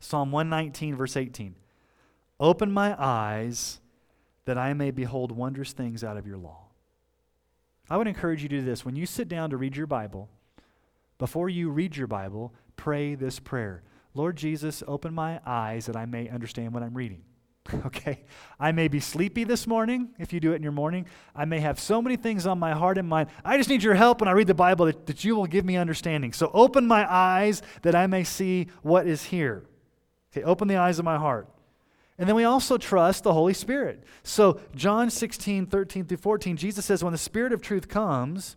Psalm 0.00 0.32
119, 0.32 0.96
verse 0.96 1.16
18. 1.16 1.54
Open 2.40 2.72
my 2.72 3.00
eyes 3.00 3.80
that 4.44 4.58
I 4.58 4.74
may 4.74 4.90
behold 4.90 5.30
wondrous 5.30 5.72
things 5.72 6.02
out 6.02 6.16
of 6.16 6.26
your 6.26 6.36
law. 6.36 6.64
I 7.88 7.96
would 7.96 8.08
encourage 8.08 8.42
you 8.42 8.48
to 8.48 8.58
do 8.58 8.64
this. 8.64 8.84
When 8.84 8.96
you 8.96 9.06
sit 9.06 9.28
down 9.28 9.50
to 9.50 9.56
read 9.56 9.76
your 9.76 9.86
Bible, 9.86 10.28
before 11.18 11.48
you 11.48 11.70
read 11.70 11.96
your 11.96 12.08
Bible, 12.08 12.52
pray 12.76 13.14
this 13.14 13.38
prayer 13.38 13.82
Lord 14.12 14.36
Jesus, 14.36 14.82
open 14.88 15.14
my 15.14 15.38
eyes 15.46 15.86
that 15.86 15.96
I 15.96 16.06
may 16.06 16.28
understand 16.28 16.74
what 16.74 16.82
I'm 16.82 16.94
reading. 16.94 17.22
okay? 17.86 18.22
I 18.58 18.72
may 18.72 18.88
be 18.88 19.00
sleepy 19.00 19.44
this 19.44 19.66
morning 19.66 20.10
if 20.18 20.32
you 20.32 20.40
do 20.40 20.52
it 20.52 20.56
in 20.56 20.62
your 20.62 20.72
morning. 20.72 21.06
I 21.34 21.44
may 21.44 21.60
have 21.60 21.78
so 21.78 22.00
many 22.00 22.16
things 22.16 22.46
on 22.46 22.58
my 22.58 22.72
heart 22.72 22.98
and 22.98 23.08
mind. 23.08 23.30
I 23.44 23.56
just 23.56 23.68
need 23.68 23.82
your 23.82 23.94
help 23.94 24.20
when 24.20 24.28
I 24.28 24.32
read 24.32 24.46
the 24.46 24.54
Bible 24.54 24.86
that, 24.86 25.06
that 25.06 25.24
you 25.24 25.36
will 25.36 25.46
give 25.46 25.64
me 25.64 25.76
understanding. 25.76 26.32
So 26.32 26.50
open 26.52 26.86
my 26.86 27.10
eyes 27.10 27.62
that 27.82 27.94
I 27.94 28.06
may 28.06 28.24
see 28.24 28.68
what 28.82 29.06
is 29.06 29.24
here. 29.24 29.64
Okay, 30.32 30.44
open 30.44 30.68
the 30.68 30.76
eyes 30.76 30.98
of 30.98 31.04
my 31.04 31.18
heart. 31.18 31.48
And 32.18 32.28
then 32.28 32.36
we 32.36 32.44
also 32.44 32.76
trust 32.76 33.24
the 33.24 33.32
Holy 33.32 33.54
Spirit. 33.54 34.04
So, 34.22 34.60
John 34.76 35.08
16, 35.08 35.66
13 35.66 36.04
through 36.04 36.18
14, 36.18 36.56
Jesus 36.58 36.84
says, 36.84 37.02
When 37.02 37.12
the 37.12 37.18
Spirit 37.18 37.54
of 37.54 37.62
truth 37.62 37.88
comes, 37.88 38.56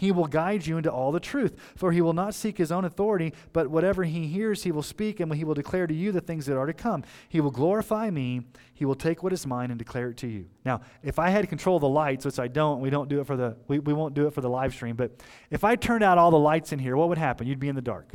he 0.00 0.10
will 0.10 0.26
guide 0.26 0.66
you 0.66 0.78
into 0.78 0.90
all 0.90 1.12
the 1.12 1.20
truth. 1.20 1.54
For 1.76 1.92
he 1.92 2.00
will 2.00 2.14
not 2.14 2.34
seek 2.34 2.56
his 2.56 2.72
own 2.72 2.86
authority, 2.86 3.34
but 3.52 3.68
whatever 3.68 4.04
he 4.04 4.26
hears, 4.26 4.62
he 4.62 4.72
will 4.72 4.82
speak, 4.82 5.20
and 5.20 5.34
he 5.34 5.44
will 5.44 5.52
declare 5.54 5.86
to 5.86 5.92
you 5.92 6.10
the 6.10 6.22
things 6.22 6.46
that 6.46 6.56
are 6.56 6.64
to 6.64 6.72
come. 6.72 7.04
He 7.28 7.40
will 7.40 7.50
glorify 7.50 8.08
me. 8.08 8.40
He 8.72 8.86
will 8.86 8.94
take 8.94 9.22
what 9.22 9.32
is 9.32 9.46
mine 9.46 9.70
and 9.70 9.78
declare 9.78 10.08
it 10.08 10.16
to 10.18 10.26
you. 10.26 10.46
Now, 10.64 10.80
if 11.02 11.18
I 11.18 11.28
had 11.28 11.48
control 11.50 11.76
of 11.76 11.82
the 11.82 11.88
lights, 11.88 12.24
which 12.24 12.38
I 12.38 12.48
don't, 12.48 12.80
we 12.80 12.88
don't 12.88 13.10
do 13.10 13.20
it 13.20 13.26
for 13.26 13.36
the 13.36 13.56
we, 13.68 13.78
we 13.78 13.92
won't 13.92 14.14
do 14.14 14.26
it 14.26 14.32
for 14.32 14.40
the 14.40 14.48
live 14.48 14.72
stream, 14.72 14.96
but 14.96 15.12
if 15.50 15.64
I 15.64 15.76
turned 15.76 16.02
out 16.02 16.16
all 16.16 16.30
the 16.30 16.38
lights 16.38 16.72
in 16.72 16.78
here, 16.78 16.96
what 16.96 17.10
would 17.10 17.18
happen? 17.18 17.46
You'd 17.46 17.60
be 17.60 17.68
in 17.68 17.74
the 17.74 17.82
dark. 17.82 18.12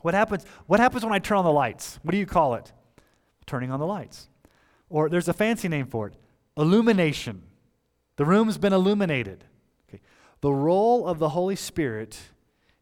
What 0.00 0.14
happens, 0.14 0.44
what 0.66 0.80
happens 0.80 1.04
when 1.04 1.12
I 1.12 1.18
turn 1.18 1.38
on 1.38 1.44
the 1.44 1.52
lights? 1.52 1.98
What 2.02 2.12
do 2.12 2.18
you 2.18 2.26
call 2.26 2.54
it? 2.54 2.72
turning 3.50 3.72
on 3.72 3.80
the 3.80 3.86
lights. 3.86 4.28
Or 4.88 5.08
there's 5.08 5.28
a 5.28 5.32
fancy 5.32 5.68
name 5.68 5.86
for 5.86 6.06
it 6.06 6.14
illumination. 6.56 7.42
The 8.16 8.24
room's 8.24 8.58
been 8.58 8.72
illuminated. 8.72 9.44
The 10.40 10.52
role 10.52 11.06
of 11.06 11.18
the 11.18 11.30
Holy 11.30 11.56
Spirit 11.56 12.18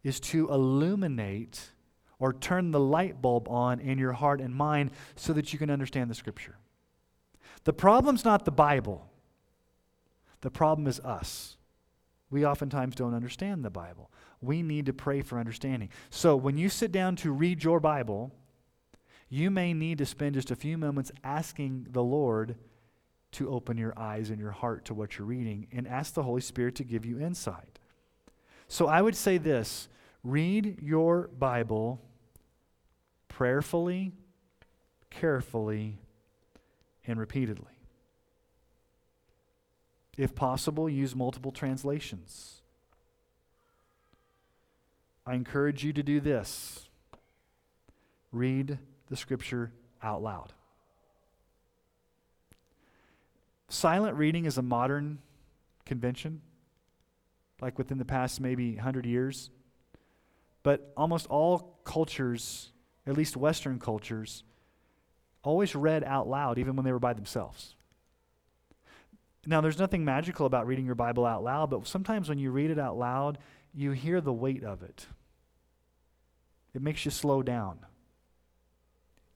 is 0.05 0.21
to 0.21 0.49
illuminate 0.49 1.73
or 2.19 2.33
turn 2.33 2.71
the 2.71 2.81
light 2.81 3.21
bulb 3.21 3.49
on 3.49 3.81
in 3.81 3.99
your 3.99 4.13
heart 4.13 4.41
and 4.41 4.55
mind 4.55 4.91
so 5.17 5.33
that 5.33 5.53
you 5.53 5.59
can 5.59 5.71
understand 5.71 6.11
the 6.11 6.15
Scripture. 6.15 6.57
The 7.65 7.73
problem's 7.73 8.25
not 8.25 8.45
the 8.45 8.51
Bible, 8.51 9.09
the 10.41 10.51
problem 10.51 10.87
is 10.87 11.01
us. 11.01 11.57
We 12.31 12.45
oftentimes 12.45 12.95
don't 12.95 13.15
understand 13.15 13.65
the 13.65 13.71
Bible. 13.71 14.11
We 14.41 14.63
need 14.63 14.87
to 14.87 14.93
pray 14.93 15.23
for 15.23 15.39
understanding. 15.39 15.89
So 16.11 16.37
when 16.37 16.59
you 16.59 16.69
sit 16.69 16.93
down 16.93 17.17
to 17.17 17.33
read 17.33 17.65
your 17.65 17.81
Bible, 17.81 18.33
you 19.31 19.51
may 19.51 19.73
need 19.73 19.99
to 19.99 20.07
spend 20.07 20.35
just 20.35 20.51
a 20.51 20.57
few 20.57 20.77
moments 20.77 21.11
asking 21.25 21.87
the 21.91 22.03
Lord 22.03 22.57
to 23.33 23.51
open 23.51 23.77
your 23.77 23.99
eyes 23.99 24.31
and 24.31 24.41
your 24.41 24.53
heart 24.53 24.85
to 24.87 24.95
what 24.95 25.19
you're 25.19 25.27
reading 25.27 25.67
and 25.73 25.87
ask 25.87 26.15
the 26.15 26.23
Holy 26.23 26.41
Spirit 26.41 26.75
to 26.77 26.85
give 26.85 27.05
you 27.05 27.21
insight. 27.21 27.79
So 28.69 28.87
I 28.87 29.03
would 29.03 29.17
say 29.17 29.39
this 29.39 29.89
read 30.25 30.79
your 30.83 31.29
Bible 31.39 32.01
prayerfully, 33.29 34.13
carefully, 35.11 35.99
and 37.07 37.19
repeatedly. 37.19 37.73
If 40.17 40.35
possible, 40.35 40.89
use 40.89 41.15
multiple 41.15 41.53
translations. 41.53 42.63
I 45.25 45.35
encourage 45.35 45.85
you 45.85 45.93
to 45.93 46.03
do 46.03 46.21
this 46.21 46.89
read 48.33 48.79
the 49.09 49.17
scripture 49.17 49.73
out 50.03 50.23
loud. 50.23 50.53
Silent 53.69 54.17
reading 54.17 54.45
is 54.45 54.59
a 54.59 54.63
modern 54.63 55.19
convention, 55.85 56.41
like 57.61 57.79
within 57.79 57.99
the 57.99 58.05
past 58.05 58.41
maybe 58.41 58.75
100 58.75 59.07
years. 59.07 59.51
But 60.63 60.93
almost 60.97 61.27
all 61.27 61.79
cultures, 61.85 62.73
at 63.07 63.17
least 63.17 63.37
Western 63.37 63.79
cultures, 63.79 64.43
always 65.43 65.75
read 65.75 66.05
out 66.05 66.29
loud, 66.29 66.59
even 66.59 66.77
when 66.77 66.85
they 66.85 66.93
were 66.93 66.99
by 66.99 67.13
themselves. 67.13 67.75
Now, 69.47 69.61
there's 69.61 69.79
nothing 69.79 70.05
magical 70.05 70.47
about 70.47 70.67
reading 70.67 70.85
your 70.85 70.95
Bible 70.95 71.25
out 71.25 71.43
loud, 71.43 71.71
but 71.71 71.87
sometimes 71.87 72.29
when 72.29 72.39
you 72.39 72.51
read 72.51 72.71
it 72.71 72.79
out 72.79 72.99
loud, 72.99 73.39
you 73.73 73.93
hear 73.93 74.21
the 74.21 74.33
weight 74.33 74.65
of 74.65 74.83
it. 74.83 75.07
It 76.75 76.83
makes 76.83 77.05
you 77.05 77.11
slow 77.11 77.43
down 77.43 77.79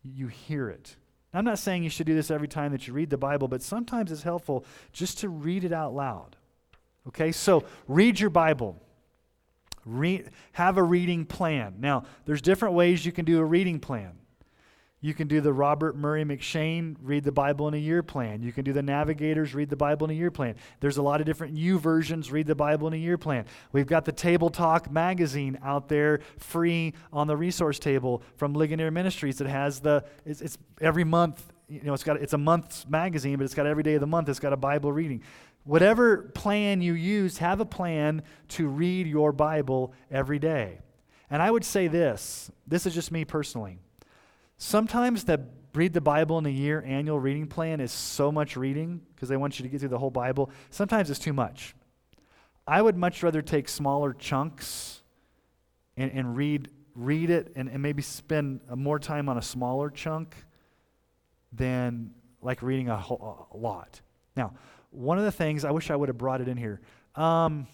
you 0.05 0.29
hear 0.29 0.69
it. 0.69 0.97
I'm 1.35 1.45
not 1.45 1.59
saying 1.59 1.83
you 1.83 1.91
should 1.91 2.07
do 2.07 2.15
this 2.15 2.31
every 2.31 2.49
time 2.49 2.73
that 2.73 2.87
you 2.87 2.93
read 2.93 3.11
the 3.11 3.17
Bible, 3.17 3.49
but 3.49 3.63
sometimes 3.63 4.13
it's 4.13 4.23
helpful 4.23 4.65
just 4.93 5.19
to 5.19 5.29
read 5.29 5.65
it 5.65 5.73
out 5.73 5.95
loud. 5.95 6.37
Okay, 7.09 7.33
so 7.33 7.65
read 7.89 8.21
your 8.21 8.31
Bible. 8.31 8.81
Read, 9.85 10.31
have 10.53 10.77
a 10.77 10.83
reading 10.83 11.25
plan. 11.25 11.77
Now, 11.79 12.05
there's 12.25 12.43
different 12.43 12.75
ways 12.75 13.05
you 13.05 13.13
can 13.13 13.25
do 13.25 13.39
a 13.39 13.45
reading 13.45 13.81
plan. 13.81 14.13
You 15.05 15.15
can 15.15 15.27
do 15.27 15.41
the 15.41 15.53
Robert 15.53 15.97
Murray 15.97 16.25
M'Cheyne 16.25 16.95
read 17.03 17.25
the 17.25 17.33
Bible 17.33 17.67
in 17.67 17.75
a 17.75 17.79
year 17.79 18.05
plan. 18.05 18.41
You 18.41 18.53
can 18.53 18.65
do 18.65 18.73
the 18.73 18.83
Navigators 18.83 19.53
read 19.53 19.69
the 19.69 19.77
Bible 19.77 20.05
in 20.05 20.13
a 20.13 20.15
year 20.15 20.31
plan. 20.31 20.55
There's 20.79 20.97
a 20.97 21.03
lot 21.03 21.21
of 21.21 21.27
different 21.27 21.57
YouVersion's 21.57 22.31
read 22.31 22.47
the 22.47 22.55
Bible 22.55 22.87
in 22.87 22.95
a 22.95 22.99
year 22.99 23.19
plan. 23.19 23.47
We've 23.73 23.87
got 23.87 24.05
the 24.05 24.13
Table 24.13 24.49
Talk 24.49 24.93
magazine 24.93 25.59
out 25.61 25.89
there 25.89 26.21
free 26.39 26.95
on 27.13 27.27
the 27.27 27.37
resource 27.37 27.81
table 27.81 28.23
from 28.37 28.55
Ligonier 28.55 28.93
Ministries 28.93 29.39
that 29.39 29.49
has 29.49 29.81
the 29.81 30.05
it's, 30.25 30.41
it's 30.41 30.57
every 30.81 31.05
month, 31.05 31.53
you 31.69 31.83
know, 31.83 31.95
it's 31.95 32.05
got 32.05 32.23
it's 32.23 32.33
a 32.33 32.39
month's 32.39 32.89
magazine, 32.89 33.39
but 33.39 33.45
it's 33.45 33.55
got 33.55 33.67
every 33.67 33.83
day 33.83 33.95
of 33.95 34.01
the 34.01 34.07
month 34.07 34.29
it's 34.29 34.39
got 34.39 34.53
a 34.53 34.57
Bible 34.57 34.93
reading. 34.93 35.21
Whatever 35.65 36.19
plan 36.35 36.81
you 36.81 36.93
use, 36.93 37.39
have 37.39 37.59
a 37.59 37.65
plan 37.65 38.23
to 38.51 38.69
read 38.69 39.09
your 39.09 39.33
Bible 39.33 39.95
every 40.13 40.39
day. 40.39 40.79
And 41.29 41.43
I 41.43 41.51
would 41.51 41.65
say 41.65 41.89
this, 41.89 42.53
this 42.69 42.87
is 42.87 42.95
just 42.95 43.11
me 43.11 43.25
personally. 43.25 43.79
Sometimes 44.59 45.25
the 45.25 45.47
read 45.75 45.93
the 45.93 46.01
Bible 46.01 46.39
in 46.39 46.47
a 46.47 46.51
year 46.51 46.83
annual 46.87 47.19
reading 47.19 47.47
plan 47.47 47.81
is 47.81 47.93
so 47.93 48.31
much 48.31 48.57
reading 48.57 49.01
because 49.15 49.29
they 49.29 49.37
want 49.37 49.59
you 49.59 49.63
to 49.63 49.69
get 49.69 49.81
through 49.81 49.89
the 49.89 49.99
whole 49.99 50.11
Bible. 50.11 50.51
Sometimes 50.71 51.11
it's 51.11 51.19
too 51.19 51.33
much. 51.33 51.75
I 52.67 52.81
would 52.81 52.97
much 52.97 53.23
rather 53.23 53.43
take 53.43 53.69
smaller 53.69 54.13
chunks 54.13 55.03
and, 55.97 56.13
and 56.13 56.37
read, 56.37 56.69
read 56.95 57.31
it 57.31 57.53
and, 57.57 57.69
and 57.69 57.83
maybe 57.83 58.03
spend 58.03 58.61
more 58.75 58.99
time 58.99 59.29
on 59.29 59.39
a 59.39 59.43
smaller 59.43 59.91
chunk 59.91 60.37
than 61.53 62.11
like 62.41 62.63
reading 62.63 62.89
a, 62.89 62.97
whole, 62.97 63.49
a 63.53 63.57
lot. 63.57 64.01
Now, 64.37 64.55
one 64.91 65.19
of 65.19 65.25
the 65.25 65.33
things, 65.33 65.65
I 65.65 65.71
wish 65.71 65.91
I 65.91 65.97
would 65.97 66.09
have 66.09 66.19
brought 66.19 66.41
it 66.41 66.49
in 66.49 66.57
here. 66.57 66.81
Um, 67.15 67.67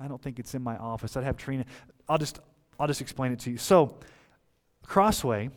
I 0.00 0.08
don't 0.08 0.20
think 0.20 0.38
it's 0.38 0.54
in 0.54 0.62
my 0.62 0.76
office. 0.76 1.16
I'd 1.16 1.24
have 1.24 1.36
Trina. 1.36 1.64
I'll 2.08 2.18
just, 2.18 2.38
I'll 2.80 2.86
just 2.86 3.00
explain 3.00 3.32
it 3.32 3.40
to 3.40 3.50
you. 3.50 3.58
So, 3.58 3.98
Crossway 4.88 5.50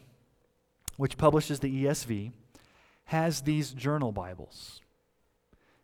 which 1.01 1.17
publishes 1.17 1.59
the 1.59 1.86
ESV, 1.86 2.32
has 3.05 3.41
these 3.41 3.71
journal 3.71 4.11
Bibles. 4.11 4.82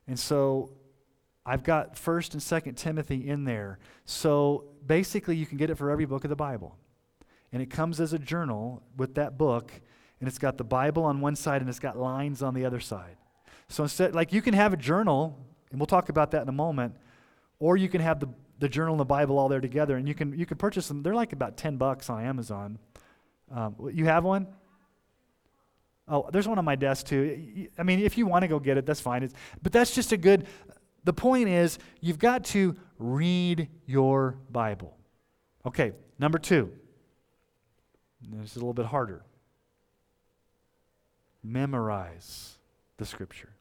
And 0.07 0.19
so 0.19 0.73
I've 1.43 1.63
got 1.63 1.95
1st 1.95 2.33
and 2.33 2.41
2nd 2.41 2.75
Timothy 2.75 3.27
in 3.27 3.43
there. 3.43 3.79
So 4.05 4.65
basically, 4.85 5.35
you 5.35 5.47
can 5.47 5.57
get 5.57 5.71
it 5.71 5.75
for 5.75 5.89
every 5.89 6.05
book 6.05 6.23
of 6.23 6.29
the 6.29 6.35
Bible. 6.35 6.77
And 7.51 7.59
it 7.59 7.71
comes 7.71 7.99
as 7.99 8.13
a 8.13 8.19
journal 8.19 8.83
with 8.95 9.15
that 9.15 9.39
book, 9.39 9.71
and 10.19 10.27
it's 10.27 10.37
got 10.37 10.59
the 10.59 10.63
Bible 10.63 11.03
on 11.03 11.19
one 11.19 11.35
side 11.35 11.61
and 11.61 11.69
it's 11.69 11.79
got 11.79 11.97
lines 11.97 12.43
on 12.43 12.53
the 12.53 12.63
other 12.63 12.79
side. 12.79 13.17
So 13.69 13.81
instead, 13.81 14.13
like 14.13 14.31
you 14.31 14.43
can 14.43 14.53
have 14.53 14.71
a 14.71 14.77
journal, 14.77 15.35
and 15.71 15.79
we'll 15.79 15.87
talk 15.87 16.09
about 16.09 16.29
that 16.29 16.43
in 16.43 16.49
a 16.49 16.53
moment, 16.53 16.95
or 17.57 17.75
you 17.75 17.89
can 17.89 18.01
have 18.01 18.19
the, 18.19 18.29
the 18.59 18.69
journal 18.69 18.93
and 18.93 18.99
the 18.99 19.05
Bible 19.05 19.39
all 19.39 19.49
there 19.49 19.61
together, 19.61 19.97
and 19.97 20.07
you 20.07 20.13
can 20.13 20.37
you 20.37 20.45
can 20.45 20.57
purchase 20.57 20.87
them. 20.87 21.01
They're 21.01 21.15
like 21.15 21.33
about 21.33 21.57
10 21.57 21.77
bucks 21.77 22.07
on 22.07 22.23
Amazon. 22.23 22.77
Um, 23.53 23.75
you 23.93 24.05
have 24.05 24.23
one? 24.23 24.47
Oh, 26.07 26.29
there's 26.31 26.47
one 26.47 26.57
on 26.57 26.65
my 26.65 26.75
desk 26.75 27.07
too. 27.07 27.67
I 27.77 27.83
mean, 27.83 27.99
if 27.99 28.17
you 28.17 28.25
want 28.25 28.43
to 28.43 28.47
go 28.47 28.59
get 28.59 28.77
it, 28.77 28.85
that's 28.85 29.01
fine. 29.01 29.23
It's, 29.23 29.33
but 29.61 29.71
that's 29.71 29.93
just 29.93 30.11
a 30.11 30.17
good. 30.17 30.47
The 31.03 31.13
point 31.13 31.49
is, 31.49 31.79
you've 32.01 32.19
got 32.19 32.45
to 32.45 32.75
read 32.97 33.69
your 33.85 34.37
Bible. 34.49 34.97
Okay, 35.65 35.91
number 36.17 36.39
two. 36.39 36.71
This 38.21 38.51
is 38.51 38.55
a 38.55 38.59
little 38.59 38.73
bit 38.73 38.87
harder. 38.87 39.23
Memorize 41.43 42.57
the 42.97 43.05
scripture. 43.05 43.53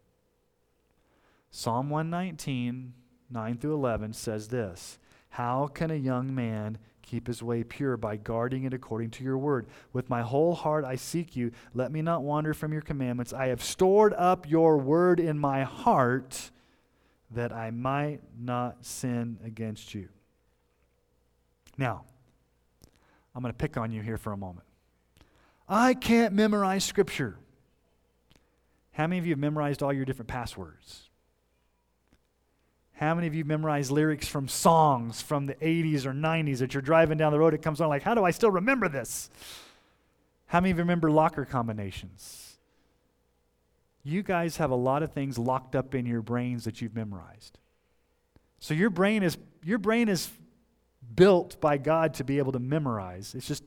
Psalm 1.51 1.91
119, 1.91 2.93
9 3.31 3.59
through 3.59 3.75
11 3.75 4.13
says 4.13 4.49
this 4.49 4.99
How 5.31 5.69
can 5.69 5.91
a 5.91 5.97
young 5.97 6.35
man 6.35 6.79
Keep 7.07 7.29
his 7.29 7.41
way 7.43 7.63
pure 7.63 7.97
by 7.97 8.17
guarding 8.17 8.65
it 8.65 8.75
according 8.75 9.11
to 9.11 9.25
your 9.25 9.39
word. 9.39 9.67
With 9.93 10.11
my 10.11 10.23
whole 10.23 10.55
heart 10.55 10.85
I 10.85 10.97
seek 10.97 11.37
you. 11.37 11.53
Let 11.73 11.93
me 11.93 12.03
not 12.03 12.23
wander 12.23 12.53
from 12.53 12.73
your 12.73 12.83
commandments. 12.83 13.33
I 13.33 13.47
have 13.47 13.63
stored 13.63 14.13
up 14.15 14.51
your 14.51 14.77
word 14.77 15.21
in 15.21 15.39
my 15.39 15.63
heart 15.63 16.51
that 17.31 17.53
I 17.53 17.71
might 17.71 18.21
not 18.39 18.85
sin 18.85 19.39
against 19.45 19.95
you. 19.95 20.09
Now, 21.79 22.05
I'm 23.35 23.43
going 23.43 23.53
to 23.53 23.57
pick 23.57 23.77
on 23.77 23.93
you 23.93 24.03
here 24.03 24.17
for 24.17 24.33
a 24.33 24.37
moment. 24.37 24.67
I 25.69 25.95
can't 25.95 26.33
memorize 26.35 26.85
scripture. 26.85 27.39
How 28.93 29.07
many 29.07 29.19
of 29.19 29.27
you 29.27 29.33
have 29.33 29.39
memorized 29.39 29.83
all 29.83 29.93
your 29.93 30.05
different 30.05 30.29
passwords? 30.29 31.06
How 32.97 33.15
many 33.15 33.27
of 33.27 33.35
you 33.35 33.45
memorize 33.45 33.91
lyrics 33.91 34.27
from 34.27 34.49
songs 34.49 35.21
from 35.21 35.47
the 35.47 35.55
80s 35.55 36.07
or 36.07 36.13
90s 36.13 36.59
that 36.59 36.73
you're 36.73 36.83
driving 36.83 37.19
down 37.19 37.33
the 37.33 37.39
road? 37.39 37.53
It 37.53 37.63
comes 37.63 37.81
on 37.81 37.89
like, 37.89 38.03
how 38.03 38.15
do 38.15 38.25
I 38.25 38.31
still 38.31 38.51
remember 38.51 38.89
this? 38.89 39.29
How 40.47 40.61
many 40.61 40.71
of 40.71 40.79
you 40.79 40.83
remember 40.83 41.11
locker 41.11 41.45
combinations? 41.45 42.57
You 44.03 44.23
guys 44.23 44.57
have 44.57 44.71
a 44.71 44.77
lot 44.77 45.03
of 45.03 45.13
things 45.13 45.37
locked 45.37 45.77
up 45.77 45.95
in 45.95 46.07
your 46.07 46.23
brains 46.23 46.65
that 46.65 46.81
you've 46.81 46.95
memorized. 46.95 47.59
So 48.61 48.73
your 48.73 48.91
brain 48.91 49.23
is 49.23 49.37
your 49.63 49.79
brain 49.79 50.09
is 50.09 50.31
built 51.15 51.61
by 51.61 51.77
God 51.77 52.15
to 52.15 52.25
be 52.25 52.39
able 52.39 52.53
to 52.53 52.59
memorize. 52.59 53.35
It's 53.35 53.47
just 53.47 53.65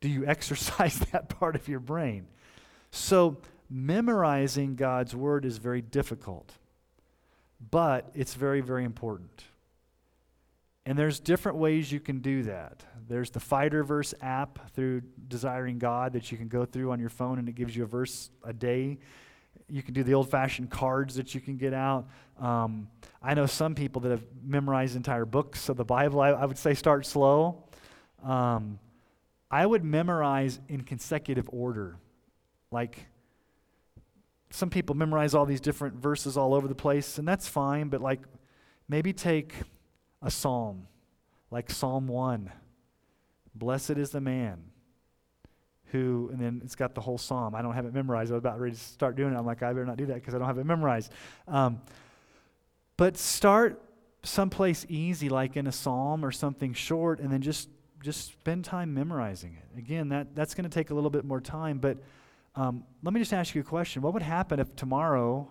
Do 0.00 0.08
you 0.08 0.26
exercise 0.26 0.98
that 1.12 1.28
part 1.28 1.54
of 1.54 1.68
your 1.68 1.80
brain? 1.80 2.26
So, 2.90 3.38
memorizing 3.70 4.74
God's 4.74 5.14
word 5.14 5.44
is 5.44 5.58
very 5.58 5.80
difficult, 5.80 6.54
but 7.70 8.10
it's 8.14 8.34
very, 8.34 8.60
very 8.60 8.84
important. 8.84 9.44
And 10.86 10.98
there's 10.98 11.20
different 11.20 11.58
ways 11.58 11.92
you 11.92 12.00
can 12.00 12.20
do 12.20 12.42
that. 12.44 12.84
There's 13.08 13.30
the 13.30 13.40
Fighter 13.40 13.84
Verse 13.84 14.14
app 14.22 14.72
through 14.72 15.02
Desiring 15.28 15.78
God 15.78 16.14
that 16.14 16.32
you 16.32 16.38
can 16.38 16.48
go 16.48 16.64
through 16.64 16.90
on 16.90 16.98
your 17.00 17.10
phone, 17.10 17.38
and 17.38 17.48
it 17.48 17.54
gives 17.54 17.76
you 17.76 17.82
a 17.82 17.86
verse 17.86 18.30
a 18.44 18.52
day. 18.52 18.98
You 19.68 19.82
can 19.82 19.94
do 19.94 20.02
the 20.02 20.14
old 20.14 20.30
fashioned 20.30 20.70
cards 20.70 21.16
that 21.16 21.34
you 21.34 21.40
can 21.40 21.56
get 21.56 21.74
out. 21.74 22.08
Um, 22.38 22.88
I 23.22 23.34
know 23.34 23.46
some 23.46 23.74
people 23.74 24.00
that 24.02 24.10
have 24.10 24.24
memorized 24.42 24.96
entire 24.96 25.24
books 25.24 25.68
of 25.68 25.76
the 25.76 25.84
Bible. 25.84 26.20
I, 26.20 26.30
I 26.30 26.44
would 26.46 26.58
say 26.58 26.74
start 26.74 27.04
slow. 27.04 27.64
Um, 28.24 28.78
I 29.50 29.66
would 29.66 29.84
memorize 29.84 30.60
in 30.68 30.82
consecutive 30.82 31.48
order. 31.52 31.96
Like, 32.70 33.06
some 34.50 34.70
people 34.70 34.96
memorize 34.96 35.34
all 35.34 35.46
these 35.46 35.60
different 35.60 35.96
verses 35.96 36.36
all 36.36 36.54
over 36.54 36.68
the 36.68 36.74
place, 36.74 37.18
and 37.18 37.26
that's 37.26 37.48
fine, 37.48 37.88
but 37.88 38.00
like, 38.00 38.20
maybe 38.88 39.12
take 39.12 39.54
a 40.22 40.30
psalm, 40.30 40.86
like 41.50 41.70
Psalm 41.70 42.06
1. 42.08 42.50
Blessed 43.54 43.90
is 43.90 44.10
the 44.10 44.20
man 44.20 44.64
who, 45.86 46.30
and 46.32 46.40
then 46.40 46.60
it's 46.64 46.74
got 46.74 46.94
the 46.94 47.00
whole 47.00 47.18
psalm. 47.18 47.54
I 47.54 47.62
don't 47.62 47.74
have 47.74 47.86
it 47.86 47.94
memorized. 47.94 48.30
I 48.30 48.34
was 48.34 48.40
about 48.40 48.60
ready 48.60 48.74
to 48.74 48.80
start 48.80 49.16
doing 49.16 49.32
it. 49.32 49.36
I'm 49.36 49.46
like, 49.46 49.62
I 49.62 49.72
better 49.72 49.84
not 49.84 49.96
do 49.96 50.06
that 50.06 50.14
because 50.14 50.34
I 50.34 50.38
don't 50.38 50.46
have 50.46 50.58
it 50.58 50.66
memorized. 50.66 51.12
Um, 51.48 51.80
but 52.96 53.16
start 53.16 53.82
someplace 54.22 54.84
easy, 54.88 55.28
like 55.28 55.56
in 55.56 55.66
a 55.66 55.72
psalm 55.72 56.24
or 56.24 56.30
something 56.30 56.74
short, 56.74 57.20
and 57.20 57.32
then 57.32 57.40
just 57.40 57.68
just 58.02 58.28
spend 58.28 58.64
time 58.64 58.94
memorizing 58.94 59.56
it. 59.58 59.78
Again, 59.78 60.08
that, 60.08 60.34
that's 60.34 60.54
going 60.54 60.64
to 60.64 60.70
take 60.70 60.88
a 60.88 60.94
little 60.94 61.10
bit 61.10 61.24
more 61.24 61.40
time, 61.40 61.78
but 61.78 61.98
um, 62.54 62.84
let 63.02 63.14
me 63.14 63.20
just 63.20 63.32
ask 63.32 63.54
you 63.54 63.60
a 63.60 63.64
question. 63.64 64.02
What 64.02 64.12
would 64.14 64.22
happen 64.22 64.58
if 64.58 64.74
tomorrow 64.74 65.48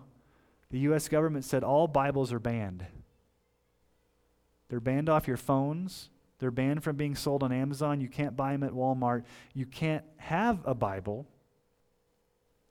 the 0.70 0.78
U.S. 0.80 1.08
government 1.08 1.44
said 1.44 1.64
all 1.64 1.88
Bibles 1.88 2.32
are 2.32 2.38
banned? 2.38 2.86
They're 4.68 4.80
banned 4.80 5.08
off 5.08 5.26
your 5.26 5.36
phones. 5.36 6.10
They're 6.38 6.50
banned 6.50 6.84
from 6.84 6.96
being 6.96 7.14
sold 7.14 7.42
on 7.42 7.52
Amazon. 7.52 8.00
You 8.00 8.08
can't 8.08 8.36
buy 8.36 8.52
them 8.52 8.62
at 8.62 8.72
Walmart. 8.72 9.24
You 9.52 9.66
can't 9.66 10.04
have 10.16 10.60
a 10.64 10.74
Bible 10.74 11.26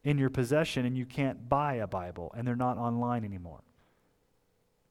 in 0.04 0.18
your 0.18 0.30
possession, 0.30 0.86
and 0.86 0.98
you 0.98 1.06
can't 1.06 1.50
buy 1.50 1.76
a 1.76 1.88
Bible, 1.88 2.34
and 2.36 2.48
they're 2.48 2.56
not 2.56 2.78
online 2.78 3.26
anymore. 3.26 3.62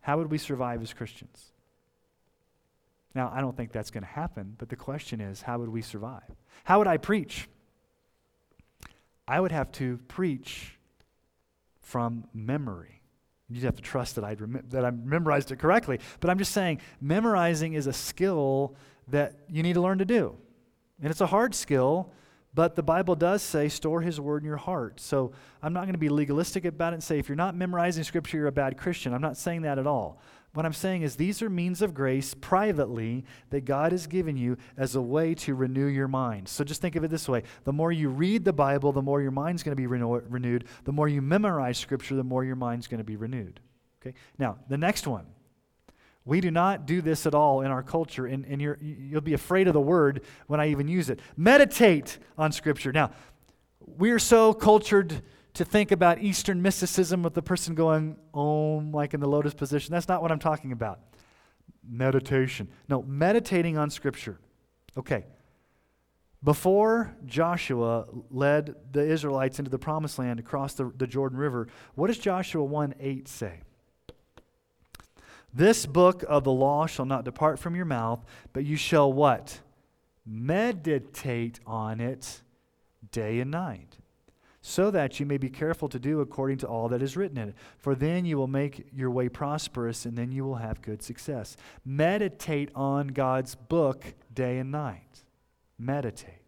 How 0.00 0.18
would 0.18 0.30
we 0.30 0.38
survive 0.38 0.82
as 0.82 0.92
Christians? 0.92 1.52
Now, 3.14 3.32
I 3.34 3.40
don't 3.40 3.56
think 3.56 3.72
that's 3.72 3.90
going 3.90 4.04
to 4.04 4.08
happen, 4.08 4.54
but 4.58 4.68
the 4.68 4.76
question 4.76 5.20
is 5.20 5.42
how 5.42 5.58
would 5.58 5.70
we 5.70 5.82
survive? 5.82 6.30
How 6.64 6.78
would 6.78 6.86
I 6.86 6.98
preach? 6.98 7.48
I 9.28 9.38
would 9.38 9.52
have 9.52 9.70
to 9.72 9.98
preach 10.08 10.78
from 11.80 12.24
memory. 12.32 13.02
You'd 13.50 13.64
have 13.64 13.76
to 13.76 13.82
trust 13.82 14.16
that, 14.16 14.24
I'd 14.24 14.40
rem- 14.40 14.64
that 14.70 14.84
I 14.84 14.90
memorized 14.90 15.52
it 15.52 15.58
correctly. 15.58 16.00
But 16.20 16.30
I'm 16.30 16.38
just 16.38 16.52
saying, 16.52 16.80
memorizing 17.00 17.74
is 17.74 17.86
a 17.86 17.92
skill 17.92 18.74
that 19.08 19.38
you 19.48 19.62
need 19.62 19.74
to 19.74 19.80
learn 19.80 19.98
to 19.98 20.04
do. 20.04 20.36
And 21.00 21.10
it's 21.10 21.20
a 21.20 21.26
hard 21.26 21.54
skill, 21.54 22.10
but 22.54 22.74
the 22.74 22.82
Bible 22.82 23.14
does 23.14 23.42
say, 23.42 23.68
store 23.68 24.00
his 24.00 24.20
word 24.20 24.42
in 24.42 24.46
your 24.46 24.56
heart. 24.56 25.00
So 25.00 25.32
I'm 25.62 25.72
not 25.72 25.82
going 25.82 25.92
to 25.92 25.98
be 25.98 26.08
legalistic 26.08 26.64
about 26.64 26.92
it 26.92 26.96
and 26.96 27.04
say, 27.04 27.18
if 27.18 27.28
you're 27.28 27.36
not 27.36 27.54
memorizing 27.54 28.04
scripture, 28.04 28.38
you're 28.38 28.46
a 28.48 28.52
bad 28.52 28.76
Christian. 28.76 29.14
I'm 29.14 29.22
not 29.22 29.36
saying 29.36 29.62
that 29.62 29.78
at 29.78 29.86
all. 29.86 30.20
What 30.54 30.64
I'm 30.64 30.72
saying 30.72 31.02
is, 31.02 31.16
these 31.16 31.42
are 31.42 31.50
means 31.50 31.82
of 31.82 31.94
grace 31.94 32.34
privately 32.34 33.24
that 33.50 33.64
God 33.64 33.92
has 33.92 34.06
given 34.06 34.36
you 34.36 34.56
as 34.76 34.96
a 34.96 35.02
way 35.02 35.34
to 35.36 35.54
renew 35.54 35.86
your 35.86 36.08
mind. 36.08 36.48
So 36.48 36.64
just 36.64 36.80
think 36.80 36.96
of 36.96 37.04
it 37.04 37.10
this 37.10 37.28
way 37.28 37.42
the 37.64 37.72
more 37.72 37.92
you 37.92 38.08
read 38.08 38.44
the 38.44 38.52
Bible, 38.52 38.92
the 38.92 39.02
more 39.02 39.20
your 39.20 39.30
mind's 39.30 39.62
going 39.62 39.76
to 39.76 39.80
be 39.80 39.86
renew- 39.86 40.22
renewed. 40.28 40.64
The 40.84 40.92
more 40.92 41.06
you 41.06 41.22
memorize 41.22 41.78
Scripture, 41.78 42.16
the 42.16 42.24
more 42.24 42.44
your 42.44 42.56
mind's 42.56 42.86
going 42.86 42.98
to 42.98 43.04
be 43.04 43.16
renewed. 43.16 43.60
Okay? 44.00 44.16
Now, 44.38 44.58
the 44.68 44.78
next 44.78 45.06
one. 45.06 45.26
We 46.24 46.42
do 46.42 46.50
not 46.50 46.84
do 46.84 47.00
this 47.00 47.24
at 47.24 47.34
all 47.34 47.62
in 47.62 47.70
our 47.70 47.82
culture, 47.82 48.26
and, 48.26 48.44
and 48.44 48.60
you 48.60 48.76
will 49.12 49.22
be 49.22 49.32
afraid 49.32 49.66
of 49.66 49.72
the 49.72 49.80
word 49.80 50.22
when 50.46 50.60
I 50.60 50.68
even 50.68 50.86
use 50.86 51.08
it. 51.08 51.20
Meditate 51.38 52.18
on 52.36 52.52
Scripture. 52.52 52.92
Now, 52.92 53.12
we 53.96 54.10
are 54.10 54.18
so 54.18 54.52
cultured 54.52 55.22
to 55.58 55.64
think 55.64 55.90
about 55.90 56.20
Eastern 56.20 56.62
mysticism 56.62 57.20
with 57.24 57.34
the 57.34 57.42
person 57.42 57.74
going 57.74 58.16
om, 58.32 58.92
like 58.92 59.12
in 59.12 59.18
the 59.18 59.28
lotus 59.28 59.54
position. 59.54 59.92
That's 59.92 60.06
not 60.06 60.22
what 60.22 60.30
I'm 60.30 60.38
talking 60.38 60.70
about. 60.70 61.00
Meditation. 61.84 62.68
No, 62.88 63.02
meditating 63.02 63.76
on 63.76 63.90
Scripture. 63.90 64.38
Okay. 64.96 65.24
Before 66.44 67.16
Joshua 67.26 68.06
led 68.30 68.76
the 68.92 69.04
Israelites 69.04 69.58
into 69.58 69.68
the 69.68 69.80
promised 69.80 70.20
land 70.20 70.38
across 70.38 70.74
the, 70.74 70.92
the 70.96 71.08
Jordan 71.08 71.36
River, 71.36 71.66
what 71.96 72.06
does 72.06 72.18
Joshua 72.18 72.62
1 72.62 72.94
8 73.00 73.26
say? 73.26 73.62
This 75.52 75.86
book 75.86 76.22
of 76.28 76.44
the 76.44 76.52
law 76.52 76.86
shall 76.86 77.04
not 77.04 77.24
depart 77.24 77.58
from 77.58 77.74
your 77.74 77.84
mouth, 77.84 78.24
but 78.52 78.64
you 78.64 78.76
shall 78.76 79.12
what? 79.12 79.58
Meditate 80.24 81.58
on 81.66 82.00
it 82.00 82.42
day 83.10 83.40
and 83.40 83.50
night 83.50 83.97
so 84.68 84.90
that 84.90 85.18
you 85.18 85.24
may 85.24 85.38
be 85.38 85.48
careful 85.48 85.88
to 85.88 85.98
do 85.98 86.20
according 86.20 86.58
to 86.58 86.66
all 86.66 86.90
that 86.90 87.00
is 87.00 87.16
written 87.16 87.38
in 87.38 87.48
it. 87.48 87.54
For 87.78 87.94
then 87.94 88.26
you 88.26 88.36
will 88.36 88.46
make 88.46 88.86
your 88.92 89.10
way 89.10 89.30
prosperous, 89.30 90.04
and 90.04 90.16
then 90.16 90.30
you 90.30 90.44
will 90.44 90.56
have 90.56 90.82
good 90.82 91.02
success. 91.02 91.56
Meditate 91.86 92.70
on 92.74 93.08
God's 93.08 93.54
book 93.54 94.04
day 94.34 94.58
and 94.58 94.70
night. 94.70 95.24
Meditate. 95.78 96.42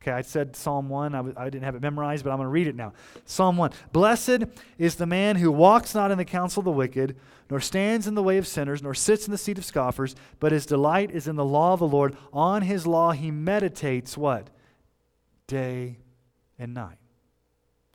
Okay, 0.00 0.12
I 0.12 0.22
said 0.22 0.54
Psalm 0.54 0.88
1. 0.88 1.12
I 1.12 1.18
w- 1.18 1.34
I 1.36 1.50
didn't 1.50 1.64
have 1.64 1.74
it 1.74 1.82
memorized, 1.82 2.22
but 2.22 2.30
I'm 2.30 2.36
going 2.36 2.46
to 2.46 2.50
read 2.50 2.68
it 2.68 2.76
now. 2.76 2.92
Psalm 3.24 3.56
1 3.56 3.72
Blessed 3.92 4.44
is 4.78 4.94
the 4.94 5.06
man 5.06 5.34
who 5.34 5.50
walks 5.50 5.92
not 5.92 6.12
in 6.12 6.18
the 6.18 6.24
counsel 6.24 6.60
of 6.60 6.66
the 6.66 6.70
wicked, 6.70 7.16
nor 7.50 7.58
stands 7.58 8.06
in 8.06 8.14
the 8.14 8.22
way 8.22 8.38
of 8.38 8.46
sinners, 8.46 8.80
nor 8.80 8.94
sits 8.94 9.26
in 9.26 9.32
the 9.32 9.38
seat 9.38 9.58
of 9.58 9.64
scoffers, 9.64 10.14
but 10.38 10.52
his 10.52 10.66
delight 10.66 11.10
is 11.10 11.26
in 11.26 11.34
the 11.34 11.44
law 11.44 11.72
of 11.72 11.80
the 11.80 11.88
Lord. 11.88 12.16
On 12.32 12.62
his 12.62 12.86
law 12.86 13.10
he 13.10 13.32
meditates 13.32 14.16
what? 14.16 14.50
Day 15.48 15.98
and 16.56 16.72
night. 16.72 16.98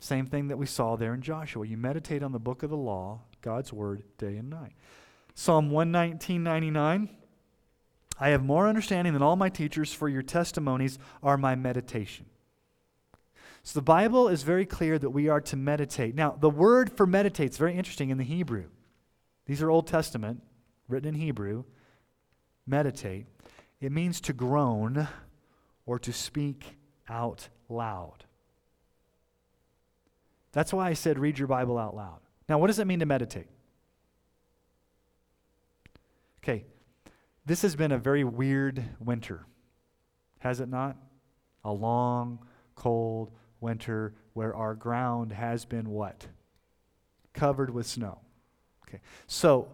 Same 0.05 0.27
thing 0.27 0.49
that 0.49 0.57
we 0.57 0.67
saw 0.67 0.95
there 0.95 1.15
in 1.15 1.21
Joshua. 1.23 1.65
You 1.65 1.77
meditate 1.77 2.21
on 2.21 2.31
the 2.31 2.37
book 2.37 2.61
of 2.61 2.69
the 2.69 2.77
law, 2.77 3.21
God's 3.41 3.73
word, 3.73 4.03
day 4.19 4.37
and 4.37 4.51
night. 4.51 4.73
Psalm 5.33 5.71
119.99. 5.71 7.09
I 8.19 8.29
have 8.29 8.43
more 8.43 8.67
understanding 8.67 9.13
than 9.13 9.23
all 9.23 9.35
my 9.35 9.49
teachers, 9.49 9.91
for 9.93 10.07
your 10.07 10.21
testimonies 10.21 10.99
are 11.23 11.37
my 11.37 11.55
meditation. 11.55 12.27
So 13.63 13.79
the 13.79 13.83
Bible 13.83 14.27
is 14.27 14.43
very 14.43 14.67
clear 14.67 14.99
that 14.99 15.09
we 15.09 15.27
are 15.27 15.41
to 15.41 15.55
meditate. 15.55 16.13
Now, 16.13 16.37
the 16.39 16.51
word 16.51 16.95
for 16.95 17.07
meditate 17.07 17.49
is 17.49 17.57
very 17.57 17.73
interesting 17.73 18.11
in 18.11 18.19
the 18.19 18.23
Hebrew. 18.23 18.65
These 19.47 19.63
are 19.63 19.71
Old 19.71 19.87
Testament, 19.87 20.43
written 20.87 21.15
in 21.15 21.19
Hebrew. 21.19 21.63
Meditate. 22.67 23.25
It 23.81 23.91
means 23.91 24.21
to 24.21 24.33
groan 24.33 25.07
or 25.87 25.97
to 25.97 26.13
speak 26.13 26.77
out 27.09 27.49
loud. 27.69 28.24
That's 30.55 30.71
why 30.71 30.87
I 30.87 30.93
said 30.93 31.19
read 31.19 31.37
your 31.37 31.49
Bible 31.49 31.77
out 31.77 31.97
loud. 31.97 32.21
Now, 32.47 32.59
what 32.59 32.67
does 32.67 32.79
it 32.79 32.87
mean 32.87 32.99
to 32.99 33.05
meditate? 33.05 33.47
Okay, 36.41 36.63
this 37.45 37.61
has 37.63 37.75
been 37.75 37.91
a 37.91 37.97
very 37.97 38.23
weird 38.23 38.81
winter, 38.99 39.45
has 40.39 40.61
it 40.61 40.69
not? 40.69 40.95
A 41.65 41.71
long, 41.73 42.39
cold 42.73 43.31
winter 43.59 44.13
where 44.31 44.55
our 44.55 44.75
ground 44.75 45.33
has 45.33 45.65
been 45.65 45.89
what? 45.89 46.27
Covered 47.33 47.69
with 47.69 47.85
snow. 47.85 48.19
Okay, 48.87 49.01
so 49.27 49.67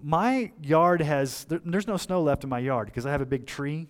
my 0.00 0.52
yard 0.62 1.00
has, 1.00 1.46
there, 1.46 1.60
there's 1.64 1.88
no 1.88 1.96
snow 1.96 2.22
left 2.22 2.44
in 2.44 2.50
my 2.50 2.60
yard 2.60 2.86
because 2.86 3.06
I 3.06 3.10
have 3.10 3.22
a 3.22 3.26
big 3.26 3.44
tree, 3.44 3.88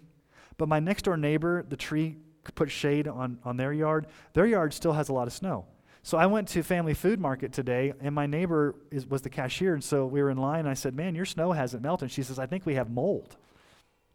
but 0.56 0.66
my 0.66 0.80
next 0.80 1.02
door 1.02 1.18
neighbor, 1.18 1.66
the 1.68 1.76
tree 1.76 2.16
put 2.54 2.70
shade 2.70 3.06
on, 3.06 3.38
on 3.44 3.58
their 3.58 3.74
yard. 3.74 4.06
Their 4.32 4.46
yard 4.46 4.72
still 4.72 4.94
has 4.94 5.10
a 5.10 5.12
lot 5.12 5.26
of 5.26 5.34
snow. 5.34 5.66
So 6.06 6.16
I 6.16 6.26
went 6.26 6.46
to 6.50 6.62
Family 6.62 6.94
Food 6.94 7.18
Market 7.18 7.52
today, 7.52 7.92
and 8.00 8.14
my 8.14 8.26
neighbor 8.26 8.76
is, 8.92 9.08
was 9.08 9.22
the 9.22 9.28
cashier, 9.28 9.74
and 9.74 9.82
so 9.82 10.06
we 10.06 10.22
were 10.22 10.30
in 10.30 10.36
line. 10.36 10.60
And 10.60 10.68
I 10.68 10.74
said, 10.74 10.94
"Man, 10.94 11.16
your 11.16 11.24
snow 11.24 11.50
hasn't 11.50 11.82
melted." 11.82 12.12
She 12.12 12.22
says, 12.22 12.38
"I 12.38 12.46
think 12.46 12.64
we 12.64 12.76
have 12.76 12.88
mold. 12.88 13.36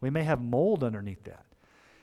We 0.00 0.08
may 0.08 0.22
have 0.22 0.40
mold 0.40 0.82
underneath 0.82 1.22
that." 1.24 1.44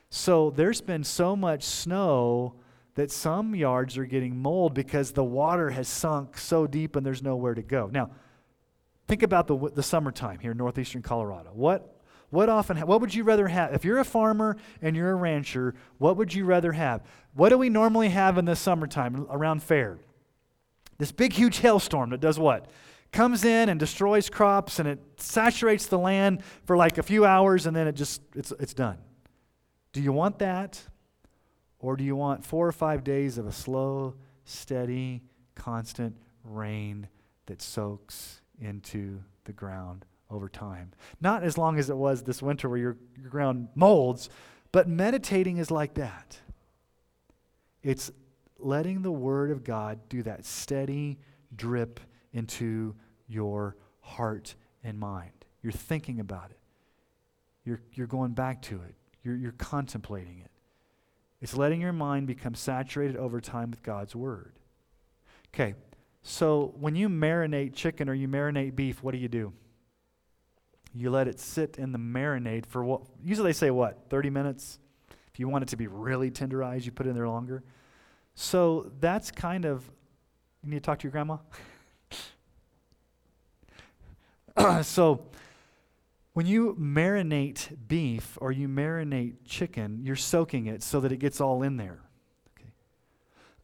So 0.08 0.50
there's 0.50 0.80
been 0.80 1.02
so 1.02 1.34
much 1.34 1.64
snow 1.64 2.54
that 2.94 3.10
some 3.10 3.52
yards 3.56 3.98
are 3.98 4.04
getting 4.04 4.36
mold 4.36 4.74
because 4.74 5.10
the 5.10 5.24
water 5.24 5.70
has 5.70 5.88
sunk 5.88 6.38
so 6.38 6.68
deep 6.68 6.94
and 6.94 7.04
there's 7.04 7.20
nowhere 7.20 7.54
to 7.54 7.62
go. 7.62 7.90
Now, 7.92 8.10
think 9.08 9.24
about 9.24 9.48
the, 9.48 9.56
the 9.74 9.82
summertime 9.82 10.38
here 10.38 10.52
in 10.52 10.56
northeastern 10.56 11.02
Colorado. 11.02 11.50
What 11.52 11.99
what 12.30 12.48
often 12.48 12.78
what 12.78 13.00
would 13.00 13.14
you 13.14 13.24
rather 13.24 13.48
have? 13.48 13.74
If 13.74 13.84
you're 13.84 13.98
a 13.98 14.04
farmer 14.04 14.56
and 14.80 14.96
you're 14.96 15.10
a 15.10 15.16
rancher, 15.16 15.74
what 15.98 16.16
would 16.16 16.32
you 16.32 16.44
rather 16.44 16.72
have? 16.72 17.02
What 17.34 17.50
do 17.50 17.58
we 17.58 17.68
normally 17.68 18.08
have 18.10 18.38
in 18.38 18.44
the 18.44 18.56
summertime 18.56 19.26
around 19.28 19.62
fair? 19.62 19.98
This 20.98 21.12
big 21.12 21.32
huge 21.32 21.58
hailstorm 21.58 22.10
that 22.10 22.20
does 22.20 22.38
what? 22.38 22.70
Comes 23.12 23.44
in 23.44 23.68
and 23.68 23.80
destroys 23.80 24.30
crops 24.30 24.78
and 24.78 24.88
it 24.88 25.00
saturates 25.16 25.86
the 25.86 25.98
land 25.98 26.42
for 26.64 26.76
like 26.76 26.98
a 26.98 27.02
few 27.02 27.24
hours 27.24 27.66
and 27.66 27.74
then 27.74 27.88
it 27.88 27.96
just 27.96 28.22
it's 28.36 28.52
it's 28.52 28.74
done. 28.74 28.98
Do 29.92 30.00
you 30.00 30.12
want 30.12 30.38
that? 30.38 30.80
Or 31.80 31.96
do 31.96 32.04
you 32.04 32.14
want 32.14 32.44
four 32.44 32.68
or 32.68 32.72
five 32.72 33.02
days 33.02 33.38
of 33.38 33.46
a 33.46 33.52
slow, 33.52 34.14
steady, 34.44 35.22
constant 35.54 36.14
rain 36.44 37.08
that 37.46 37.60
soaks 37.60 38.42
into 38.60 39.22
the 39.44 39.52
ground 39.52 40.04
over 40.30 40.48
time? 40.48 40.92
Not 41.20 41.42
as 41.42 41.58
long 41.58 41.78
as 41.78 41.90
it 41.90 41.96
was 41.96 42.22
this 42.22 42.42
winter 42.42 42.68
where 42.68 42.78
your, 42.78 42.96
ground 43.28 43.68
molds, 43.74 44.30
but 44.72 44.88
meditating 44.88 45.58
is 45.58 45.70
like 45.70 45.94
that. 45.94 46.38
It's 47.82 48.10
letting 48.58 49.02
the 49.02 49.12
Word 49.12 49.50
of 49.50 49.64
God 49.64 50.00
do 50.08 50.22
that 50.22 50.44
steady 50.44 51.18
drip 51.54 52.00
into 52.32 52.94
your 53.26 53.76
heart 54.00 54.54
and 54.84 54.98
mind. 54.98 55.44
You're 55.62 55.72
thinking 55.72 56.20
about 56.20 56.50
it, 56.50 56.58
you're, 57.64 57.80
you're 57.92 58.06
going 58.06 58.32
back 58.32 58.62
to 58.62 58.76
it, 58.76 58.94
you're, 59.22 59.36
you're 59.36 59.52
contemplating 59.52 60.38
it. 60.38 60.50
It's 61.40 61.56
letting 61.56 61.80
your 61.80 61.92
mind 61.92 62.26
become 62.26 62.54
saturated 62.54 63.16
over 63.16 63.40
time 63.40 63.70
with 63.70 63.82
God's 63.82 64.14
Word. 64.14 64.58
Okay, 65.54 65.74
so 66.22 66.74
when 66.78 66.94
you 66.96 67.08
marinate 67.08 67.74
chicken 67.74 68.08
or 68.08 68.14
you 68.14 68.28
marinate 68.28 68.76
beef, 68.76 69.02
what 69.02 69.12
do 69.12 69.18
you 69.18 69.28
do? 69.28 69.52
You 70.94 71.10
let 71.10 71.28
it 71.28 71.38
sit 71.38 71.76
in 71.78 71.92
the 71.92 71.98
marinade 71.98 72.66
for 72.66 72.84
what? 72.84 73.02
Usually 73.22 73.50
they 73.50 73.56
say 73.56 73.70
what? 73.70 74.10
30 74.10 74.30
minutes? 74.30 74.78
If 75.32 75.38
you 75.38 75.48
want 75.48 75.62
it 75.62 75.68
to 75.68 75.76
be 75.76 75.86
really 75.86 76.30
tenderized, 76.30 76.84
you 76.84 76.92
put 76.92 77.06
it 77.06 77.10
in 77.10 77.14
there 77.14 77.28
longer. 77.28 77.62
So 78.34 78.90
that's 79.00 79.30
kind 79.30 79.64
of, 79.64 79.88
you 80.62 80.70
need 80.70 80.76
to 80.76 80.80
talk 80.80 80.98
to 81.00 81.04
your 81.04 81.12
grandma? 81.12 81.38
so 84.82 85.26
when 86.32 86.46
you 86.46 86.76
marinate 86.78 87.76
beef 87.86 88.36
or 88.40 88.50
you 88.50 88.68
marinate 88.68 89.34
chicken, 89.44 90.00
you're 90.02 90.16
soaking 90.16 90.66
it 90.66 90.82
so 90.82 91.00
that 91.00 91.12
it 91.12 91.18
gets 91.18 91.40
all 91.40 91.62
in 91.62 91.76
there. 91.76 92.00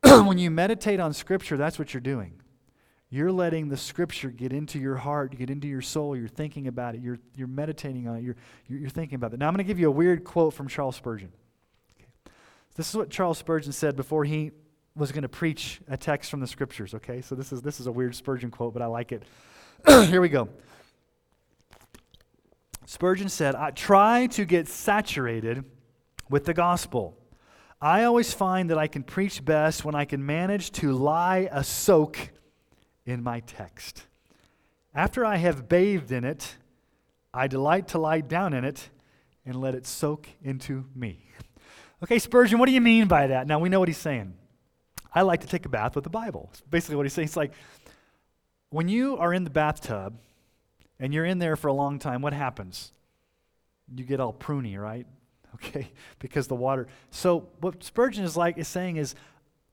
Okay. 0.05 0.21
when 0.27 0.39
you 0.39 0.51
meditate 0.51 1.01
on 1.01 1.13
Scripture, 1.13 1.57
that's 1.57 1.79
what 1.79 1.93
you're 1.93 2.01
doing. 2.01 2.41
You're 3.17 3.33
letting 3.33 3.71
the 3.71 3.79
Scripture 3.79 4.29
get 4.29 4.53
into 4.53 4.79
your 4.79 4.97
heart, 4.97 5.35
get 5.39 5.49
into 5.49 5.67
your 5.67 5.81
soul. 5.81 6.15
You're 6.15 6.29
thinking 6.29 6.69
about 6.69 6.95
it. 6.95 7.01
You're, 7.01 7.19
you're 7.35 7.49
meditating 7.49 8.07
on 8.07 8.17
it. 8.17 8.23
You're, 8.23 8.37
you're 8.69 8.91
thinking 8.91 9.17
about 9.17 9.33
it. 9.33 9.39
Now, 9.39 9.49
I'm 9.49 9.55
going 9.55 9.65
to 9.65 9.69
give 9.69 9.79
you 9.79 9.89
a 9.89 9.91
weird 9.91 10.23
quote 10.23 10.53
from 10.53 10.69
Charles 10.69 10.97
Spurgeon. 10.97 11.33
Okay. 11.97 12.11
This 12.75 12.91
is 12.91 12.95
what 12.95 13.09
Charles 13.09 13.39
Spurgeon 13.39 13.73
said 13.73 13.97
before 13.97 14.27
he 14.27 14.51
was 14.95 15.13
going 15.13 15.23
to 15.23 15.31
preach 15.31 15.81
a 15.89 15.97
text 15.97 16.31
from 16.31 16.41
the 16.41 16.47
Scriptures, 16.47 16.93
okay? 16.93 17.23
So 17.23 17.35
this 17.35 17.55
is, 17.55 17.63
this 17.63 17.81
is 17.81 17.87
a 17.87 17.91
weird 17.91 18.15
Spurgeon 18.15 18.51
quote, 18.51 18.75
but 18.75 18.83
I 18.83 18.87
like 18.87 19.13
it. 19.13 19.23
Here 19.87 20.21
we 20.21 20.29
go. 20.29 20.51
Spurgeon 22.85 23.31
said, 23.31 23.55
I 23.55 23.71
try 23.71 24.27
to 24.27 24.45
get 24.45 24.69
saturated 24.69 25.65
with 26.29 26.45
the 26.45 26.53
gospel. 26.53 27.17
I 27.81 28.05
always 28.05 28.35
find 28.35 28.69
that 28.69 28.77
I 28.77 28.89
can 28.89 29.03
preach 29.03 29.43
best 29.43 29.87
when 29.87 29.95
I 29.95 30.05
can 30.05 30.27
manage 30.27 30.71
to 30.73 30.93
lie 30.93 31.49
a 31.51 31.65
soak 31.65 32.19
in 33.07 33.23
my 33.23 33.41
text. 33.41 34.05
After 34.95 35.25
I 35.25 35.37
have 35.37 35.69
bathed 35.69 36.13
in 36.13 36.25
it, 36.25 36.57
I 37.33 37.47
delight 37.47 37.89
to 37.89 37.99
lie 37.99 38.21
down 38.21 38.53
in 38.53 38.65
it 38.65 38.91
and 39.45 39.61
let 39.61 39.75
it 39.75 39.87
soak 39.87 40.29
into 40.43 40.85
me. 40.95 41.31
Okay, 42.03 42.19
Spurgeon, 42.19 42.59
what 42.59 42.67
do 42.67 42.73
you 42.73 42.81
mean 42.81 43.07
by 43.07 43.29
that? 43.29 43.47
Now 43.47 43.59
we 43.59 43.69
know 43.69 43.79
what 43.79 43.89
he's 43.89 43.97
saying. 43.97 44.35
I 45.15 45.23
like 45.23 45.41
to 45.41 45.47
take 45.47 45.65
a 45.65 45.69
bath 45.69 45.95
with 45.95 46.05
the 46.05 46.11
Bible. 46.11 46.51
basically 46.69 46.97
what 46.97 47.07
he's 47.07 47.15
saying. 47.15 47.27
It's 47.27 47.37
like 47.37 47.53
when 48.71 48.89
you 48.89 49.17
are 49.17 49.33
in 49.33 49.45
the 49.45 49.51
bathtub 49.51 50.19
and 50.99 51.15
you're 51.15 51.25
in 51.25 51.39
there 51.39 51.57
for 51.57 51.69
a 51.69 51.73
long 51.73 51.99
time, 51.99 52.21
what 52.21 52.33
happens? 52.33 52.93
You 53.95 54.05
get 54.05 54.21
all 54.21 54.33
pruny, 54.33 54.79
right? 54.79 55.07
Okay, 55.55 55.91
because 56.19 56.49
the 56.49 56.55
water. 56.55 56.87
So 57.11 57.49
what 57.61 57.83
Spurgeon 57.83 58.25
is 58.25 58.37
like 58.37 58.59
is 58.59 58.69
saying 58.69 58.97
is, 58.97 59.15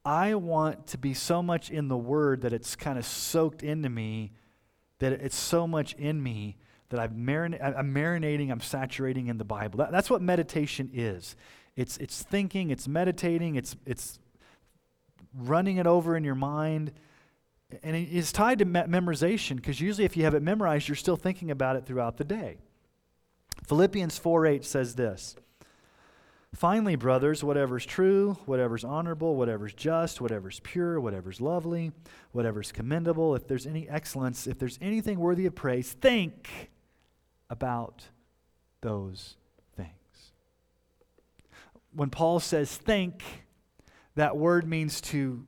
I 0.06 0.36
want 0.36 0.88
to 0.88 0.97
be 0.97 1.14
so 1.14 1.41
much 1.41 1.70
in 1.70 1.88
the 1.88 1.97
Word 1.97 2.41
that 2.41 2.54
it's 2.54 2.76
kind 2.76 2.97
of 2.97 3.06
soaked 3.06 3.64
into 3.64 3.89
me, 3.89 4.34
that 4.99 5.14
it's 5.14 5.36
so 5.36 5.66
much 5.68 5.93
in 5.93 6.22
me 6.22 6.58
that 6.89 7.16
marin- 7.16 7.58
I'm 7.62 7.93
marinating, 7.93 8.51
I'm 8.51 8.62
saturating 8.62 9.28
in 9.28 9.38
the 9.38 9.45
Bible. 9.45 9.80
That, 9.80 9.91
that's 9.91 10.10
what 10.10 10.22
meditation 10.22 10.89
is. 10.93 11.36
It's, 11.76 11.97
it's 11.97 12.22
thinking, 12.22 12.70
it's 12.70 12.88
meditating, 12.88 13.56
it's, 13.56 13.76
it's 13.86 14.20
running 15.34 15.78
it 15.78 15.88
over 15.88 16.16
in 16.16 16.24
your 16.24 16.36
mind 16.36 16.91
and 17.82 17.95
it's 17.95 18.32
tied 18.32 18.60
to 18.60 18.66
memorization 18.66 19.56
because 19.56 19.82
usually 19.82 20.06
if 20.06 20.16
you 20.16 20.24
have 20.24 20.36
it 20.36 20.43
memorized, 20.43 20.88
you're 20.88 20.95
still 20.95 21.16
thinking 21.16 21.49
about 21.49 21.76
it 21.76 21.86
throughout 21.86 22.18
the 22.18 22.24
day. 22.24 22.58
Philippians 23.66 24.18
4 24.18 24.45
8 24.45 24.66
says 24.66 24.95
this 24.95 25.36
Finally, 26.54 26.95
brothers, 26.95 27.43
whatever's 27.43 27.86
true, 27.86 28.38
whatever's 28.45 28.84
honorable, 28.84 29.36
whatever's 29.36 29.74
just, 29.74 30.22
whatever's 30.22 30.60
pure, 30.60 30.99
whatever's 30.99 31.41
lovely, 31.41 31.91
whatever's 32.32 32.72
commendable, 32.72 33.36
if 33.36 33.47
there's 33.47 33.66
any 33.66 33.89
excellence, 33.89 34.45
if 34.45 34.60
there's 34.60 34.78
anything 34.82 35.20
worthy 35.20 35.45
of 35.45 35.56
praise, 35.56 35.91
think 35.93 36.72
about 37.49 38.04
those 38.82 39.36
things. 39.76 39.89
When 41.91 42.10
Paul 42.10 42.39
says 42.39 42.76
think, 42.76 43.24
that 44.16 44.38
word 44.38 44.68
means 44.68 45.01
to 45.01 45.45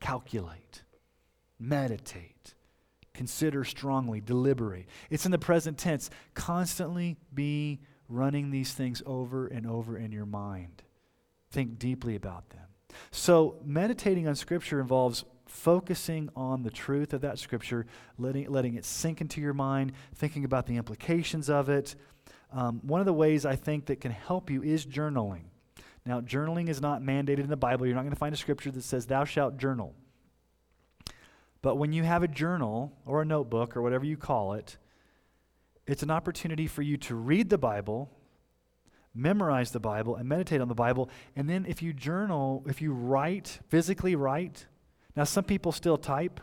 calculate 0.00 0.82
meditate, 1.58 2.54
consider 3.14 3.64
strongly, 3.64 4.20
deliberate. 4.20 4.86
It's 5.10 5.24
in 5.24 5.32
the 5.32 5.38
present 5.38 5.78
tense. 5.78 6.10
Constantly 6.34 7.16
be 7.32 7.80
running 8.08 8.50
these 8.50 8.72
things 8.72 9.02
over 9.06 9.46
and 9.46 9.66
over 9.66 9.96
in 9.96 10.12
your 10.12 10.26
mind. 10.26 10.82
Think 11.50 11.78
deeply 11.78 12.16
about 12.16 12.50
them. 12.50 12.66
So, 13.10 13.56
meditating 13.64 14.26
on 14.26 14.34
Scripture 14.34 14.80
involves 14.80 15.24
focusing 15.46 16.28
on 16.34 16.62
the 16.62 16.70
truth 16.70 17.12
of 17.12 17.20
that 17.20 17.38
Scripture, 17.38 17.86
letting, 18.18 18.50
letting 18.50 18.74
it 18.74 18.84
sink 18.84 19.20
into 19.20 19.40
your 19.40 19.54
mind, 19.54 19.92
thinking 20.14 20.44
about 20.44 20.66
the 20.66 20.76
implications 20.76 21.48
of 21.48 21.68
it. 21.68 21.94
Um, 22.52 22.80
one 22.82 23.00
of 23.00 23.06
the 23.06 23.12
ways 23.12 23.44
I 23.44 23.56
think 23.56 23.86
that 23.86 24.00
can 24.00 24.12
help 24.12 24.50
you 24.50 24.62
is 24.62 24.86
journaling. 24.86 25.44
Now, 26.04 26.20
journaling 26.20 26.68
is 26.68 26.80
not 26.80 27.02
mandated 27.02 27.40
in 27.40 27.48
the 27.48 27.56
Bible. 27.56 27.86
You're 27.86 27.96
not 27.96 28.02
going 28.02 28.12
to 28.12 28.18
find 28.18 28.32
a 28.32 28.38
scripture 28.38 28.70
that 28.70 28.82
says, 28.82 29.06
Thou 29.06 29.24
shalt 29.24 29.56
journal. 29.56 29.94
But 31.62 31.76
when 31.76 31.92
you 31.92 32.04
have 32.04 32.22
a 32.22 32.28
journal 32.28 32.92
or 33.04 33.22
a 33.22 33.24
notebook 33.24 33.76
or 33.76 33.82
whatever 33.82 34.04
you 34.04 34.16
call 34.16 34.52
it, 34.52 34.76
it's 35.86 36.02
an 36.02 36.10
opportunity 36.10 36.66
for 36.66 36.82
you 36.82 36.96
to 36.98 37.14
read 37.14 37.48
the 37.48 37.58
Bible, 37.58 38.10
memorize 39.14 39.70
the 39.70 39.80
Bible, 39.80 40.16
and 40.16 40.28
meditate 40.28 40.60
on 40.60 40.68
the 40.68 40.74
Bible. 40.74 41.10
And 41.34 41.48
then 41.48 41.64
if 41.66 41.82
you 41.82 41.92
journal, 41.92 42.64
if 42.66 42.82
you 42.82 42.92
write, 42.92 43.60
physically 43.68 44.16
write, 44.16 44.66
now 45.14 45.24
some 45.24 45.44
people 45.44 45.72
still 45.72 45.96
type. 45.96 46.40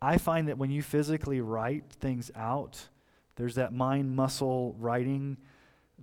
I 0.00 0.18
find 0.18 0.48
that 0.48 0.58
when 0.58 0.70
you 0.70 0.82
physically 0.82 1.40
write 1.40 1.90
things 1.90 2.30
out, 2.36 2.88
there's 3.36 3.54
that 3.54 3.72
mind 3.72 4.14
muscle 4.14 4.74
writing 4.78 5.38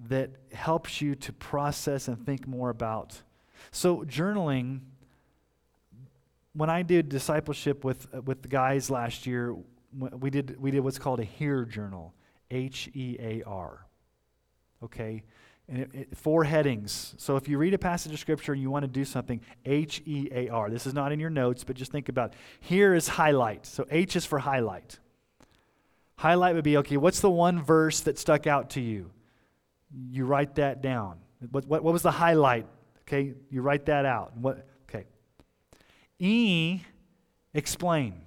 that 0.10 0.32
helps 0.52 1.02
you 1.02 1.16
to 1.16 1.32
process 1.34 2.08
and 2.08 2.26
think 2.26 2.48
more 2.48 2.70
about. 2.70 3.22
So, 3.72 4.04
journaling 4.04 4.82
when 6.54 6.70
I 6.70 6.84
did 6.84 7.10
discipleship 7.10 7.84
with 7.84 8.12
with 8.26 8.42
the 8.42 8.48
guys 8.48 8.90
last 8.90 9.26
year, 9.26 9.56
we 9.94 10.30
did 10.30 10.60
we 10.60 10.72
did 10.72 10.82
what's 10.82 11.00
called 11.00 11.20
a 11.20 11.24
hear 11.24 11.66
journal, 11.66 12.14
H 12.54 12.90
E 12.94 13.18
A 13.20 13.44
R. 13.44 13.86
Okay, 14.84 15.24
and 15.68 15.80
it, 15.80 15.90
it, 15.94 16.18
four 16.18 16.44
headings. 16.44 17.16
So 17.18 17.36
if 17.36 17.48
you 17.48 17.58
read 17.58 17.74
a 17.74 17.78
passage 17.78 18.14
of 18.14 18.20
scripture 18.20 18.54
and 18.54 18.62
you 18.62 18.70
want 18.70 18.84
to 18.84 18.92
do 18.92 19.06
something, 19.06 19.42
H 19.66 20.02
E 20.06 20.30
A 20.32 20.50
R. 20.50 20.70
This 20.70 20.86
is 20.86 20.94
not 20.94 21.12
in 21.12 21.20
your 21.20 21.30
notes, 21.30 21.64
but 21.64 21.76
just 21.76 21.92
think 21.92 22.10
about 22.10 22.34
it. 22.34 22.38
here 22.60 22.94
is 22.94 23.08
highlight. 23.08 23.66
So 23.66 23.88
H 23.90 24.16
is 24.16 24.26
for 24.26 24.40
highlight. 24.40 25.00
Highlight 26.18 26.56
would 26.56 26.64
be 26.64 26.78
okay. 26.78 26.98
What's 26.98 27.22
the 27.22 27.30
one 27.30 27.62
verse 27.62 28.02
that 28.02 28.20
stuck 28.20 28.46
out 28.46 28.72
to 28.72 28.82
you? 28.82 29.12
You 30.10 30.26
write 30.26 30.56
that 30.56 30.82
down. 30.82 31.20
What, 31.52 31.66
what, 31.66 31.84
what 31.84 31.94
was 31.94 32.02
the 32.02 32.12
highlight? 32.12 32.68
Okay, 33.02 33.34
you 33.50 33.62
write 33.62 33.88
that 33.88 34.06
out. 34.06 34.38
What 34.38 34.68
okay. 34.90 35.06
E, 36.20 36.82
explain. 37.54 38.23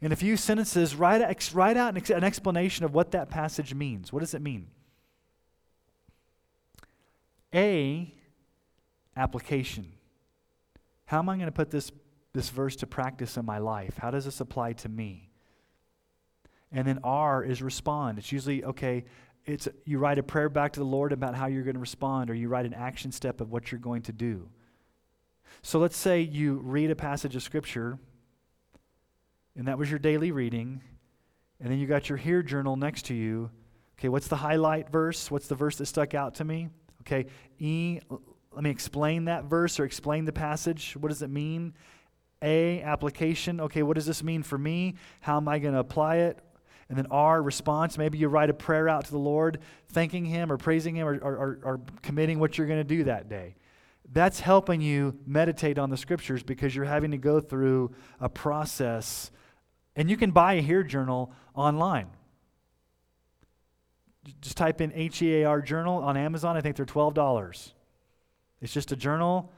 In 0.00 0.12
a 0.12 0.16
few 0.16 0.36
sentences, 0.36 0.94
write, 0.94 1.52
write 1.54 1.76
out 1.76 1.96
an, 1.96 2.14
an 2.14 2.24
explanation 2.24 2.84
of 2.84 2.94
what 2.94 3.12
that 3.12 3.30
passage 3.30 3.74
means. 3.74 4.12
What 4.12 4.20
does 4.20 4.34
it 4.34 4.42
mean? 4.42 4.66
A, 7.54 8.12
application. 9.16 9.92
How 11.06 11.20
am 11.20 11.28
I 11.28 11.36
going 11.36 11.46
to 11.46 11.52
put 11.52 11.70
this, 11.70 11.92
this 12.32 12.50
verse 12.50 12.76
to 12.76 12.86
practice 12.86 13.36
in 13.36 13.46
my 13.46 13.58
life? 13.58 13.96
How 13.98 14.10
does 14.10 14.24
this 14.24 14.40
apply 14.40 14.72
to 14.74 14.88
me? 14.88 15.30
And 16.72 16.86
then 16.86 16.98
R 17.04 17.44
is 17.44 17.62
respond. 17.62 18.18
It's 18.18 18.32
usually, 18.32 18.64
okay, 18.64 19.04
it's, 19.46 19.68
you 19.84 19.98
write 19.98 20.18
a 20.18 20.22
prayer 20.22 20.48
back 20.48 20.72
to 20.72 20.80
the 20.80 20.86
Lord 20.86 21.12
about 21.12 21.34
how 21.34 21.46
you're 21.46 21.62
going 21.62 21.74
to 21.74 21.80
respond, 21.80 22.30
or 22.30 22.34
you 22.34 22.48
write 22.48 22.66
an 22.66 22.74
action 22.74 23.12
step 23.12 23.40
of 23.40 23.52
what 23.52 23.70
you're 23.70 23.78
going 23.78 24.02
to 24.02 24.12
do. 24.12 24.48
So 25.62 25.78
let's 25.78 25.96
say 25.96 26.20
you 26.20 26.54
read 26.56 26.90
a 26.90 26.96
passage 26.96 27.36
of 27.36 27.42
Scripture, 27.42 27.98
and 29.56 29.68
that 29.68 29.78
was 29.78 29.90
your 29.90 29.98
daily 29.98 30.32
reading, 30.32 30.80
and 31.60 31.70
then 31.70 31.78
you 31.78 31.86
got 31.86 32.08
your 32.08 32.18
Hear 32.18 32.42
journal 32.42 32.76
next 32.76 33.06
to 33.06 33.14
you. 33.14 33.50
Okay, 33.98 34.08
what's 34.08 34.28
the 34.28 34.36
highlight 34.36 34.90
verse? 34.90 35.30
What's 35.30 35.46
the 35.46 35.54
verse 35.54 35.76
that 35.76 35.86
stuck 35.86 36.14
out 36.14 36.34
to 36.36 36.44
me? 36.44 36.68
Okay, 37.02 37.26
E, 37.58 38.00
let 38.52 38.64
me 38.64 38.70
explain 38.70 39.26
that 39.26 39.44
verse 39.44 39.78
or 39.78 39.84
explain 39.84 40.24
the 40.24 40.32
passage. 40.32 40.96
What 40.98 41.08
does 41.08 41.22
it 41.22 41.30
mean? 41.30 41.74
A, 42.42 42.82
application. 42.82 43.60
Okay, 43.60 43.82
what 43.82 43.94
does 43.94 44.06
this 44.06 44.22
mean 44.22 44.42
for 44.42 44.58
me? 44.58 44.94
How 45.20 45.36
am 45.36 45.48
I 45.48 45.58
going 45.58 45.74
to 45.74 45.80
apply 45.80 46.16
it? 46.16 46.38
And 46.88 46.98
then 46.98 47.06
R, 47.10 47.42
response. 47.42 47.96
Maybe 47.96 48.18
you 48.18 48.28
write 48.28 48.50
a 48.50 48.54
prayer 48.54 48.88
out 48.88 49.06
to 49.06 49.10
the 49.10 49.18
Lord, 49.18 49.60
thanking 49.88 50.24
Him 50.24 50.52
or 50.52 50.58
praising 50.58 50.96
Him 50.96 51.06
or, 51.06 51.16
or, 51.16 51.58
or 51.62 51.80
committing 52.02 52.38
what 52.38 52.58
you're 52.58 52.66
going 52.66 52.80
to 52.80 52.84
do 52.84 53.04
that 53.04 53.28
day. 53.28 53.56
That's 54.12 54.40
helping 54.40 54.80
you 54.80 55.18
meditate 55.26 55.78
on 55.78 55.88
the 55.88 55.96
scriptures 55.96 56.42
because 56.42 56.76
you're 56.76 56.84
having 56.84 57.12
to 57.12 57.18
go 57.18 57.40
through 57.40 57.94
a 58.20 58.28
process. 58.28 59.30
And 59.96 60.10
you 60.10 60.16
can 60.16 60.30
buy 60.30 60.54
a 60.54 60.62
Hear 60.62 60.82
journal 60.82 61.32
online. 61.54 62.08
Just 64.40 64.56
type 64.56 64.80
in 64.80 64.92
H 64.94 65.22
E 65.22 65.42
A 65.42 65.44
R 65.44 65.60
journal 65.60 65.98
on 65.98 66.16
Amazon. 66.16 66.56
I 66.56 66.60
think 66.60 66.76
they're 66.76 66.86
$12. 66.86 67.72
It's 68.60 68.72
just 68.72 68.92
a 68.92 68.96
journal 68.96 69.52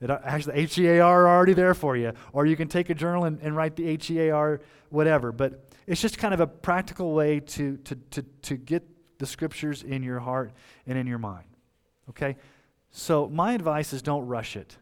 that 0.00 0.10
actually 0.24 0.56
H 0.56 0.78
E 0.78 0.86
A 0.88 1.00
R 1.00 1.26
are 1.26 1.36
already 1.36 1.52
there 1.52 1.74
for 1.74 1.96
you. 1.96 2.12
Or 2.32 2.46
you 2.46 2.56
can 2.56 2.68
take 2.68 2.90
a 2.90 2.94
journal 2.94 3.24
and, 3.24 3.40
and 3.40 3.54
write 3.54 3.76
the 3.76 3.86
H 3.86 4.10
E 4.10 4.20
A 4.20 4.30
R 4.32 4.60
whatever. 4.88 5.30
But 5.32 5.72
it's 5.86 6.00
just 6.00 6.18
kind 6.18 6.34
of 6.34 6.40
a 6.40 6.46
practical 6.46 7.12
way 7.12 7.40
to, 7.40 7.76
to, 7.78 7.94
to, 8.10 8.22
to 8.42 8.56
get 8.56 8.82
the 9.18 9.26
scriptures 9.26 9.82
in 9.82 10.02
your 10.02 10.18
heart 10.18 10.52
and 10.86 10.98
in 10.98 11.06
your 11.06 11.18
mind. 11.18 11.46
Okay? 12.08 12.36
So, 12.90 13.28
my 13.28 13.52
advice 13.52 13.92
is 13.92 14.02
don't 14.02 14.26
rush 14.26 14.56
it. 14.56 14.76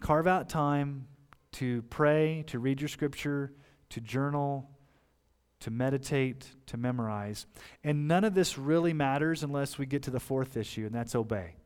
Carve 0.00 0.26
out 0.26 0.50
time 0.50 1.06
to 1.56 1.82
pray, 1.82 2.44
to 2.48 2.58
read 2.58 2.80
your 2.80 2.88
scripture, 2.88 3.52
to 3.90 4.00
journal, 4.00 4.70
to 5.60 5.70
meditate, 5.70 6.46
to 6.66 6.76
memorize. 6.76 7.46
And 7.82 8.08
none 8.08 8.24
of 8.24 8.34
this 8.34 8.58
really 8.58 8.92
matters 8.92 9.42
unless 9.42 9.78
we 9.78 9.86
get 9.86 10.02
to 10.04 10.10
the 10.10 10.20
fourth 10.20 10.56
issue, 10.56 10.86
and 10.86 10.94
that's 10.94 11.14
obey. 11.14 11.56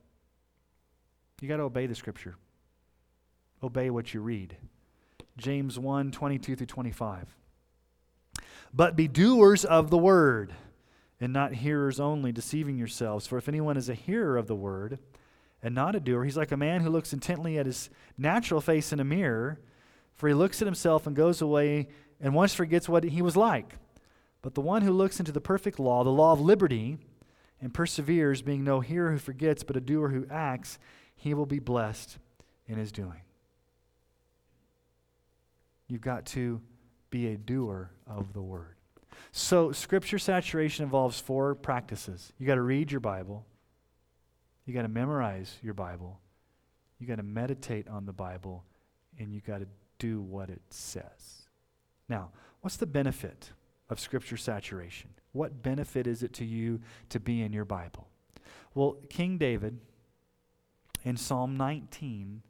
You 1.40 1.48
got 1.48 1.56
to 1.56 1.64
obey 1.64 1.86
the 1.86 1.94
scripture, 1.94 2.36
obey 3.62 3.90
what 3.90 4.12
you 4.12 4.20
read. 4.20 4.56
James 5.36 5.78
1 5.78 6.10
22 6.12 6.56
through 6.56 6.66
25. 6.66 7.34
But 8.72 8.94
be 8.94 9.08
doers 9.08 9.64
of 9.64 9.90
the 9.90 9.98
word 9.98 10.54
and 11.20 11.32
not 11.32 11.54
hearers 11.54 11.98
only, 11.98 12.32
deceiving 12.32 12.78
yourselves. 12.78 13.26
For 13.26 13.38
if 13.38 13.48
anyone 13.48 13.76
is 13.76 13.88
a 13.88 13.94
hearer 13.94 14.36
of 14.36 14.46
the 14.46 14.54
word 14.54 14.98
and 15.62 15.74
not 15.74 15.96
a 15.96 16.00
doer, 16.00 16.24
he's 16.24 16.36
like 16.36 16.52
a 16.52 16.56
man 16.56 16.82
who 16.82 16.90
looks 16.90 17.12
intently 17.12 17.58
at 17.58 17.66
his 17.66 17.90
natural 18.16 18.60
face 18.60 18.92
in 18.92 19.00
a 19.00 19.04
mirror, 19.04 19.60
for 20.20 20.28
he 20.28 20.34
looks 20.34 20.60
at 20.60 20.66
himself 20.66 21.06
and 21.06 21.16
goes 21.16 21.40
away 21.40 21.88
and 22.20 22.34
once 22.34 22.52
forgets 22.52 22.90
what 22.90 23.04
he 23.04 23.22
was 23.22 23.38
like. 23.38 23.76
But 24.42 24.54
the 24.54 24.60
one 24.60 24.82
who 24.82 24.92
looks 24.92 25.18
into 25.18 25.32
the 25.32 25.40
perfect 25.40 25.80
law, 25.80 26.04
the 26.04 26.10
law 26.10 26.32
of 26.32 26.42
liberty, 26.42 26.98
and 27.58 27.72
perseveres, 27.72 28.42
being 28.42 28.62
no 28.62 28.80
hearer 28.80 29.12
who 29.12 29.18
forgets, 29.18 29.62
but 29.62 29.78
a 29.78 29.80
doer 29.80 30.10
who 30.10 30.26
acts, 30.30 30.78
he 31.16 31.32
will 31.32 31.46
be 31.46 31.58
blessed 31.58 32.18
in 32.66 32.76
his 32.76 32.92
doing. 32.92 33.22
You've 35.88 36.02
got 36.02 36.26
to 36.26 36.60
be 37.08 37.28
a 37.28 37.38
doer 37.38 37.90
of 38.06 38.34
the 38.34 38.42
word. 38.42 38.76
So, 39.32 39.72
scripture 39.72 40.18
saturation 40.18 40.84
involves 40.84 41.18
four 41.18 41.54
practices. 41.54 42.30
You 42.38 42.46
got 42.46 42.56
to 42.56 42.62
read 42.62 42.92
your 42.92 43.00
Bible, 43.00 43.46
you 44.66 44.74
got 44.74 44.82
to 44.82 44.88
memorize 44.88 45.56
your 45.62 45.74
Bible, 45.74 46.20
you 46.98 47.06
got 47.06 47.16
to 47.16 47.22
meditate 47.22 47.88
on 47.88 48.04
the 48.04 48.12
Bible, 48.12 48.64
and 49.18 49.32
you 49.32 49.40
got 49.40 49.60
to 49.60 49.66
do 50.00 50.20
what 50.20 50.50
it 50.50 50.62
says. 50.70 51.46
Now, 52.08 52.30
what's 52.62 52.76
the 52.76 52.86
benefit 52.86 53.52
of 53.88 54.00
scripture 54.00 54.36
saturation? 54.36 55.10
What 55.30 55.62
benefit 55.62 56.08
is 56.08 56.24
it 56.24 56.32
to 56.34 56.44
you 56.44 56.80
to 57.10 57.20
be 57.20 57.42
in 57.42 57.52
your 57.52 57.64
Bible? 57.64 58.08
Well, 58.74 58.96
King 59.08 59.38
David 59.38 59.78
in 61.04 61.16
Psalm 61.16 61.56
19 61.56 62.42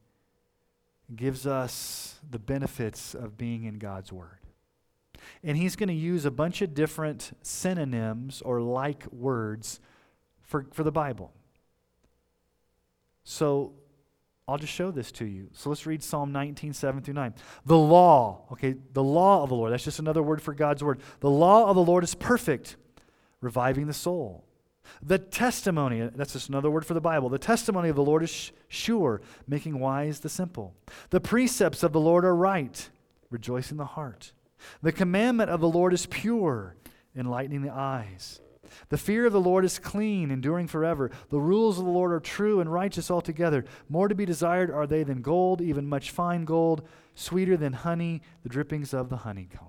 gives 1.14 1.46
us 1.46 2.20
the 2.28 2.38
benefits 2.38 3.14
of 3.14 3.36
being 3.36 3.64
in 3.64 3.78
God's 3.78 4.12
Word. 4.12 4.38
And 5.42 5.59
he's 5.59 5.76
going 5.76 5.88
to 5.88 5.94
use 5.94 6.24
a 6.24 6.30
bunch 6.30 6.62
of 6.62 6.72
different 6.72 7.36
synonyms 7.42 8.40
or 8.42 8.62
like 8.62 9.07
words 9.12 9.80
for, 10.40 10.66
for 10.72 10.82
the 10.84 10.92
Bible. 10.92 11.32
So 13.24 13.74
I'll 14.51 14.59
just 14.59 14.72
show 14.72 14.90
this 14.90 15.12
to 15.12 15.24
you. 15.24 15.48
So 15.53 15.68
let's 15.68 15.86
read 15.86 16.03
Psalm 16.03 16.32
19, 16.32 16.72
7 16.72 17.03
through 17.03 17.14
9. 17.14 17.34
The 17.66 17.78
law, 17.78 18.46
okay, 18.53 18.74
the 18.92 19.03
law 19.03 19.44
of 19.44 19.48
the 19.48 19.55
Lord, 19.55 19.72
that's 19.72 19.84
just 19.84 20.01
another 20.01 20.22
word 20.22 20.42
for 20.42 20.53
God's 20.55 20.82
word. 20.82 21.01
The 21.20 21.30
law 21.30 21.68
of 21.68 21.76
the 21.76 21.82
Lord 21.82 22.03
is 22.03 22.14
perfect, 22.16 22.76
reviving 23.40 23.86
the 23.86 23.92
soul. 23.92 24.44
The 25.03 25.18
testimony, 25.18 26.11
that's 26.16 26.32
just 26.32 26.48
another 26.48 26.70
word 26.70 26.84
for 26.84 26.94
the 26.94 27.01
Bible. 27.01 27.28
The 27.28 27.38
testimony 27.38 27.90
of 27.90 27.96
the 27.96 28.03
Lord 28.03 28.24
is 28.24 28.51
sure, 28.66 29.20
making 29.46 29.78
wise 29.78 30.18
the 30.18 30.28
simple. 30.28 30.74
The 31.11 31.20
precepts 31.20 31.84
of 31.84 31.92
the 31.92 32.01
Lord 32.01 32.24
are 32.24 32.34
right, 32.34 32.90
rejoicing 33.30 33.76
the 33.76 33.84
heart. 33.84 34.32
The 34.82 34.90
commandment 34.90 35.51
of 35.51 35.61
the 35.61 35.68
Lord 35.68 35.94
is 35.94 36.07
pure, 36.07 36.74
enlightening 37.16 37.62
the 37.62 37.72
eyes. 37.72 38.40
The 38.89 38.99
fear 38.99 39.27
of 39.27 39.33
the 39.33 39.41
Lord 39.41 39.64
is 39.64 39.79
clean, 39.79 40.31
enduring 40.31 40.66
forever. 40.66 41.11
The 41.29 41.41
rules 41.41 41.79
of 41.79 41.85
the 41.85 41.91
Lord 41.91 42.12
are 42.12 42.21
true 42.21 42.61
and 42.61 42.73
righteous 42.73 43.11
altogether. 43.11 43.64
More 43.89 44.09
to 44.09 44.14
be 44.14 44.25
desired 44.25 44.71
are 44.71 44.87
they 44.87 45.03
than 45.03 45.23
gold, 45.23 45.61
even 45.61 45.89
much 45.89 46.11
fine 46.11 46.45
gold, 46.45 46.87
sweeter 47.14 47.57
than 47.57 47.73
honey, 47.73 48.23
the 48.43 48.49
drippings 48.49 48.95
of 48.95 49.09
the 49.09 49.18
honeycomb. 49.18 49.68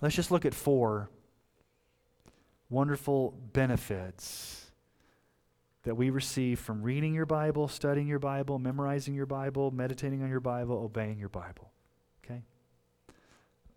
Let's 0.00 0.14
just 0.14 0.30
look 0.30 0.44
at 0.44 0.54
four 0.54 1.10
wonderful 2.70 3.34
benefits 3.52 4.70
that 5.84 5.94
we 5.94 6.10
receive 6.10 6.60
from 6.60 6.82
reading 6.82 7.14
your 7.14 7.26
Bible, 7.26 7.66
studying 7.66 8.06
your 8.06 8.18
Bible, 8.18 8.58
memorizing 8.58 9.14
your 9.14 9.26
Bible, 9.26 9.70
meditating 9.70 10.22
on 10.22 10.28
your 10.28 10.40
Bible, 10.40 10.76
obeying 10.76 11.18
your 11.18 11.30
Bible 11.30 11.70
Okay? 12.24 12.42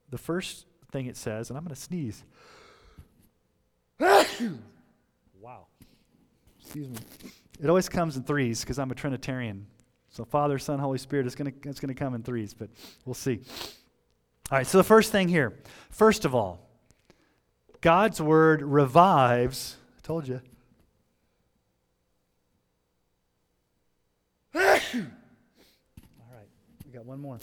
the 0.09 0.17
first 0.17 0.65
thing 0.91 1.05
it 1.05 1.15
says, 1.15 1.49
and 1.49 1.57
I'm 1.57 1.63
going 1.63 1.73
to 1.73 1.81
sneeze. 1.81 2.23
wow. 5.39 5.67
Excuse 6.59 6.89
me. 6.89 6.97
It 7.61 7.69
always 7.69 7.87
comes 7.87 8.17
in 8.17 8.23
threes 8.23 8.61
because 8.61 8.79
I'm 8.79 8.89
a 8.89 8.95
Trinitarian. 8.95 9.67
So 10.09 10.25
Father, 10.25 10.57
Son, 10.57 10.79
Holy 10.79 10.97
Spirit 10.97 11.27
is 11.27 11.35
going 11.35 11.51
to 11.51 11.69
it's 11.69 11.79
going 11.79 11.93
to 11.93 11.99
come 11.99 12.15
in 12.15 12.23
threes, 12.23 12.53
but 12.53 12.69
we'll 13.05 13.13
see. 13.13 13.41
All 14.49 14.57
right, 14.57 14.65
so 14.65 14.79
the 14.79 14.83
first 14.83 15.11
thing 15.11 15.27
here. 15.27 15.53
First 15.91 16.25
of 16.25 16.33
all, 16.33 16.67
God's 17.79 18.19
word 18.19 18.63
revives, 18.63 19.77
I 19.97 20.01
told 20.01 20.27
you. 20.27 20.41
all 24.55 24.61
right, 24.63 25.09
we 26.85 26.91
got 26.91 27.05
one 27.05 27.21
more. 27.21 27.37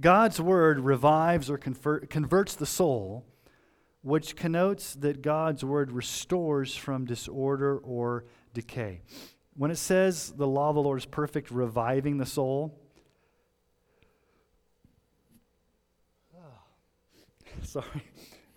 God's 0.00 0.40
word 0.40 0.80
revives 0.80 1.48
or 1.48 1.56
convert, 1.56 2.10
converts 2.10 2.56
the 2.56 2.66
soul, 2.66 3.24
which 4.02 4.36
connotes 4.36 4.94
that 4.96 5.22
God's 5.22 5.64
word 5.64 5.92
restores 5.92 6.74
from 6.74 7.04
disorder 7.04 7.78
or 7.78 8.24
decay. 8.52 9.00
When 9.56 9.70
it 9.70 9.78
says 9.78 10.32
the 10.32 10.46
law 10.46 10.70
of 10.70 10.74
the 10.74 10.82
Lord 10.82 10.98
is 10.98 11.06
perfect, 11.06 11.50
reviving 11.50 12.18
the 12.18 12.26
soul, 12.26 12.78
sorry, 17.62 18.04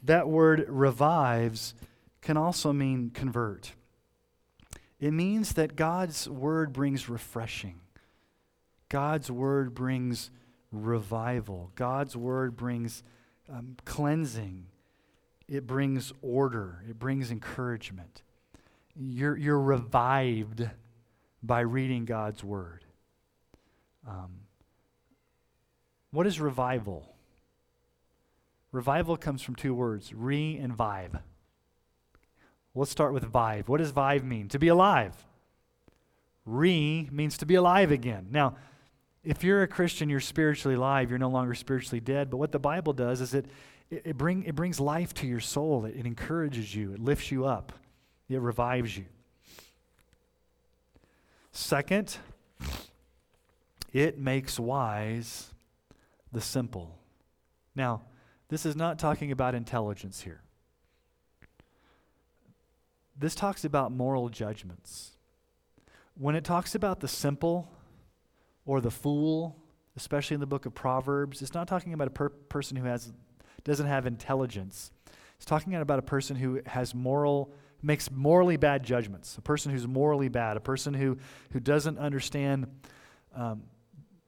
that 0.03 0.27
word 0.27 0.65
revives 0.67 1.73
can 2.21 2.37
also 2.37 2.73
mean 2.73 3.11
convert. 3.11 3.73
It 4.99 5.11
means 5.11 5.53
that 5.53 5.75
God's 5.75 6.27
word 6.27 6.73
brings 6.73 7.07
refreshing. 7.07 7.79
God's 8.89 9.29
word 9.29 9.75
brings 9.75 10.31
revival. 10.71 11.71
God's 11.75 12.15
word 12.15 12.55
brings 12.55 13.03
um, 13.49 13.75
cleansing, 13.85 14.65
it 15.47 15.67
brings 15.67 16.11
order, 16.21 16.83
it 16.89 16.97
brings 16.97 17.31
encouragement. 17.31 18.21
You're, 18.95 19.37
you're 19.37 19.59
revived 19.59 20.69
by 21.43 21.59
reading 21.61 22.05
God's 22.05 22.43
word. 22.43 22.83
Um, 24.07 24.39
what 26.11 26.25
is 26.25 26.39
revival? 26.39 27.15
Revival 28.71 29.17
comes 29.17 29.41
from 29.41 29.55
two 29.55 29.73
words 29.73 30.13
re 30.13 30.57
and 30.57 30.73
vive. 30.73 31.17
Let's 32.73 32.91
start 32.91 33.13
with 33.13 33.23
vive. 33.23 33.69
What 33.69 33.77
does 33.77 33.91
vive 33.91 34.23
mean? 34.23 34.49
To 34.49 34.59
be 34.59 34.67
alive. 34.67 35.13
Re 36.45 37.09
means 37.11 37.37
to 37.37 37.45
be 37.45 37.55
alive 37.55 37.91
again. 37.91 38.27
Now, 38.31 38.55
if 39.23 39.43
you're 39.43 39.63
a 39.63 39.67
Christian, 39.67 40.09
you're 40.09 40.19
spiritually 40.19 40.75
alive, 40.75 41.09
you're 41.09 41.19
no 41.19 41.29
longer 41.29 41.55
spiritually 41.55 41.99
dead. 41.99 42.29
But 42.29 42.37
what 42.37 42.51
the 42.51 42.59
Bible 42.59 42.93
does 42.93 43.21
is 43.21 43.33
it, 43.33 43.45
it, 43.89 44.01
it, 44.05 44.17
bring, 44.17 44.43
it 44.43 44.55
brings 44.55 44.79
life 44.79 45.13
to 45.15 45.27
your 45.27 45.39
soul, 45.39 45.85
it, 45.85 45.95
it 45.95 46.05
encourages 46.05 46.75
you, 46.75 46.93
it 46.93 46.99
lifts 46.99 47.31
you 47.31 47.45
up, 47.45 47.73
it 48.29 48.39
revives 48.39 48.97
you. 48.97 49.05
Second, 51.51 52.17
it 53.93 54.17
makes 54.19 54.59
wise 54.59 55.53
the 56.31 56.41
simple. 56.41 56.97
Now, 57.75 58.01
this 58.49 58.65
is 58.65 58.75
not 58.75 58.99
talking 58.99 59.31
about 59.31 59.55
intelligence 59.55 60.21
here. 60.21 60.41
this 63.17 63.35
talks 63.35 63.63
about 63.63 63.91
moral 63.91 64.29
judgments. 64.29 65.11
When 66.17 66.35
it 66.35 66.43
talks 66.43 66.75
about 66.75 66.99
the 66.99 67.07
simple 67.07 67.71
or 68.65 68.81
the 68.81 68.91
fool, 68.91 69.57
especially 69.95 70.35
in 70.35 70.41
the 70.41 70.45
book 70.45 70.65
of 70.65 70.73
Proverbs, 70.73 71.41
it's 71.41 71.53
not 71.53 71.67
talking 71.67 71.93
about 71.93 72.07
a 72.07 72.11
per- 72.11 72.29
person 72.29 72.75
who 72.77 72.85
has, 72.85 73.13
doesn't 73.65 73.87
have 73.87 74.07
intelligence. 74.07 74.91
It's 75.35 75.45
talking 75.45 75.75
about 75.75 75.99
a 75.99 76.03
person 76.03 76.37
who 76.37 76.61
has 76.65 76.95
moral, 76.95 77.51
makes 77.81 78.09
morally 78.09 78.55
bad 78.55 78.83
judgments, 78.83 79.37
a 79.37 79.41
person 79.41 79.71
who's 79.71 79.85
morally 79.85 80.29
bad, 80.29 80.55
a 80.55 80.61
person 80.61 80.93
who, 80.93 81.17
who 81.51 81.59
doesn't 81.59 81.97
understand 81.97 82.67
um, 83.35 83.63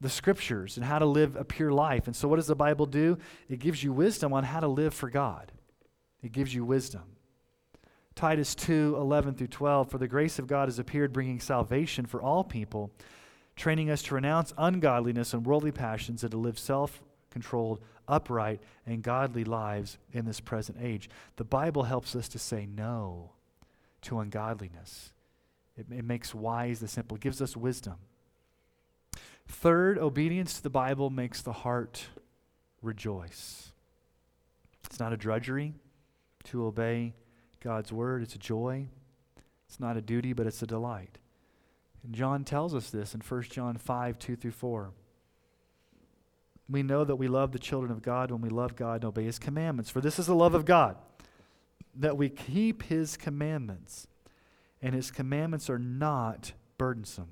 the 0.02 0.10
scriptures 0.10 0.76
and 0.76 0.86
how 0.86 1.00
to 1.00 1.06
live 1.06 1.36
a 1.36 1.46
pure 1.46 1.72
life. 1.72 2.08
And 2.08 2.16
so, 2.16 2.28
what 2.28 2.36
does 2.36 2.48
the 2.48 2.56
Bible 2.56 2.86
do? 2.86 3.18
It 3.48 3.60
gives 3.60 3.84
you 3.84 3.94
wisdom 3.94 4.34
on 4.34 4.44
how 4.44 4.60
to 4.60 4.68
live 4.68 4.94
for 4.94 5.10
God, 5.10 5.54
it 6.22 6.34
gives 6.34 6.54
you 6.54 6.66
wisdom. 6.66 7.04
Titus 8.16 8.56
2 8.56 8.96
11 8.98 9.36
through 9.36 9.48
12. 9.48 9.92
For 9.92 10.00
the 10.00 10.08
grace 10.08 10.40
of 10.40 10.48
God 10.48 10.68
has 10.68 10.80
appeared, 10.80 11.14
bringing 11.14 11.40
salvation 11.40 12.08
for 12.08 12.20
all 12.22 12.44
people, 12.44 12.92
training 13.56 13.92
us 13.92 14.02
to 14.04 14.16
renounce 14.16 14.54
ungodliness 14.58 15.34
and 15.34 15.46
worldly 15.46 15.72
passions 15.72 16.24
and 16.24 16.32
to 16.32 16.38
live 16.38 16.58
self 16.58 17.04
controlled, 17.30 17.80
upright, 18.08 18.62
and 18.86 19.04
godly 19.04 19.44
lives 19.44 19.98
in 20.14 20.26
this 20.26 20.40
present 20.40 20.78
age. 20.82 21.10
The 21.36 21.44
Bible 21.44 21.84
helps 21.84 22.16
us 22.16 22.28
to 22.30 22.40
say 22.40 22.66
no 22.66 23.32
to 24.02 24.20
ungodliness. 24.20 25.12
It, 25.78 25.88
it 25.92 26.06
makes 26.06 26.34
wise 26.34 26.80
the 26.80 26.88
simple, 26.88 27.18
it 27.18 27.22
gives 27.22 27.42
us 27.42 27.56
wisdom. 27.56 27.96
Third, 29.48 29.98
obedience 29.98 30.56
to 30.56 30.64
the 30.64 30.70
Bible 30.70 31.10
makes 31.10 31.42
the 31.42 31.54
heart 31.54 32.08
rejoice. 32.82 33.72
It's 34.86 35.00
not 35.00 35.14
a 35.14 35.18
drudgery 35.18 35.74
to 36.46 36.66
obey 36.66 37.14
God's 37.62 37.92
word, 37.92 38.24
it's 38.24 38.36
a 38.36 38.40
joy. 38.40 38.88
It's 39.68 39.80
not 39.80 39.98
a 39.98 40.02
duty, 40.02 40.34
but 40.34 40.48
it's 40.48 40.62
a 40.62 40.68
delight. 40.68 41.20
And 42.04 42.14
John 42.14 42.44
tells 42.46 42.74
us 42.74 42.90
this 42.90 43.14
in 43.14 43.22
1 43.22 43.42
John 43.44 43.76
5 43.78 44.20
2 44.20 44.36
through 44.36 44.52
4. 44.52 44.92
We 46.70 46.84
know 46.84 47.04
that 47.04 47.16
we 47.16 47.28
love 47.28 47.52
the 47.52 47.60
children 47.60 47.92
of 47.92 48.02
God 48.02 48.32
when 48.32 48.42
we 48.42 48.50
love 48.50 48.76
God 48.76 48.96
and 48.96 49.06
obey 49.06 49.24
his 49.24 49.40
commandments. 49.40 49.90
For 49.90 50.02
this 50.02 50.20
is 50.20 50.28
the 50.28 50.36
love 50.36 50.54
of 50.54 50.66
God, 50.66 50.98
that 51.96 52.18
we 52.18 52.30
keep 52.30 52.84
his 52.84 53.16
commandments, 53.16 54.08
and 54.82 54.94
his 54.94 55.12
commandments 55.12 55.70
are 55.70 55.80
not 55.80 56.54
burdensome. 56.78 57.30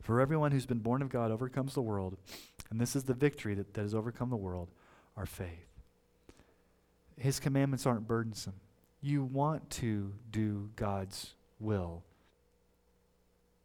For 0.00 0.20
everyone 0.20 0.52
who's 0.52 0.66
been 0.66 0.78
born 0.78 1.02
of 1.02 1.08
God 1.08 1.30
overcomes 1.30 1.74
the 1.74 1.82
world, 1.82 2.16
and 2.70 2.80
this 2.80 2.96
is 2.96 3.04
the 3.04 3.14
victory 3.14 3.54
that, 3.54 3.74
that 3.74 3.82
has 3.82 3.94
overcome 3.94 4.30
the 4.30 4.36
world, 4.36 4.68
our 5.16 5.26
faith. 5.26 5.66
His 7.18 7.40
commandments 7.40 7.86
aren't 7.86 8.06
burdensome. 8.06 8.54
You 9.00 9.24
want 9.24 9.68
to 9.70 10.12
do 10.30 10.70
God's 10.76 11.34
will 11.58 12.02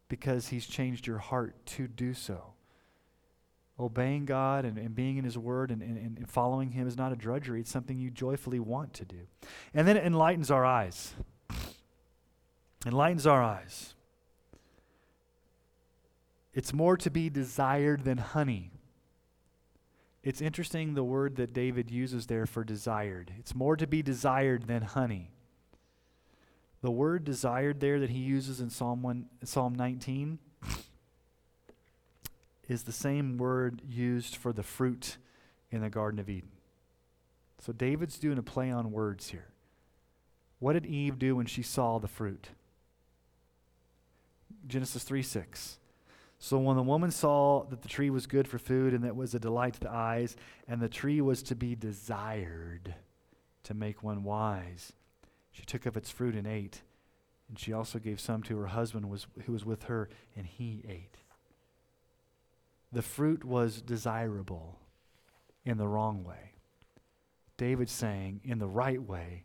because 0.08 0.48
He's 0.48 0.66
changed 0.66 1.06
your 1.06 1.18
heart 1.18 1.54
to 1.64 1.88
do 1.88 2.12
so. 2.12 2.52
Obeying 3.82 4.24
God 4.24 4.64
and, 4.64 4.78
and 4.78 4.94
being 4.94 5.16
in 5.16 5.24
His 5.24 5.36
Word 5.36 5.70
and, 5.70 5.82
and, 5.82 6.16
and 6.16 6.30
following 6.30 6.70
Him 6.70 6.86
is 6.86 6.96
not 6.96 7.12
a 7.12 7.16
drudgery, 7.16 7.60
it's 7.60 7.70
something 7.70 7.98
you 7.98 8.10
joyfully 8.10 8.60
want 8.60 8.94
to 8.94 9.04
do. 9.04 9.26
And 9.74 9.88
then 9.88 9.96
it 9.96 10.04
enlightens 10.04 10.50
our 10.50 10.64
eyes. 10.64 11.14
Enlightens 12.86 13.26
our 13.26 13.42
eyes. 13.42 13.94
It's 16.52 16.72
more 16.72 16.96
to 16.96 17.10
be 17.10 17.30
desired 17.30 18.04
than 18.04 18.18
honey. 18.18 18.72
It's 20.22 20.40
interesting 20.40 20.94
the 20.94 21.04
word 21.04 21.36
that 21.36 21.52
David 21.52 21.90
uses 21.90 22.26
there 22.26 22.46
for 22.46 22.64
desired. 22.64 23.32
It's 23.38 23.54
more 23.54 23.76
to 23.76 23.86
be 23.86 24.02
desired 24.02 24.66
than 24.66 24.82
honey. 24.82 25.30
The 26.80 26.90
word 26.90 27.24
desired 27.24 27.80
there 27.80 28.00
that 28.00 28.10
he 28.10 28.18
uses 28.18 28.60
in 28.60 28.70
Psalm 28.70 29.02
1, 29.02 29.26
Psalm 29.44 29.74
19 29.74 30.38
is 32.72 32.82
the 32.84 32.92
same 32.92 33.36
word 33.36 33.82
used 33.86 34.34
for 34.34 34.52
the 34.52 34.62
fruit 34.62 35.18
in 35.70 35.82
the 35.82 35.90
Garden 35.90 36.18
of 36.18 36.28
Eden. 36.28 36.50
So 37.58 37.72
David's 37.72 38.18
doing 38.18 38.38
a 38.38 38.42
play 38.42 38.70
on 38.70 38.90
words 38.90 39.28
here. 39.28 39.48
What 40.58 40.72
did 40.72 40.86
Eve 40.86 41.18
do 41.18 41.36
when 41.36 41.46
she 41.46 41.62
saw 41.62 41.98
the 41.98 42.08
fruit? 42.08 42.48
Genesis 44.66 45.04
3 45.04 45.22
6. 45.22 45.78
So 46.38 46.58
when 46.58 46.76
the 46.76 46.82
woman 46.82 47.12
saw 47.12 47.64
that 47.66 47.82
the 47.82 47.88
tree 47.88 48.10
was 48.10 48.26
good 48.26 48.48
for 48.48 48.58
food 48.58 48.94
and 48.94 49.04
that 49.04 49.14
was 49.14 49.34
a 49.34 49.38
delight 49.38 49.74
to 49.74 49.80
the 49.80 49.92
eyes, 49.92 50.34
and 50.66 50.80
the 50.80 50.88
tree 50.88 51.20
was 51.20 51.42
to 51.44 51.54
be 51.54 51.76
desired 51.76 52.94
to 53.62 53.74
make 53.74 54.02
one 54.02 54.24
wise, 54.24 54.92
she 55.52 55.64
took 55.64 55.86
of 55.86 55.96
its 55.96 56.10
fruit 56.10 56.34
and 56.34 56.46
ate. 56.46 56.82
And 57.48 57.58
she 57.58 57.72
also 57.72 57.98
gave 57.98 58.18
some 58.18 58.42
to 58.44 58.56
her 58.58 58.68
husband 58.68 59.10
was, 59.10 59.26
who 59.44 59.52
was 59.52 59.64
with 59.64 59.84
her, 59.84 60.08
and 60.34 60.46
he 60.46 60.82
ate. 60.88 61.21
The 62.92 63.02
fruit 63.02 63.44
was 63.44 63.80
desirable 63.80 64.78
in 65.64 65.78
the 65.78 65.88
wrong 65.88 66.24
way. 66.24 66.52
David's 67.56 67.92
saying, 67.92 68.40
in 68.44 68.58
the 68.58 68.66
right 68.66 69.00
way, 69.00 69.44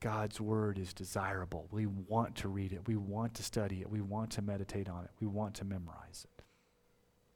God's 0.00 0.40
word 0.40 0.78
is 0.78 0.92
desirable. 0.92 1.66
We 1.70 1.86
want 1.86 2.36
to 2.36 2.48
read 2.48 2.72
it. 2.72 2.86
We 2.86 2.96
want 2.96 3.34
to 3.34 3.42
study 3.42 3.80
it. 3.80 3.88
We 3.88 4.02
want 4.02 4.30
to 4.32 4.42
meditate 4.42 4.88
on 4.88 5.04
it. 5.04 5.10
We 5.18 5.26
want 5.26 5.54
to 5.54 5.64
memorize 5.64 6.26
it. 6.26 6.44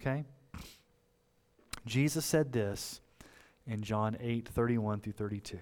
Okay? 0.01 0.25
Jesus 1.87 2.27
said 2.27 2.53
this 2.53 3.01
in 3.67 3.83
John 3.83 4.17
8 4.21 4.49
31 4.49 5.01
through 5.01 5.15
32. 5.15 5.59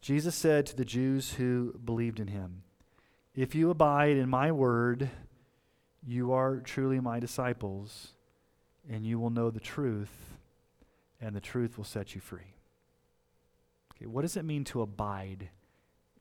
Jesus 0.00 0.34
said 0.34 0.66
to 0.66 0.76
the 0.76 0.84
Jews 0.84 1.32
who 1.32 1.78
believed 1.84 2.20
in 2.20 2.28
him, 2.28 2.62
If 3.34 3.54
you 3.54 3.70
abide 3.70 4.16
in 4.16 4.28
my 4.28 4.52
word, 4.52 5.10
you 6.08 6.32
are 6.32 6.56
truly 6.56 7.00
my 7.00 7.20
disciples, 7.20 8.14
and 8.90 9.04
you 9.04 9.18
will 9.18 9.30
know 9.30 9.50
the 9.50 9.60
truth, 9.60 10.36
and 11.20 11.34
the 11.34 11.40
truth 11.40 11.76
will 11.76 11.84
set 11.84 12.14
you 12.14 12.20
free. 12.20 12.54
Okay, 13.94 14.06
what 14.06 14.22
does 14.22 14.36
it 14.36 14.44
mean 14.44 14.64
to 14.64 14.82
abide 14.82 15.50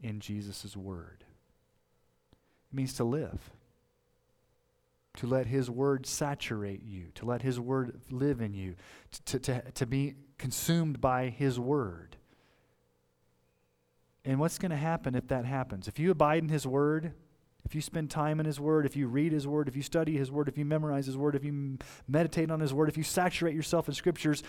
in 0.02 0.20
Jesus' 0.20 0.76
word? 0.76 1.24
It 2.72 2.76
means 2.76 2.94
to 2.94 3.04
live 3.04 3.52
to 5.18 5.28
let 5.28 5.48
His 5.48 5.70
Word 5.70 6.06
saturate 6.06 6.84
you, 6.84 7.08
to 7.16 7.26
let 7.26 7.42
His 7.42 7.60
Word 7.60 8.00
live 8.10 8.40
in 8.40 8.54
you, 8.54 8.76
to, 9.26 9.40
to, 9.40 9.72
to 9.72 9.86
be 9.86 10.16
consumed 10.38 11.02
by 11.02 11.30
His 11.30 11.60
Word. 11.60 12.16
And 14.24 14.40
what's 14.40 14.58
going 14.58 14.72
to 14.72 14.78
happen 14.78 15.16
if 15.16 15.28
that 15.28 15.46
happens? 15.46 15.88
If 15.88 16.00
you 16.00 16.12
abide 16.12 16.44
in 16.44 16.50
His 16.50 16.68
Word, 16.68 17.14
if 17.68 17.76
you 17.76 17.82
spend 17.82 18.09
time 18.09 18.39
in 18.39 18.45
His 18.45 18.61
Word, 18.61 18.86
if 18.86 18.95
you 18.95 19.09
read 19.09 19.34
His 19.34 19.45
Word, 19.45 19.68
if 19.68 19.76
you 19.76 19.82
study 19.82 20.15
His 20.15 20.32
Word, 20.32 20.47
if 20.47 20.57
you 20.57 20.63
memorize 20.63 21.05
His 21.05 21.18
Word, 21.18 21.36
if 21.36 21.43
you 21.43 21.78
meditate 22.07 22.49
on 22.49 22.61
His 22.61 22.74
Word, 22.74 22.88
if 22.88 22.95
you 22.95 23.03
saturate 23.03 23.53
yourself 23.53 23.89
in 23.89 23.93
Scriptures, 23.93 24.41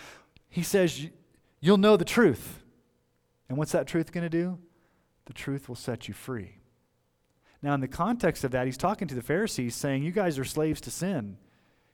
He 0.47 0.63
says 0.63 1.05
you'll 1.59 1.75
know 1.75 1.97
the 1.97 2.05
truth. 2.05 2.63
And 3.49 3.57
what's 3.57 3.73
that 3.73 3.87
truth 3.87 4.13
going 4.13 4.23
to 4.23 4.29
do? 4.29 4.57
The 5.25 5.33
truth 5.33 5.67
will 5.67 5.75
set 5.75 6.07
you 6.07 6.13
free. 6.13 6.59
Now, 7.61 7.73
in 7.73 7.81
the 7.81 7.89
context 7.89 8.45
of 8.45 8.51
that, 8.51 8.65
he's 8.67 8.77
talking 8.77 9.09
to 9.09 9.15
the 9.15 9.21
Pharisees 9.21 9.75
saying, 9.75 10.03
You 10.03 10.11
guys 10.11 10.39
are 10.39 10.45
slaves 10.45 10.79
to 10.81 10.91
sin. 10.91 11.35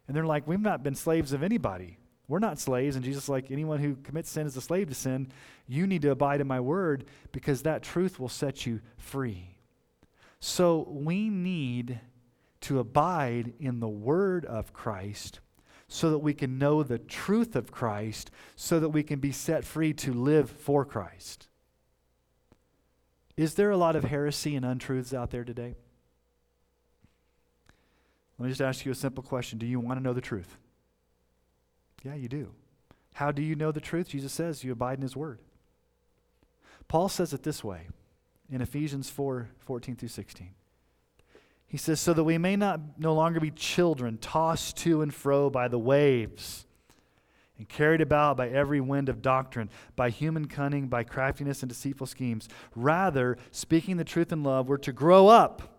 And 0.07 0.15
they're 0.15 0.27
like, 0.27 0.47
We've 0.47 0.59
not 0.59 0.83
been 0.83 0.93
slaves 0.93 1.33
of 1.33 1.41
anybody. 1.41 1.97
We're 2.27 2.37
not 2.37 2.59
slaves. 2.59 2.95
And 2.95 3.03
Jesus 3.03 3.27
like, 3.27 3.49
Anyone 3.49 3.79
who 3.79 3.95
commits 3.95 4.29
sin 4.29 4.45
is 4.45 4.55
a 4.57 4.61
slave 4.61 4.89
to 4.89 4.95
sin. 4.95 5.31
You 5.65 5.87
need 5.87 6.03
to 6.03 6.11
abide 6.11 6.39
in 6.39 6.45
my 6.45 6.59
word 6.59 7.05
because 7.31 7.63
that 7.63 7.81
truth 7.81 8.19
will 8.19 8.29
set 8.29 8.67
you 8.67 8.81
free. 8.99 9.54
So 10.39 10.87
we 10.89 11.29
need 11.29 11.99
to 12.61 12.79
abide 12.79 13.53
in 13.59 13.79
the 13.79 13.87
word 13.87 14.45
of 14.45 14.73
Christ 14.73 15.39
so 15.87 16.09
that 16.09 16.19
we 16.19 16.33
can 16.33 16.57
know 16.57 16.83
the 16.83 16.97
truth 16.97 17.55
of 17.55 17.71
Christ, 17.71 18.31
so 18.55 18.79
that 18.79 18.89
we 18.89 19.03
can 19.03 19.19
be 19.19 19.31
set 19.31 19.63
free 19.63 19.93
to 19.93 20.13
live 20.13 20.49
for 20.49 20.83
Christ. 20.83 21.47
Is 23.37 23.53
there 23.53 23.69
a 23.69 23.77
lot 23.77 23.95
of 23.95 24.05
heresy 24.05 24.55
and 24.55 24.65
untruths 24.65 25.13
out 25.13 25.29
there 25.29 25.43
today? 25.43 25.75
Let 28.37 28.45
me 28.45 28.49
just 28.49 28.61
ask 28.61 28.85
you 28.85 28.91
a 28.91 28.95
simple 28.95 29.23
question 29.23 29.59
Do 29.59 29.65
you 29.65 29.79
want 29.79 29.99
to 29.99 30.03
know 30.03 30.13
the 30.13 30.21
truth? 30.21 30.57
Yeah, 32.03 32.15
you 32.15 32.27
do. 32.27 32.51
How 33.15 33.31
do 33.31 33.41
you 33.41 33.55
know 33.55 33.71
the 33.71 33.81
truth? 33.81 34.09
Jesus 34.09 34.33
says 34.33 34.63
you 34.63 34.71
abide 34.71 34.97
in 34.97 35.01
his 35.01 35.15
word. 35.15 35.39
Paul 36.87 37.09
says 37.09 37.33
it 37.33 37.43
this 37.43 37.63
way 37.63 37.87
in 38.51 38.61
Ephesians 38.61 39.09
4 39.09 39.49
14 39.59 39.95
through 39.95 40.09
16. 40.09 40.51
He 41.67 41.77
says, 41.77 41.99
So 41.99 42.13
that 42.13 42.23
we 42.23 42.37
may 42.37 42.55
not 42.55 42.79
no 42.97 43.13
longer 43.13 43.39
be 43.39 43.51
children 43.51 44.17
tossed 44.17 44.77
to 44.77 45.01
and 45.01 45.13
fro 45.13 45.49
by 45.49 45.67
the 45.67 45.79
waves 45.79 46.65
and 47.57 47.67
carried 47.67 48.01
about 48.01 48.37
by 48.37 48.49
every 48.49 48.81
wind 48.81 49.09
of 49.09 49.21
doctrine, 49.21 49.69
by 49.95 50.09
human 50.09 50.45
cunning, 50.45 50.87
by 50.87 51.03
craftiness 51.03 51.63
and 51.63 51.69
deceitful 51.69 52.07
schemes. 52.07 52.49
Rather, 52.75 53.37
speaking 53.51 53.97
the 53.97 54.03
truth 54.03 54.31
in 54.31 54.43
love, 54.43 54.67
we're 54.67 54.77
to 54.77 54.91
grow 54.91 55.27
up 55.27 55.74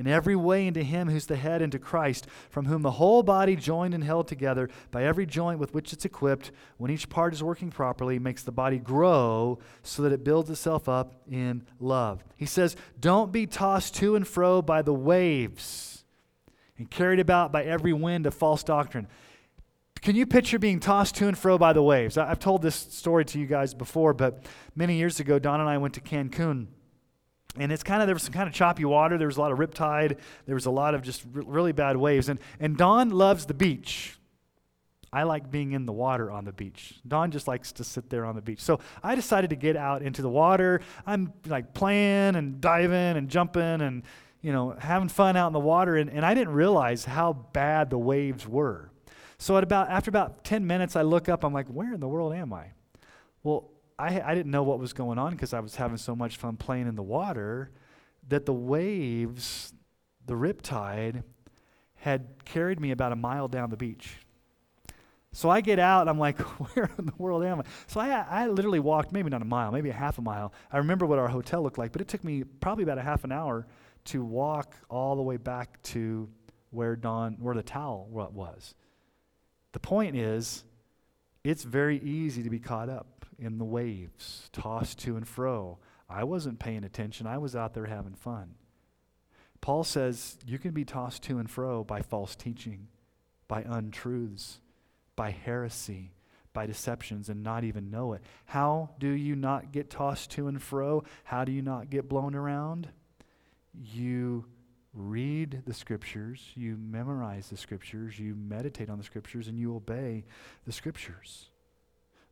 in 0.00 0.08
every 0.08 0.34
way 0.34 0.66
into 0.66 0.82
him 0.82 1.10
who's 1.10 1.26
the 1.26 1.36
head, 1.36 1.60
into 1.60 1.78
Christ, 1.78 2.26
from 2.48 2.64
whom 2.64 2.80
the 2.80 2.92
whole 2.92 3.22
body, 3.22 3.54
joined 3.54 3.92
and 3.92 4.02
held 4.02 4.28
together 4.28 4.70
by 4.90 5.04
every 5.04 5.26
joint 5.26 5.58
with 5.58 5.74
which 5.74 5.92
it's 5.92 6.06
equipped, 6.06 6.52
when 6.78 6.90
each 6.90 7.10
part 7.10 7.34
is 7.34 7.42
working 7.42 7.70
properly, 7.70 8.18
makes 8.18 8.42
the 8.42 8.50
body 8.50 8.78
grow 8.78 9.58
so 9.82 10.00
that 10.00 10.12
it 10.12 10.24
builds 10.24 10.48
itself 10.48 10.88
up 10.88 11.16
in 11.30 11.66
love. 11.78 12.24
He 12.38 12.46
says, 12.46 12.76
Don't 12.98 13.30
be 13.30 13.46
tossed 13.46 13.94
to 13.96 14.16
and 14.16 14.26
fro 14.26 14.62
by 14.62 14.80
the 14.80 14.94
waves 14.94 16.02
and 16.78 16.90
carried 16.90 17.20
about 17.20 17.52
by 17.52 17.64
every 17.64 17.92
wind 17.92 18.24
of 18.24 18.32
false 18.32 18.64
doctrine. 18.64 19.06
Can 20.00 20.16
you 20.16 20.24
picture 20.24 20.58
being 20.58 20.80
tossed 20.80 21.14
to 21.16 21.28
and 21.28 21.36
fro 21.36 21.58
by 21.58 21.74
the 21.74 21.82
waves? 21.82 22.16
I've 22.16 22.38
told 22.38 22.62
this 22.62 22.74
story 22.74 23.26
to 23.26 23.38
you 23.38 23.44
guys 23.44 23.74
before, 23.74 24.14
but 24.14 24.46
many 24.74 24.96
years 24.96 25.20
ago, 25.20 25.38
Don 25.38 25.60
and 25.60 25.68
I 25.68 25.76
went 25.76 25.92
to 25.92 26.00
Cancun 26.00 26.68
and 27.56 27.72
it's 27.72 27.82
kind 27.82 28.00
of 28.00 28.06
there 28.06 28.14
was 28.14 28.22
some 28.22 28.32
kind 28.32 28.48
of 28.48 28.54
choppy 28.54 28.84
water 28.84 29.18
there 29.18 29.26
was 29.26 29.36
a 29.36 29.40
lot 29.40 29.50
of 29.50 29.58
riptide 29.58 30.16
there 30.46 30.54
was 30.54 30.66
a 30.66 30.70
lot 30.70 30.94
of 30.94 31.02
just 31.02 31.24
r- 31.34 31.42
really 31.42 31.72
bad 31.72 31.96
waves. 31.96 32.28
And 32.28 32.38
and 32.58 32.76
don 32.76 33.10
loves 33.10 33.46
the 33.46 33.54
beach. 33.54 34.16
I 35.12 35.24
like 35.24 35.50
being 35.50 35.72
in 35.72 35.86
the 35.86 35.92
water 35.92 36.30
on 36.30 36.44
the 36.44 36.52
beach. 36.52 36.94
Don 37.06 37.32
just 37.32 37.48
likes 37.48 37.72
to 37.72 37.84
sit 37.84 38.10
there 38.10 38.24
on 38.24 38.36
the 38.36 38.40
beach. 38.40 38.60
So 38.60 38.78
i 39.02 39.16
decided 39.16 39.50
to 39.50 39.56
get 39.56 39.76
out 39.76 40.02
into 40.02 40.22
the 40.22 40.28
water. 40.28 40.80
I'm 41.04 41.32
like 41.46 41.74
playing 41.74 42.36
and 42.36 42.60
diving 42.60 43.16
and 43.16 43.28
jumping 43.28 43.80
and 43.80 44.04
you 44.40 44.52
know 44.52 44.76
having 44.78 45.08
fun 45.08 45.36
out 45.36 45.48
in 45.48 45.52
the 45.52 45.60
water. 45.60 45.96
And, 45.96 46.10
and 46.10 46.24
i 46.24 46.34
didn't 46.34 46.54
realize 46.54 47.04
how 47.04 47.32
bad 47.32 47.90
the 47.90 47.98
waves 47.98 48.46
were. 48.46 48.90
So 49.38 49.56
at 49.56 49.64
about 49.64 49.88
after 49.88 50.10
about 50.10 50.44
10 50.44 50.66
minutes 50.66 50.96
i 50.96 51.02
look 51.02 51.28
up 51.28 51.44
i'm 51.44 51.52
like 51.52 51.66
where 51.68 51.94
in 51.94 52.00
the 52.00 52.08
world 52.08 52.32
am 52.34 52.52
i? 52.52 52.66
Well 53.42 53.70
I, 54.00 54.22
I 54.24 54.34
didn't 54.34 54.50
know 54.50 54.62
what 54.62 54.78
was 54.78 54.92
going 54.92 55.18
on 55.18 55.32
because 55.32 55.52
I 55.52 55.60
was 55.60 55.76
having 55.76 55.96
so 55.96 56.16
much 56.16 56.36
fun 56.36 56.56
playing 56.56 56.88
in 56.88 56.96
the 56.96 57.02
water 57.02 57.70
that 58.28 58.46
the 58.46 58.52
waves, 58.52 59.72
the 60.26 60.34
riptide, 60.34 61.22
had 61.96 62.44
carried 62.44 62.80
me 62.80 62.90
about 62.90 63.12
a 63.12 63.16
mile 63.16 63.48
down 63.48 63.70
the 63.70 63.76
beach. 63.76 64.16
So 65.32 65.48
I 65.48 65.60
get 65.60 65.78
out, 65.78 66.08
I'm 66.08 66.18
like, 66.18 66.38
where 66.74 66.90
in 66.98 67.06
the 67.06 67.12
world 67.18 67.44
am 67.44 67.60
I? 67.60 67.64
So 67.86 68.00
I, 68.00 68.24
I 68.28 68.46
literally 68.48 68.80
walked, 68.80 69.12
maybe 69.12 69.30
not 69.30 69.42
a 69.42 69.46
mile, 69.46 69.70
maybe 69.70 69.90
a 69.90 69.94
half 69.94 70.18
a 70.18 70.22
mile. 70.22 70.52
I 70.72 70.78
remember 70.78 71.06
what 71.06 71.18
our 71.18 71.28
hotel 71.28 71.62
looked 71.62 71.78
like, 71.78 71.92
but 71.92 72.00
it 72.00 72.08
took 72.08 72.24
me 72.24 72.42
probably 72.42 72.84
about 72.84 72.98
a 72.98 73.02
half 73.02 73.24
an 73.24 73.32
hour 73.32 73.66
to 74.06 74.24
walk 74.24 74.74
all 74.88 75.14
the 75.14 75.22
way 75.22 75.36
back 75.36 75.80
to 75.82 76.28
where 76.70 76.96
Don, 76.96 77.34
where 77.34 77.54
the 77.54 77.62
towel 77.62 78.08
was. 78.10 78.74
The 79.72 79.80
point 79.80 80.16
is, 80.16 80.64
it's 81.44 81.62
very 81.62 82.00
easy 82.00 82.42
to 82.42 82.50
be 82.50 82.58
caught 82.58 82.88
up 82.88 83.19
in 83.40 83.58
the 83.58 83.64
waves, 83.64 84.50
tossed 84.52 84.98
to 85.00 85.16
and 85.16 85.26
fro. 85.26 85.78
I 86.08 86.24
wasn't 86.24 86.58
paying 86.58 86.84
attention, 86.84 87.26
I 87.26 87.38
was 87.38 87.56
out 87.56 87.74
there 87.74 87.86
having 87.86 88.14
fun. 88.14 88.54
Paul 89.60 89.84
says 89.84 90.38
you 90.46 90.58
can 90.58 90.72
be 90.72 90.84
tossed 90.84 91.22
to 91.24 91.38
and 91.38 91.50
fro 91.50 91.84
by 91.84 92.02
false 92.02 92.34
teaching, 92.34 92.88
by 93.46 93.62
untruths, 93.62 94.60
by 95.16 95.30
heresy, 95.30 96.12
by 96.52 96.66
deceptions, 96.66 97.28
and 97.28 97.42
not 97.42 97.64
even 97.64 97.90
know 97.90 98.14
it. 98.14 98.22
How 98.46 98.90
do 98.98 99.08
you 99.08 99.36
not 99.36 99.72
get 99.72 99.90
tossed 99.90 100.30
to 100.32 100.48
and 100.48 100.60
fro? 100.60 101.04
How 101.24 101.44
do 101.44 101.52
you 101.52 101.62
not 101.62 101.90
get 101.90 102.08
blown 102.08 102.34
around? 102.34 102.88
You 103.74 104.46
read 104.94 105.62
the 105.66 105.74
scriptures, 105.74 106.50
you 106.54 106.76
memorize 106.76 107.48
the 107.50 107.56
scriptures, 107.56 108.18
you 108.18 108.34
meditate 108.34 108.90
on 108.90 108.98
the 108.98 109.04
scriptures, 109.04 109.46
and 109.46 109.58
you 109.58 109.76
obey 109.76 110.24
the 110.64 110.72
scriptures. 110.72 111.50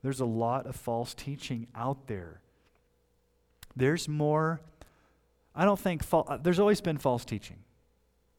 There's 0.02 0.20
a 0.20 0.26
lot 0.26 0.66
of 0.66 0.76
false 0.76 1.14
teaching 1.14 1.66
out 1.74 2.06
there. 2.06 2.40
There's 3.74 4.08
more, 4.08 4.60
I 5.54 5.64
don't 5.64 5.78
think, 5.78 6.02
fa- 6.02 6.18
uh, 6.18 6.36
there's 6.36 6.58
always 6.58 6.80
been 6.80 6.98
false 6.98 7.24
teaching. 7.24 7.58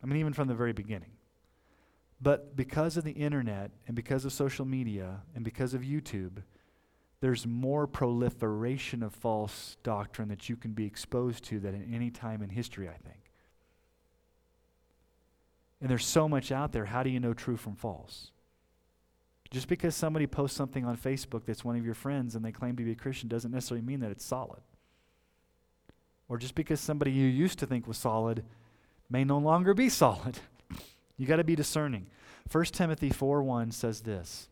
I 0.02 0.06
mean, 0.06 0.20
even 0.20 0.34
from 0.34 0.48
the 0.48 0.56
very 0.56 0.74
beginning. 0.74 1.12
But 2.22 2.56
because 2.56 2.98
of 2.98 3.04
the 3.04 3.12
internet 3.12 3.72
and 3.88 3.96
because 3.96 4.26
of 4.26 4.34
social 4.34 4.66
media 4.66 5.22
and 5.36 5.44
because 5.44 5.74
of 5.74 5.82
YouTube, 5.82 6.44
there's 7.22 7.46
more 7.46 7.88
proliferation 7.88 9.04
of 9.04 9.14
false 9.14 9.78
doctrine 9.84 10.30
that 10.30 10.48
you 10.50 10.56
can 10.56 10.72
be 10.72 10.86
exposed 10.86 11.44
to 11.46 11.60
than 11.60 11.76
at 11.76 11.94
any 11.94 12.10
time 12.10 12.42
in 12.42 12.50
history, 12.50 12.88
I 12.88 12.94
think. 12.94 13.32
And 15.82 15.90
there's 15.90 16.06
so 16.06 16.28
much 16.28 16.52
out 16.52 16.72
there. 16.72 16.86
How 16.86 17.04
do 17.04 17.10
you 17.10 17.20
know 17.20 17.34
true 17.34 17.58
from 17.58 17.76
false? 17.76 18.32
Just 19.52 19.68
because 19.68 19.96
somebody 19.96 20.28
posts 20.28 20.56
something 20.56 20.86
on 20.86 20.96
Facebook 20.96 21.46
that's 21.46 21.66
one 21.66 21.76
of 21.76 21.86
your 21.86 21.96
friends 21.96 22.36
and 22.36 22.46
they 22.46 22.52
claim 22.52 22.76
to 22.76 22.84
be 22.84 22.92
a 22.92 22.96
Christian 22.96 23.30
doesn't 23.30 23.52
necessarily 23.52 23.86
mean 23.86 24.00
that 24.02 24.12
it's 24.12 24.26
solid. 24.26 24.62
Or 26.28 26.38
just 26.38 26.54
because 26.54 26.80
somebody 26.80 27.12
you 27.12 27.26
used 27.26 27.58
to 27.60 27.66
think 27.66 27.88
was 27.88 27.98
solid 27.98 28.44
may 29.10 29.24
no 29.24 29.40
longer 29.40 29.74
be 29.74 29.90
solid. 29.90 30.40
you 31.18 31.26
got 31.26 31.38
to 31.38 31.44
be 31.44 31.56
discerning. 31.56 32.06
1 32.52 32.66
Timothy 32.66 33.10
4:1 33.10 33.74
says 33.74 34.02
this. 34.02 34.50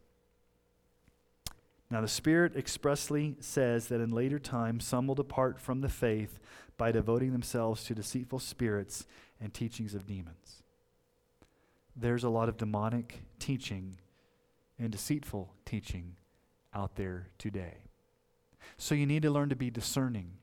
Now 1.89 2.01
the 2.01 2.07
Spirit 2.07 2.55
expressly 2.55 3.37
says 3.39 3.87
that 3.87 4.01
in 4.01 4.09
later 4.09 4.39
times 4.39 4.83
some 4.83 5.07
will 5.07 5.15
depart 5.15 5.59
from 5.59 5.81
the 5.81 5.89
faith 5.89 6.39
by 6.75 6.91
devoting 6.91 7.31
themselves 7.31 7.83
to 7.85 7.95
deceitful 7.95 8.39
spirits 8.39 9.05
and 9.39 9.53
teachings 9.53 9.93
of 9.93 10.05
demons. 10.05 10.63
There's 11.95 12.23
a 12.23 12.29
lot 12.29 12.49
of 12.49 12.57
demonic 12.57 13.21
teaching 13.39 13.97
and 14.79 14.91
deceitful 14.91 15.53
teaching 15.65 16.17
out 16.73 16.95
there 16.95 17.29
today. 17.37 17.77
So 18.77 18.95
you 18.95 19.05
need 19.05 19.23
to 19.23 19.31
learn 19.31 19.49
to 19.49 19.55
be 19.55 19.71
discerning. 19.71 20.33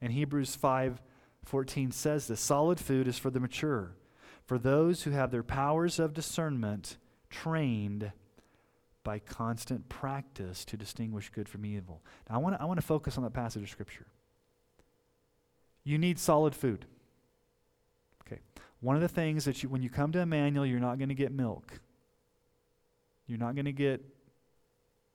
And 0.00 0.12
Hebrews 0.12 0.56
5:14 0.56 1.92
says 1.92 2.26
this, 2.26 2.40
solid 2.40 2.80
food 2.80 3.06
is 3.06 3.18
for 3.18 3.30
the 3.30 3.40
mature, 3.40 3.96
for 4.44 4.58
those 4.58 5.02
who 5.02 5.10
have 5.10 5.30
their 5.30 5.42
powers 5.42 5.98
of 5.98 6.14
discernment 6.14 6.96
trained 7.30 8.12
by 9.02 9.18
constant 9.18 9.88
practice 9.88 10.64
to 10.64 10.76
distinguish 10.76 11.28
good 11.28 11.48
from 11.48 11.66
evil. 11.66 12.02
Now 12.28 12.36
I 12.36 12.38
want 12.38 12.56
to 12.56 12.62
I 12.62 12.64
want 12.64 12.80
to 12.80 12.86
focus 12.86 13.16
on 13.16 13.24
that 13.24 13.34
passage 13.34 13.62
of 13.62 13.68
scripture. 13.68 14.06
You 15.84 15.98
need 15.98 16.18
solid 16.18 16.54
food. 16.54 16.86
Okay. 18.26 18.40
One 18.80 18.96
of 18.96 19.02
the 19.02 19.08
things 19.08 19.44
that 19.44 19.62
you 19.62 19.68
when 19.68 19.82
you 19.82 19.90
come 19.90 20.10
to 20.12 20.20
Emmanuel, 20.20 20.64
you're 20.66 20.80
not 20.80 20.98
going 20.98 21.10
to 21.10 21.14
get 21.14 21.30
milk. 21.30 21.80
You're 23.26 23.38
not 23.38 23.54
going 23.54 23.64
to 23.64 23.72
get 23.72 24.04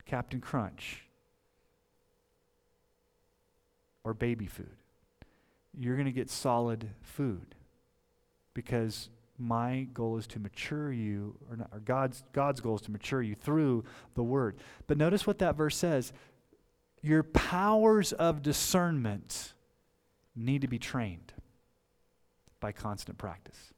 Captain 0.06 0.42
Crunch 0.42 1.04
or 4.04 4.14
baby 4.14 4.48
food. 4.48 4.76
You're 5.78 5.96
going 5.96 6.08
to 6.08 6.12
get 6.12 6.30
solid 6.30 6.90
food 7.02 7.56
because 8.54 9.10
my 9.38 9.88
goal 9.94 10.18
is 10.18 10.28
to 10.28 10.40
mature 10.40 10.92
you, 10.92 11.36
or, 11.50 11.58
not, 11.58 11.70
or 11.72 11.80
God's, 11.80 12.24
God's 12.34 12.60
goal 12.60 12.76
is 12.76 12.82
to 12.82 12.92
mature 12.92 13.22
you 13.22 13.36
through 13.36 13.86
the 14.16 14.24
Word. 14.24 14.58
But 14.88 14.98
notice 14.98 15.26
what 15.26 15.40
that 15.40 15.56
verse 15.56 15.78
says 15.78 16.12
your 17.02 17.24
powers 17.24 18.12
of 18.12 18.42
discernment 18.42 19.54
need 20.36 20.62
to 20.62 20.68
be 20.68 20.80
trained 20.80 21.32
by 22.60 22.74
constant 22.74 23.18
practice 23.18 23.74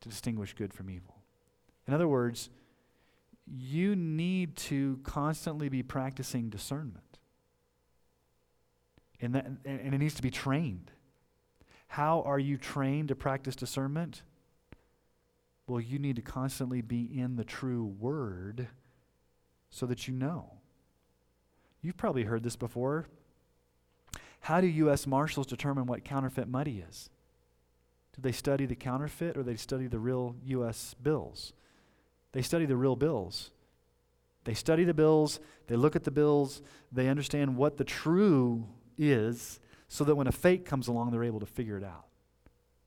to 0.00 0.08
distinguish 0.08 0.54
good 0.54 0.72
from 0.72 0.88
evil. 0.88 1.16
In 1.86 1.92
other 1.92 2.08
words, 2.08 2.48
you 3.46 3.96
need 3.96 4.56
to 4.56 5.00
constantly 5.02 5.68
be 5.68 5.82
practicing 5.82 6.50
discernment. 6.50 7.18
And, 9.20 9.34
that, 9.34 9.46
and 9.64 9.94
it 9.94 9.98
needs 9.98 10.14
to 10.14 10.22
be 10.22 10.30
trained. 10.30 10.92
How 11.88 12.22
are 12.22 12.38
you 12.38 12.56
trained 12.56 13.08
to 13.08 13.14
practice 13.14 13.56
discernment? 13.56 14.22
Well, 15.66 15.80
you 15.80 15.98
need 15.98 16.16
to 16.16 16.22
constantly 16.22 16.80
be 16.80 17.02
in 17.02 17.36
the 17.36 17.44
true 17.44 17.84
word 17.84 18.68
so 19.70 19.86
that 19.86 20.08
you 20.08 20.14
know. 20.14 20.54
You've 21.82 21.96
probably 21.96 22.24
heard 22.24 22.42
this 22.42 22.56
before. 22.56 23.06
How 24.40 24.60
do 24.60 24.66
U.S. 24.66 25.06
Marshals 25.06 25.46
determine 25.46 25.86
what 25.86 26.04
counterfeit 26.04 26.48
money 26.48 26.82
is? 26.88 27.10
Do 28.14 28.22
they 28.22 28.32
study 28.32 28.66
the 28.66 28.74
counterfeit 28.74 29.36
or 29.36 29.42
they 29.42 29.56
study 29.56 29.86
the 29.86 29.98
real 29.98 30.34
U.S. 30.44 30.94
bills? 31.00 31.52
They 32.32 32.42
study 32.42 32.66
the 32.66 32.76
real 32.76 32.96
bills. 32.96 33.50
They 34.44 34.54
study 34.54 34.84
the 34.84 34.94
bills, 34.94 35.38
they 35.66 35.76
look 35.76 35.94
at 35.96 36.04
the 36.04 36.10
bills, 36.10 36.62
they 36.90 37.08
understand 37.08 37.56
what 37.56 37.76
the 37.76 37.84
true 37.84 38.66
is, 38.96 39.60
so 39.88 40.02
that 40.04 40.14
when 40.14 40.26
a 40.26 40.32
fake 40.32 40.64
comes 40.64 40.88
along, 40.88 41.10
they're 41.10 41.24
able 41.24 41.40
to 41.40 41.46
figure 41.46 41.76
it 41.76 41.84
out. 41.84 42.06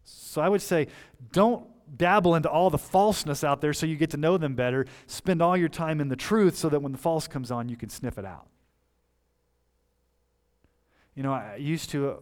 So 0.03 0.41
I 0.41 0.49
would 0.49 0.61
say, 0.61 0.87
don't 1.31 1.67
dabble 1.95 2.35
into 2.35 2.49
all 2.49 2.69
the 2.69 2.77
falseness 2.77 3.43
out 3.43 3.61
there 3.61 3.73
so 3.73 3.85
you 3.85 3.95
get 3.95 4.09
to 4.11 4.17
know 4.17 4.37
them 4.37 4.55
better. 4.55 4.85
Spend 5.05 5.41
all 5.41 5.55
your 5.55 5.69
time 5.69 6.01
in 6.01 6.07
the 6.07 6.15
truth 6.15 6.57
so 6.57 6.69
that 6.69 6.81
when 6.81 6.91
the 6.91 6.97
false 6.97 7.27
comes 7.27 7.51
on, 7.51 7.69
you 7.69 7.77
can 7.77 7.89
sniff 7.89 8.17
it 8.17 8.25
out. 8.25 8.47
You 11.15 11.21
know, 11.21 11.33
I 11.33 11.57
used 11.57 11.91
to, 11.91 12.09
uh, 12.09 12.15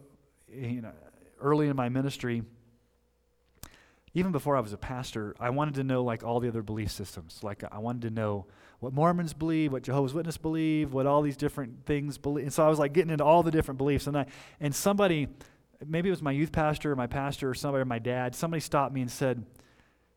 you 0.52 0.82
know, 0.82 0.92
early 1.40 1.68
in 1.68 1.76
my 1.76 1.88
ministry, 1.88 2.42
even 4.14 4.32
before 4.32 4.56
I 4.56 4.60
was 4.60 4.72
a 4.72 4.78
pastor, 4.78 5.34
I 5.40 5.50
wanted 5.50 5.74
to 5.74 5.84
know 5.84 6.04
like 6.04 6.22
all 6.22 6.40
the 6.40 6.48
other 6.48 6.62
belief 6.62 6.90
systems. 6.90 7.40
Like 7.42 7.64
I 7.70 7.78
wanted 7.78 8.02
to 8.02 8.10
know 8.10 8.46
what 8.80 8.92
Mormons 8.92 9.32
believe, 9.32 9.72
what 9.72 9.82
Jehovah's 9.82 10.12
Witnesses 10.12 10.38
believe, 10.38 10.92
what 10.92 11.06
all 11.06 11.22
these 11.22 11.36
different 11.36 11.86
things 11.86 12.18
believe. 12.18 12.44
And 12.44 12.52
so 12.52 12.64
I 12.64 12.68
was 12.68 12.78
like 12.78 12.92
getting 12.92 13.10
into 13.10 13.24
all 13.24 13.42
the 13.42 13.50
different 13.50 13.78
beliefs. 13.78 14.06
And 14.06 14.16
I 14.16 14.26
and 14.60 14.74
somebody 14.74 15.28
maybe 15.86 16.08
it 16.08 16.12
was 16.12 16.22
my 16.22 16.32
youth 16.32 16.52
pastor 16.52 16.92
or 16.92 16.96
my 16.96 17.06
pastor 17.06 17.50
or 17.50 17.54
somebody 17.54 17.82
or 17.82 17.86
my 17.86 17.98
dad, 17.98 18.34
somebody 18.34 18.60
stopped 18.60 18.94
me 18.94 19.00
and 19.00 19.10
said, 19.10 19.44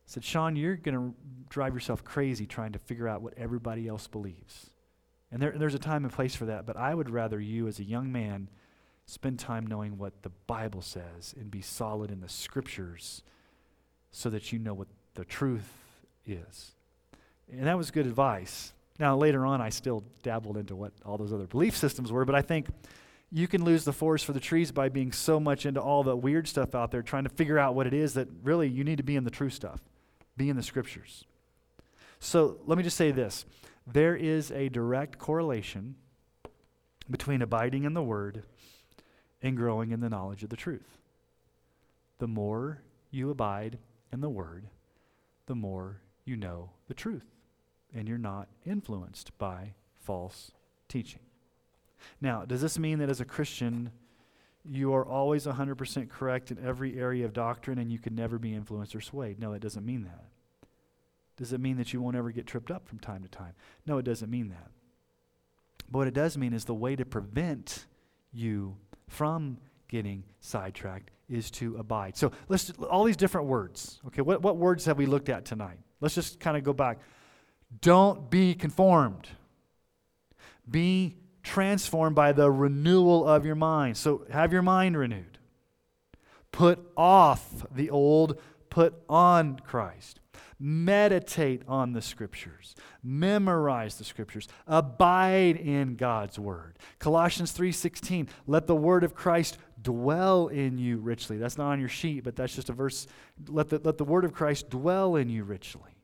said, 0.05 0.23
Sean, 0.23 0.55
you're 0.55 0.75
going 0.75 0.95
to 0.95 1.15
drive 1.49 1.73
yourself 1.73 2.03
crazy 2.03 2.45
trying 2.45 2.73
to 2.73 2.79
figure 2.79 3.07
out 3.07 3.21
what 3.21 3.33
everybody 3.37 3.87
else 3.87 4.07
believes. 4.07 4.69
And 5.31 5.41
there, 5.41 5.53
there's 5.57 5.75
a 5.75 5.79
time 5.79 6.03
and 6.03 6.13
place 6.13 6.35
for 6.35 6.45
that, 6.45 6.65
but 6.65 6.77
I 6.77 6.93
would 6.93 7.09
rather 7.09 7.39
you, 7.39 7.67
as 7.67 7.79
a 7.79 7.83
young 7.83 8.11
man, 8.11 8.49
spend 9.05 9.39
time 9.39 9.65
knowing 9.65 9.97
what 9.97 10.21
the 10.21 10.29
Bible 10.47 10.81
says 10.81 11.33
and 11.37 11.49
be 11.49 11.61
solid 11.61 12.11
in 12.11 12.21
the 12.21 12.29
scriptures 12.29 13.23
so 14.15 14.29
that 14.29 14.53
you 14.53 14.59
know 14.59 14.73
what 14.73 14.87
the 15.15 15.25
truth 15.25 15.69
is. 16.25 16.71
And 17.51 17.67
that 17.67 17.77
was 17.77 17.91
good 17.91 18.05
advice. 18.05 18.71
Now, 18.97 19.17
later 19.17 19.45
on, 19.45 19.59
I 19.59 19.69
still 19.69 20.05
dabbled 20.23 20.55
into 20.55 20.73
what 20.73 20.93
all 21.05 21.17
those 21.17 21.33
other 21.33 21.47
belief 21.47 21.75
systems 21.75 22.13
were, 22.13 22.23
but 22.23 22.33
I 22.33 22.41
think 22.41 22.67
you 23.29 23.45
can 23.45 23.65
lose 23.65 23.83
the 23.83 23.91
forest 23.91 24.23
for 24.23 24.31
the 24.31 24.39
trees 24.39 24.71
by 24.71 24.87
being 24.87 25.11
so 25.11 25.37
much 25.37 25.65
into 25.65 25.81
all 25.81 26.01
the 26.01 26.15
weird 26.15 26.47
stuff 26.47 26.73
out 26.73 26.91
there, 26.91 27.01
trying 27.01 27.25
to 27.25 27.29
figure 27.29 27.59
out 27.59 27.75
what 27.75 27.87
it 27.87 27.93
is 27.93 28.13
that 28.13 28.29
really 28.41 28.69
you 28.69 28.85
need 28.85 28.95
to 28.97 29.03
be 29.03 29.17
in 29.17 29.25
the 29.25 29.29
true 29.29 29.49
stuff, 29.49 29.81
be 30.37 30.47
in 30.47 30.55
the 30.55 30.63
scriptures. 30.63 31.25
So 32.21 32.57
let 32.65 32.77
me 32.77 32.85
just 32.85 32.95
say 32.95 33.11
this 33.11 33.45
there 33.85 34.15
is 34.15 34.49
a 34.51 34.69
direct 34.69 35.19
correlation 35.19 35.95
between 37.11 37.41
abiding 37.41 37.83
in 37.83 37.93
the 37.93 38.01
Word 38.01 38.43
and 39.41 39.57
growing 39.57 39.91
in 39.91 39.99
the 39.99 40.09
knowledge 40.09 40.41
of 40.41 40.49
the 40.49 40.55
truth. 40.55 40.99
The 42.19 42.27
more 42.27 42.81
you 43.11 43.29
abide 43.29 43.77
in 44.15 44.21
the 44.21 44.29
Word, 44.29 44.69
the 45.45 45.53
more 45.53 46.01
you 46.23 46.35
know 46.35 46.71
the 46.87 46.93
truth, 46.93 47.27
and 47.93 48.07
you're 48.07 48.17
not 48.17 48.47
influenced 48.65 49.37
by 49.37 49.75
false 49.93 50.51
teaching. 50.87 51.19
Now, 52.21 52.45
does 52.45 52.61
this 52.61 52.79
mean 52.79 52.99
that 52.99 53.09
as 53.09 53.19
a 53.19 53.25
Christian, 53.25 53.91
you 54.63 54.93
are 54.93 55.05
always 55.05 55.45
100% 55.45 56.09
correct 56.09 56.49
in 56.49 56.65
every 56.65 56.97
area 56.97 57.25
of 57.25 57.33
doctrine 57.33 57.77
and 57.77 57.91
you 57.91 57.99
can 57.99 58.15
never 58.15 58.39
be 58.39 58.53
influenced 58.53 58.95
or 58.95 59.01
swayed? 59.01 59.39
No, 59.39 59.53
it 59.53 59.61
doesn't 59.61 59.85
mean 59.85 60.03
that. 60.03 60.25
Does 61.37 61.51
it 61.51 61.59
mean 61.59 61.77
that 61.77 61.91
you 61.91 62.01
won't 62.01 62.15
ever 62.15 62.31
get 62.31 62.47
tripped 62.47 62.71
up 62.71 62.87
from 62.87 62.99
time 62.99 63.21
to 63.23 63.29
time? 63.29 63.53
No, 63.85 63.97
it 63.97 64.05
doesn't 64.05 64.31
mean 64.31 64.49
that. 64.49 64.71
But 65.91 65.99
what 65.99 66.07
it 66.07 66.13
does 66.13 66.37
mean 66.37 66.53
is 66.53 66.65
the 66.65 66.73
way 66.73 66.95
to 66.95 67.05
prevent 67.05 67.85
you 68.31 68.77
from 69.07 69.57
getting 69.87 70.23
sidetracked 70.39 71.11
is 71.29 71.51
to 71.51 71.77
abide. 71.77 72.15
So 72.15 72.31
let's 72.47 72.71
all 72.89 73.03
these 73.03 73.17
different 73.17 73.47
words. 73.47 73.99
Okay, 74.07 74.21
what, 74.21 74.41
what 74.41 74.57
words 74.57 74.85
have 74.85 74.97
we 74.97 75.05
looked 75.05 75.29
at 75.29 75.45
tonight? 75.45 75.79
Let's 76.01 76.15
just 76.15 76.39
kind 76.39 76.57
of 76.57 76.63
go 76.63 76.73
back. 76.73 76.99
Don't 77.81 78.29
be 78.29 78.53
conformed. 78.53 79.27
Be 80.69 81.17
transformed 81.43 82.15
by 82.15 82.31
the 82.31 82.51
renewal 82.51 83.27
of 83.27 83.45
your 83.45 83.55
mind. 83.55 83.97
So 83.97 84.25
have 84.31 84.51
your 84.51 84.61
mind 84.61 84.97
renewed. 84.97 85.37
Put 86.51 86.79
off 86.95 87.65
the 87.71 87.89
old, 87.89 88.39
put 88.69 88.95
on 89.09 89.59
Christ. 89.59 90.19
Meditate 90.57 91.63
on 91.67 91.91
the 91.91 92.01
scriptures. 92.01 92.75
Memorize 93.03 93.97
the 93.97 94.05
scriptures. 94.05 94.47
Abide 94.67 95.57
in 95.57 95.95
God's 95.95 96.39
word. 96.39 96.79
Colossians 96.97 97.51
3:16, 97.51 98.29
let 98.47 98.65
the 98.65 98.75
word 98.75 99.03
of 99.03 99.13
Christ 99.13 99.57
dwell 99.85 100.47
in 100.47 100.77
you 100.77 100.97
richly. 100.97 101.37
That's 101.37 101.57
not 101.57 101.71
on 101.71 101.79
your 101.79 101.87
sheet, 101.87 102.25
but 102.25 102.35
that's 102.35 102.55
just 102.55 102.69
a 102.69 102.73
verse. 102.73 103.07
Let 103.47 103.69
the, 103.69 103.79
let 103.83 103.97
the 103.97 104.03
word 104.03 104.25
of 104.25 104.33
Christ 104.33 104.69
dwell 104.69 105.15
in 105.15 105.29
you 105.29 105.45
richly. 105.45 105.95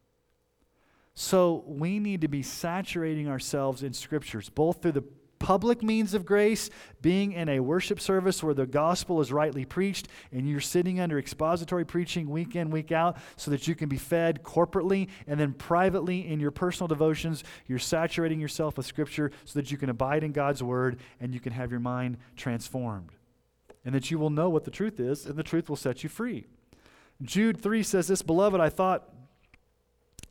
So 1.13 1.65
we 1.67 1.99
need 1.99 2.21
to 2.21 2.29
be 2.29 2.43
saturating 2.43 3.27
ourselves 3.27 3.83
in 3.83 3.91
scriptures, 3.91 4.47
both 4.47 4.81
through 4.81 4.93
the 4.93 5.03
public 5.39 5.81
means 5.81 6.13
of 6.13 6.23
grace, 6.23 6.69
being 7.01 7.33
in 7.33 7.49
a 7.49 7.59
worship 7.59 7.99
service 7.99 8.43
where 8.43 8.53
the 8.53 8.67
gospel 8.67 9.19
is 9.21 9.33
rightly 9.33 9.65
preached 9.65 10.07
and 10.31 10.47
you're 10.47 10.59
sitting 10.59 10.99
under 10.99 11.17
expository 11.17 11.83
preaching 11.83 12.29
week 12.29 12.55
in, 12.55 12.69
week 12.69 12.91
out, 12.91 13.17
so 13.37 13.49
that 13.49 13.67
you 13.67 13.73
can 13.73 13.89
be 13.89 13.97
fed 13.97 14.43
corporately, 14.43 15.09
and 15.25 15.39
then 15.39 15.51
privately 15.53 16.27
in 16.27 16.39
your 16.39 16.51
personal 16.51 16.87
devotions, 16.87 17.43
you're 17.67 17.79
saturating 17.79 18.39
yourself 18.39 18.77
with 18.77 18.85
Scripture 18.85 19.31
so 19.43 19.57
that 19.59 19.71
you 19.71 19.77
can 19.77 19.89
abide 19.89 20.23
in 20.23 20.31
God's 20.31 20.61
Word 20.61 20.99
and 21.19 21.33
you 21.33 21.39
can 21.39 21.53
have 21.53 21.71
your 21.71 21.79
mind 21.79 22.17
transformed. 22.37 23.09
And 23.83 23.95
that 23.95 24.11
you 24.11 24.19
will 24.19 24.29
know 24.29 24.49
what 24.49 24.63
the 24.63 24.71
truth 24.71 24.99
is, 24.99 25.25
and 25.25 25.35
the 25.35 25.43
truth 25.43 25.69
will 25.69 25.75
set 25.75 26.03
you 26.03 26.09
free. 26.09 26.45
Jude 27.21 27.61
3 27.61 27.83
says 27.83 28.07
this 28.07 28.21
Beloved, 28.21 28.59
I 28.59 28.69
thought 28.69 29.09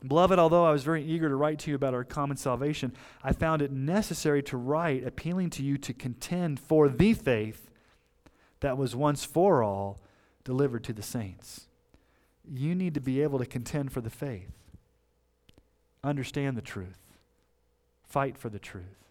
Beloved, 0.06 0.38
although 0.38 0.64
I 0.64 0.72
was 0.72 0.82
very 0.82 1.04
eager 1.04 1.28
to 1.28 1.36
write 1.36 1.58
to 1.60 1.70
you 1.70 1.76
about 1.76 1.92
our 1.92 2.04
common 2.04 2.36
salvation, 2.36 2.92
I 3.22 3.32
found 3.32 3.60
it 3.60 3.70
necessary 3.70 4.42
to 4.44 4.56
write, 4.56 5.06
appealing 5.06 5.50
to 5.50 5.62
you 5.62 5.76
to 5.78 5.92
contend 5.92 6.58
for 6.58 6.88
the 6.88 7.12
faith 7.12 7.70
that 8.60 8.78
was 8.78 8.96
once 8.96 9.24
for 9.24 9.62
all 9.62 10.00
delivered 10.42 10.84
to 10.84 10.94
the 10.94 11.02
saints. 11.02 11.66
You 12.50 12.74
need 12.74 12.94
to 12.94 13.00
be 13.00 13.22
able 13.22 13.38
to 13.38 13.46
contend 13.46 13.92
for 13.92 14.00
the 14.00 14.10
faith, 14.10 14.52
understand 16.02 16.56
the 16.56 16.62
truth, 16.62 16.98
fight 18.02 18.38
for 18.38 18.48
the 18.48 18.58
truth. 18.58 19.04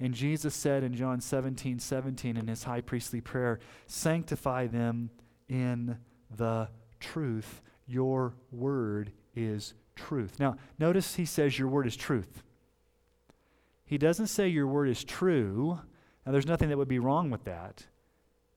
And 0.00 0.14
Jesus 0.14 0.54
said 0.54 0.82
in 0.82 0.94
John 0.94 1.20
17 1.20 1.78
17 1.78 2.36
in 2.36 2.46
his 2.46 2.64
high 2.64 2.80
priestly 2.80 3.20
prayer, 3.20 3.60
Sanctify 3.86 4.66
them 4.66 5.10
in 5.48 5.98
the 6.34 6.68
truth. 7.00 7.62
Your 7.86 8.34
word 8.50 9.12
is 9.34 9.74
truth. 9.94 10.38
Now, 10.38 10.56
notice 10.78 11.14
he 11.14 11.24
says 11.24 11.58
your 11.58 11.68
word 11.68 11.86
is 11.86 11.96
truth. 11.96 12.42
He 13.84 13.98
doesn't 13.98 14.26
say 14.26 14.48
your 14.48 14.66
word 14.66 14.88
is 14.88 15.02
true. 15.02 15.80
Now, 16.26 16.32
there's 16.32 16.46
nothing 16.46 16.68
that 16.68 16.76
would 16.76 16.88
be 16.88 16.98
wrong 16.98 17.30
with 17.30 17.44
that. 17.44 17.86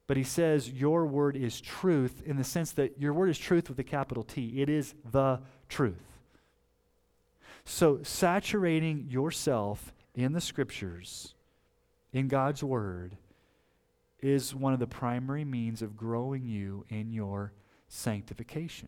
But 0.07 0.17
he 0.17 0.23
says 0.23 0.69
your 0.69 1.05
word 1.05 1.37
is 1.37 1.61
truth 1.61 2.21
in 2.25 2.35
the 2.35 2.43
sense 2.43 2.73
that 2.73 2.99
your 2.99 3.13
word 3.13 3.29
is 3.29 3.39
truth 3.39 3.69
with 3.69 3.79
a 3.79 3.83
capital 3.83 4.23
T. 4.23 4.61
It 4.61 4.67
is 4.67 4.93
the 5.09 5.39
truth. 5.69 6.19
So, 7.63 7.99
saturating 8.03 9.07
yourself 9.09 9.93
in 10.15 10.33
the 10.33 10.41
scriptures, 10.41 11.35
in 12.11 12.27
God's 12.27 12.63
word, 12.63 13.17
is 14.19 14.53
one 14.53 14.73
of 14.73 14.79
the 14.79 14.87
primary 14.87 15.45
means 15.45 15.81
of 15.81 15.97
growing 15.97 16.45
you 16.45 16.85
in 16.89 17.11
your 17.11 17.53
sanctification 17.87 18.87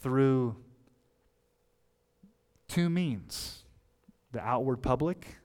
through 0.00 0.56
two 2.68 2.88
means 2.88 3.64
the 4.32 4.40
outward 4.40 4.78
public 4.78 5.36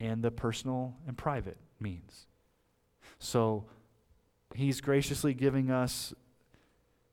and 0.00 0.22
the 0.22 0.30
personal 0.30 0.94
and 1.06 1.16
private 1.16 1.56
means. 1.80 2.26
So 3.18 3.64
he's 4.54 4.80
graciously 4.80 5.34
giving 5.34 5.70
us 5.70 6.14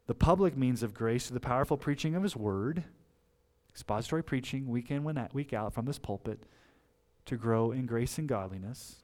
the 0.08 0.16
public 0.16 0.58
means 0.58 0.84
of 0.84 0.94
grace 0.94 1.28
through 1.28 1.36
the 1.36 1.40
powerful 1.40 1.78
preaching 1.78 2.16
of 2.16 2.24
his 2.24 2.36
word, 2.36 2.84
expository 3.74 4.24
preaching 4.24 4.68
week 4.68 4.92
in, 4.92 5.04
week 5.34 5.54
out 5.54 5.74
from 5.74 5.86
this 5.86 6.00
pulpit 6.00 6.44
to 7.26 7.36
grow 7.38 7.72
in 7.72 7.86
grace 7.86 8.18
and 8.18 8.28
godliness. 8.28 8.98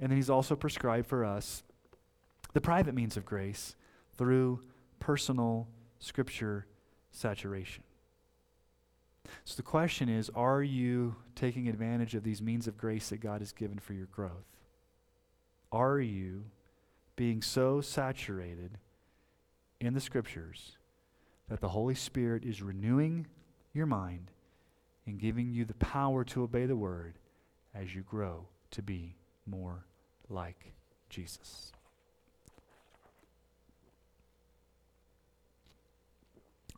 And 0.00 0.10
then 0.10 0.16
he's 0.16 0.30
also 0.30 0.56
prescribed 0.56 1.06
for 1.06 1.24
us 1.24 1.62
the 2.52 2.60
private 2.60 2.94
means 2.94 3.16
of 3.16 3.24
grace 3.24 3.76
through 4.16 4.60
personal 4.98 5.68
Scripture 5.98 6.66
saturation. 7.10 7.84
So 9.44 9.56
the 9.56 9.62
question 9.62 10.08
is 10.08 10.30
are 10.34 10.62
you 10.62 11.16
taking 11.34 11.68
advantage 11.68 12.14
of 12.14 12.24
these 12.24 12.40
means 12.40 12.66
of 12.66 12.78
grace 12.78 13.10
that 13.10 13.20
God 13.20 13.40
has 13.40 13.52
given 13.52 13.78
for 13.78 13.92
your 13.92 14.06
growth? 14.06 14.46
Are 15.70 16.00
you 16.00 16.46
being 17.16 17.42
so 17.42 17.80
saturated 17.80 18.78
in 19.80 19.94
the 19.94 20.00
Scriptures 20.00 20.76
that 21.48 21.60
the 21.60 21.68
Holy 21.68 21.94
Spirit 21.94 22.44
is 22.44 22.62
renewing 22.62 23.26
your 23.72 23.86
mind 23.86 24.30
and 25.06 25.18
giving 25.18 25.52
you 25.52 25.64
the 25.64 25.74
power 25.74 26.24
to 26.24 26.42
obey 26.42 26.66
the 26.66 26.76
Word 26.76 27.14
as 27.74 27.94
you 27.94 28.02
grow 28.02 28.46
to 28.72 28.82
be 28.82 29.16
more 29.46 29.86
like 30.28 30.72
Jesus? 31.08 31.72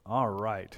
All 0.05 0.28
right. 0.28 0.77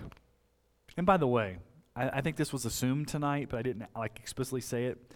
And 0.96 1.06
by 1.06 1.16
the 1.16 1.26
way, 1.26 1.58
I, 1.96 2.08
I, 2.08 2.20
think 2.20 2.36
this 2.36 2.52
was 2.52 2.64
assumed 2.64 3.08
tonight, 3.08 3.48
but 3.50 3.58
I 3.58 3.62
didn't 3.62 3.86
like 3.96 4.18
explicitly 4.20 4.60
say 4.60 4.86
it. 4.86 5.12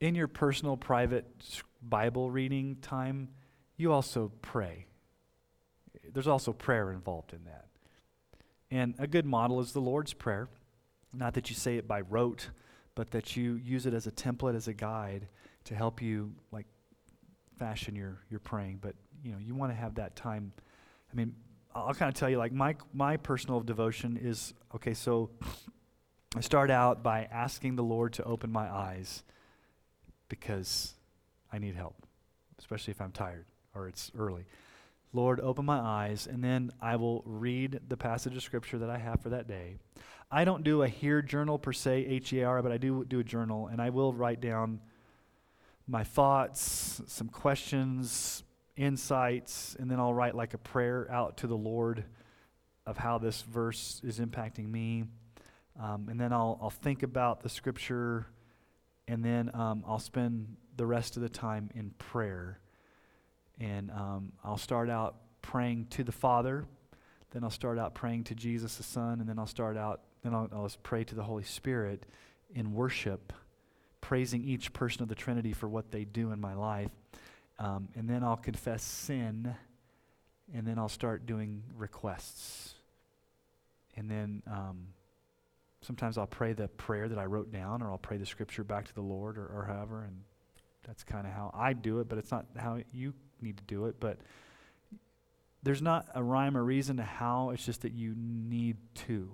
In 0.00 0.14
your 0.14 0.28
personal, 0.28 0.76
private 0.76 1.24
Bible 1.82 2.30
reading 2.30 2.76
time, 2.82 3.28
you 3.76 3.92
also 3.92 4.32
pray. 4.42 4.86
There's 6.12 6.26
also 6.26 6.52
prayer 6.52 6.92
involved 6.92 7.32
in 7.32 7.44
that. 7.44 7.66
And 8.70 8.94
a 8.98 9.06
good 9.06 9.26
model 9.26 9.60
is 9.60 9.72
the 9.72 9.80
Lord's 9.80 10.12
Prayer. 10.12 10.48
Not 11.12 11.34
that 11.34 11.50
you 11.50 11.56
say 11.56 11.76
it 11.76 11.86
by 11.86 12.00
rote, 12.00 12.50
but 12.94 13.10
that 13.12 13.36
you 13.36 13.54
use 13.54 13.86
it 13.86 13.94
as 13.94 14.06
a 14.06 14.10
template, 14.10 14.56
as 14.56 14.68
a 14.68 14.74
guide 14.74 15.28
to 15.64 15.74
help 15.74 16.02
you 16.02 16.32
like 16.50 16.66
fashion 17.58 17.94
your, 17.94 18.18
your 18.30 18.40
praying. 18.40 18.78
But 18.80 18.94
you 19.24 19.32
know, 19.32 19.38
you 19.38 19.54
want 19.54 19.72
to 19.72 19.76
have 19.76 19.94
that 19.96 20.16
time. 20.16 20.52
I 21.12 21.16
mean, 21.16 21.34
I'll 21.74 21.94
kind 21.94 22.08
of 22.08 22.14
tell 22.14 22.30
you, 22.30 22.38
like, 22.38 22.52
my, 22.52 22.74
my 22.94 23.16
personal 23.16 23.60
devotion 23.60 24.18
is 24.20 24.54
okay, 24.74 24.94
so 24.94 25.30
I 26.34 26.40
start 26.40 26.70
out 26.70 27.02
by 27.02 27.28
asking 27.30 27.76
the 27.76 27.82
Lord 27.82 28.14
to 28.14 28.24
open 28.24 28.50
my 28.50 28.70
eyes 28.70 29.24
because 30.28 30.94
I 31.52 31.58
need 31.58 31.74
help. 31.74 31.96
especially 32.58 32.92
if 32.92 33.00
I'm 33.00 33.12
tired 33.12 33.46
or 33.74 33.88
it's 33.88 34.10
early. 34.18 34.44
Lord, 35.16 35.40
open 35.40 35.64
my 35.64 35.78
eyes, 35.78 36.26
and 36.26 36.44
then 36.44 36.70
I 36.80 36.96
will 36.96 37.22
read 37.24 37.80
the 37.88 37.96
passage 37.96 38.36
of 38.36 38.42
Scripture 38.42 38.78
that 38.78 38.90
I 38.90 38.98
have 38.98 39.22
for 39.22 39.30
that 39.30 39.48
day. 39.48 39.78
I 40.30 40.44
don't 40.44 40.62
do 40.62 40.82
a 40.82 40.88
HEAR 40.88 41.22
journal 41.22 41.58
per 41.58 41.72
se, 41.72 42.04
H 42.06 42.34
E 42.34 42.40
A 42.40 42.46
R, 42.46 42.62
but 42.62 42.70
I 42.70 42.76
do 42.76 43.02
do 43.02 43.18
a 43.18 43.24
journal, 43.24 43.68
and 43.68 43.80
I 43.80 43.88
will 43.88 44.12
write 44.12 44.42
down 44.42 44.80
my 45.88 46.04
thoughts, 46.04 47.00
some 47.06 47.28
questions, 47.28 48.44
insights, 48.76 49.74
and 49.80 49.90
then 49.90 49.98
I'll 49.98 50.12
write 50.12 50.34
like 50.34 50.52
a 50.52 50.58
prayer 50.58 51.10
out 51.10 51.38
to 51.38 51.46
the 51.46 51.56
Lord 51.56 52.04
of 52.84 52.98
how 52.98 53.16
this 53.16 53.40
verse 53.40 54.02
is 54.04 54.20
impacting 54.20 54.70
me. 54.70 55.04
Um, 55.80 56.08
and 56.10 56.20
then 56.20 56.32
I'll, 56.32 56.58
I'll 56.60 56.68
think 56.70 57.02
about 57.02 57.42
the 57.42 57.48
Scripture, 57.48 58.26
and 59.08 59.24
then 59.24 59.50
um, 59.54 59.82
I'll 59.86 59.98
spend 59.98 60.56
the 60.76 60.84
rest 60.84 61.16
of 61.16 61.22
the 61.22 61.30
time 61.30 61.70
in 61.74 61.90
prayer. 61.96 62.60
And 63.60 63.90
um, 63.90 64.32
I'll 64.44 64.58
start 64.58 64.90
out 64.90 65.16
praying 65.42 65.86
to 65.90 66.04
the 66.04 66.12
Father, 66.12 66.64
then 67.30 67.44
I'll 67.44 67.50
start 67.50 67.78
out 67.78 67.94
praying 67.94 68.24
to 68.24 68.34
Jesus 68.34 68.76
the 68.76 68.82
Son, 68.82 69.20
and 69.20 69.28
then 69.28 69.38
I'll 69.38 69.46
start 69.46 69.76
out, 69.76 70.00
then 70.22 70.34
I'll, 70.34 70.48
I'll 70.52 70.70
pray 70.82 71.04
to 71.04 71.14
the 71.14 71.22
Holy 71.22 71.44
Spirit 71.44 72.04
in 72.54 72.72
worship, 72.72 73.32
praising 74.00 74.44
each 74.44 74.72
person 74.72 75.02
of 75.02 75.08
the 75.08 75.14
Trinity 75.14 75.52
for 75.52 75.68
what 75.68 75.90
they 75.90 76.04
do 76.04 76.32
in 76.32 76.40
my 76.40 76.54
life. 76.54 76.90
Um, 77.58 77.88
and 77.94 78.08
then 78.08 78.22
I'll 78.22 78.36
confess 78.36 78.82
sin, 78.82 79.54
and 80.54 80.66
then 80.66 80.78
I'll 80.78 80.88
start 80.88 81.26
doing 81.26 81.62
requests. 81.76 82.74
And 83.96 84.10
then 84.10 84.42
um, 84.46 84.88
sometimes 85.80 86.18
I'll 86.18 86.26
pray 86.26 86.52
the 86.52 86.68
prayer 86.68 87.08
that 87.08 87.18
I 87.18 87.24
wrote 87.24 87.50
down, 87.52 87.82
or 87.82 87.90
I'll 87.90 87.98
pray 87.98 88.18
the 88.18 88.26
scripture 88.26 88.64
back 88.64 88.86
to 88.86 88.94
the 88.94 89.00
Lord, 89.00 89.38
or, 89.38 89.46
or 89.46 89.64
however. 89.66 90.04
And 90.04 90.20
that's 90.86 91.02
kind 91.02 91.26
of 91.26 91.32
how 91.32 91.50
I 91.54 91.72
do 91.72 92.00
it, 92.00 92.08
but 92.08 92.18
it's 92.18 92.30
not 92.30 92.46
how 92.56 92.78
you 92.92 93.14
need 93.40 93.56
to 93.58 93.64
do 93.64 93.86
it. 93.86 93.96
But 94.00 94.18
there's 95.62 95.82
not 95.82 96.06
a 96.14 96.22
rhyme 96.22 96.56
or 96.56 96.64
reason 96.64 96.96
to 96.98 97.02
how, 97.02 97.50
it's 97.50 97.64
just 97.64 97.82
that 97.82 97.92
you 97.92 98.14
need 98.16 98.76
to. 99.06 99.30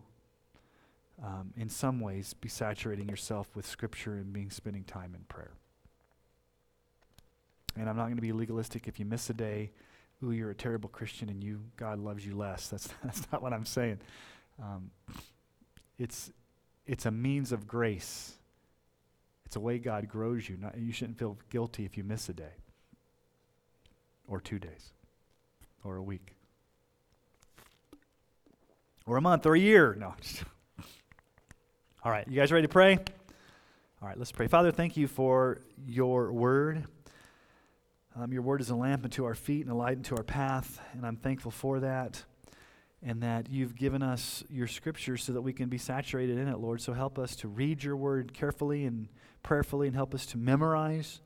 Um, 1.22 1.52
in 1.56 1.68
some 1.68 2.00
ways, 2.00 2.34
be 2.34 2.48
saturating 2.48 3.08
yourself 3.08 3.54
with 3.54 3.66
Scripture 3.66 4.14
and 4.14 4.32
being 4.32 4.50
spending 4.50 4.84
time 4.84 5.14
in 5.14 5.22
prayer. 5.24 5.52
And 7.78 7.88
I'm 7.88 7.96
not 7.96 8.04
going 8.04 8.16
to 8.16 8.22
be 8.22 8.32
legalistic 8.32 8.88
if 8.88 8.98
you 8.98 9.04
miss 9.04 9.30
a 9.30 9.34
day. 9.34 9.70
Ooh, 10.24 10.32
you're 10.32 10.50
a 10.50 10.54
terrible 10.54 10.88
Christian 10.88 11.28
and 11.28 11.42
you 11.42 11.60
God 11.76 11.98
loves 11.98 12.24
you 12.24 12.36
less. 12.36 12.68
That's 12.70 12.88
that's 13.02 13.30
not 13.32 13.42
what 13.42 13.52
I'm 13.52 13.64
saying. 13.64 13.98
Um, 14.62 14.90
it's 15.98 16.32
it's 16.86 17.06
a 17.06 17.10
means 17.10 17.52
of 17.52 17.66
grace. 17.66 18.36
It's 19.46 19.56
a 19.56 19.60
way 19.60 19.78
God 19.78 20.08
grows 20.08 20.48
you. 20.48 20.56
Not, 20.56 20.78
you 20.78 20.92
shouldn't 20.92 21.18
feel 21.18 21.36
guilty 21.50 21.84
if 21.84 21.96
you 21.96 22.04
miss 22.04 22.28
a 22.28 22.32
day, 22.32 22.54
or 24.28 24.40
two 24.40 24.58
days, 24.58 24.92
or 25.84 25.96
a 25.96 26.02
week, 26.02 26.34
or 29.06 29.16
a 29.16 29.20
month, 29.20 29.46
or 29.46 29.54
a 29.54 29.60
year. 29.60 29.94
No. 29.98 30.14
All 32.04 32.10
right, 32.10 32.26
you 32.26 32.36
guys 32.36 32.50
ready 32.50 32.66
to 32.66 32.72
pray? 32.72 32.98
All 34.00 34.08
right, 34.08 34.18
let's 34.18 34.32
pray. 34.32 34.48
Father, 34.48 34.72
thank 34.72 34.96
you 34.96 35.06
for 35.06 35.60
your 35.86 36.32
word. 36.32 36.86
Um, 38.14 38.32
your 38.32 38.42
word 38.42 38.60
is 38.60 38.68
a 38.68 38.74
lamp 38.74 39.04
unto 39.04 39.24
our 39.24 39.34
feet 39.34 39.62
and 39.62 39.70
a 39.70 39.74
light 39.76 39.96
unto 39.96 40.16
our 40.16 40.24
path, 40.24 40.80
and 40.92 41.06
I'm 41.06 41.16
thankful 41.16 41.50
for 41.50 41.80
that. 41.80 42.24
And 43.04 43.22
that 43.22 43.50
you've 43.50 43.74
given 43.74 44.02
us 44.02 44.44
your 44.48 44.68
scripture 44.68 45.16
so 45.16 45.32
that 45.32 45.42
we 45.42 45.52
can 45.52 45.68
be 45.68 45.78
saturated 45.78 46.38
in 46.38 46.46
it, 46.46 46.58
Lord. 46.58 46.80
So 46.80 46.92
help 46.92 47.18
us 47.18 47.34
to 47.36 47.48
read 47.48 47.82
your 47.82 47.96
word 47.96 48.32
carefully 48.32 48.84
and 48.84 49.08
prayerfully, 49.42 49.88
and 49.88 49.96
help 49.96 50.14
us 50.14 50.24
to 50.26 50.38
memorize 50.38 51.20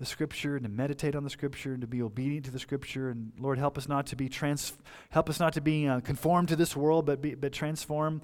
the 0.00 0.06
scripture 0.06 0.56
and 0.56 0.64
to 0.64 0.70
meditate 0.70 1.14
on 1.14 1.24
the 1.24 1.30
scripture 1.30 1.72
and 1.74 1.82
to 1.82 1.86
be 1.86 2.00
obedient 2.00 2.46
to 2.46 2.50
the 2.50 2.58
scripture. 2.58 3.10
And 3.10 3.32
Lord, 3.38 3.58
help 3.58 3.76
us 3.76 3.86
not 3.86 4.06
to 4.06 4.16
be 4.16 4.30
trans, 4.30 4.72
help 5.10 5.28
us 5.28 5.38
not 5.38 5.52
to 5.52 5.60
be 5.60 5.86
uh, 5.86 6.00
conformed 6.00 6.48
to 6.48 6.56
this 6.56 6.74
world, 6.74 7.04
but 7.04 7.20
be, 7.20 7.34
but 7.34 7.52
transform 7.52 8.22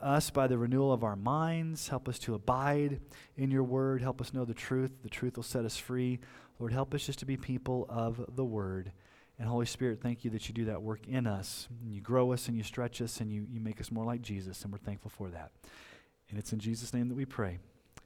us 0.00 0.30
by 0.30 0.46
the 0.46 0.56
renewal 0.56 0.90
of 0.90 1.04
our 1.04 1.16
minds. 1.16 1.88
Help 1.88 2.08
us 2.08 2.18
to 2.20 2.34
abide 2.34 3.00
in 3.36 3.50
your 3.50 3.62
word. 3.62 4.00
Help 4.00 4.22
us 4.22 4.32
know 4.32 4.46
the 4.46 4.54
truth. 4.54 4.90
The 5.02 5.10
truth 5.10 5.36
will 5.36 5.42
set 5.42 5.66
us 5.66 5.76
free. 5.76 6.18
Lord, 6.58 6.72
help 6.72 6.94
us 6.94 7.04
just 7.04 7.18
to 7.18 7.26
be 7.26 7.36
people 7.36 7.84
of 7.90 8.24
the 8.34 8.44
word. 8.44 8.90
And 9.38 9.46
Holy 9.46 9.66
Spirit, 9.66 10.00
thank 10.02 10.24
you 10.24 10.30
that 10.30 10.48
you 10.48 10.54
do 10.54 10.64
that 10.64 10.80
work 10.80 11.06
in 11.06 11.26
us. 11.26 11.68
And 11.82 11.92
you 11.92 12.00
grow 12.00 12.32
us 12.32 12.48
and 12.48 12.56
you 12.56 12.62
stretch 12.62 13.02
us 13.02 13.20
and 13.20 13.30
you, 13.30 13.46
you 13.50 13.60
make 13.60 13.82
us 13.82 13.92
more 13.92 14.06
like 14.06 14.22
Jesus. 14.22 14.62
And 14.62 14.72
we're 14.72 14.78
thankful 14.78 15.10
for 15.10 15.28
that. 15.28 15.52
And 16.30 16.38
it's 16.38 16.54
in 16.54 16.58
Jesus' 16.58 16.94
name 16.94 17.08
that 17.08 17.14
we 17.14 17.26
pray. 17.26 17.58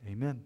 Amen. 0.08 0.42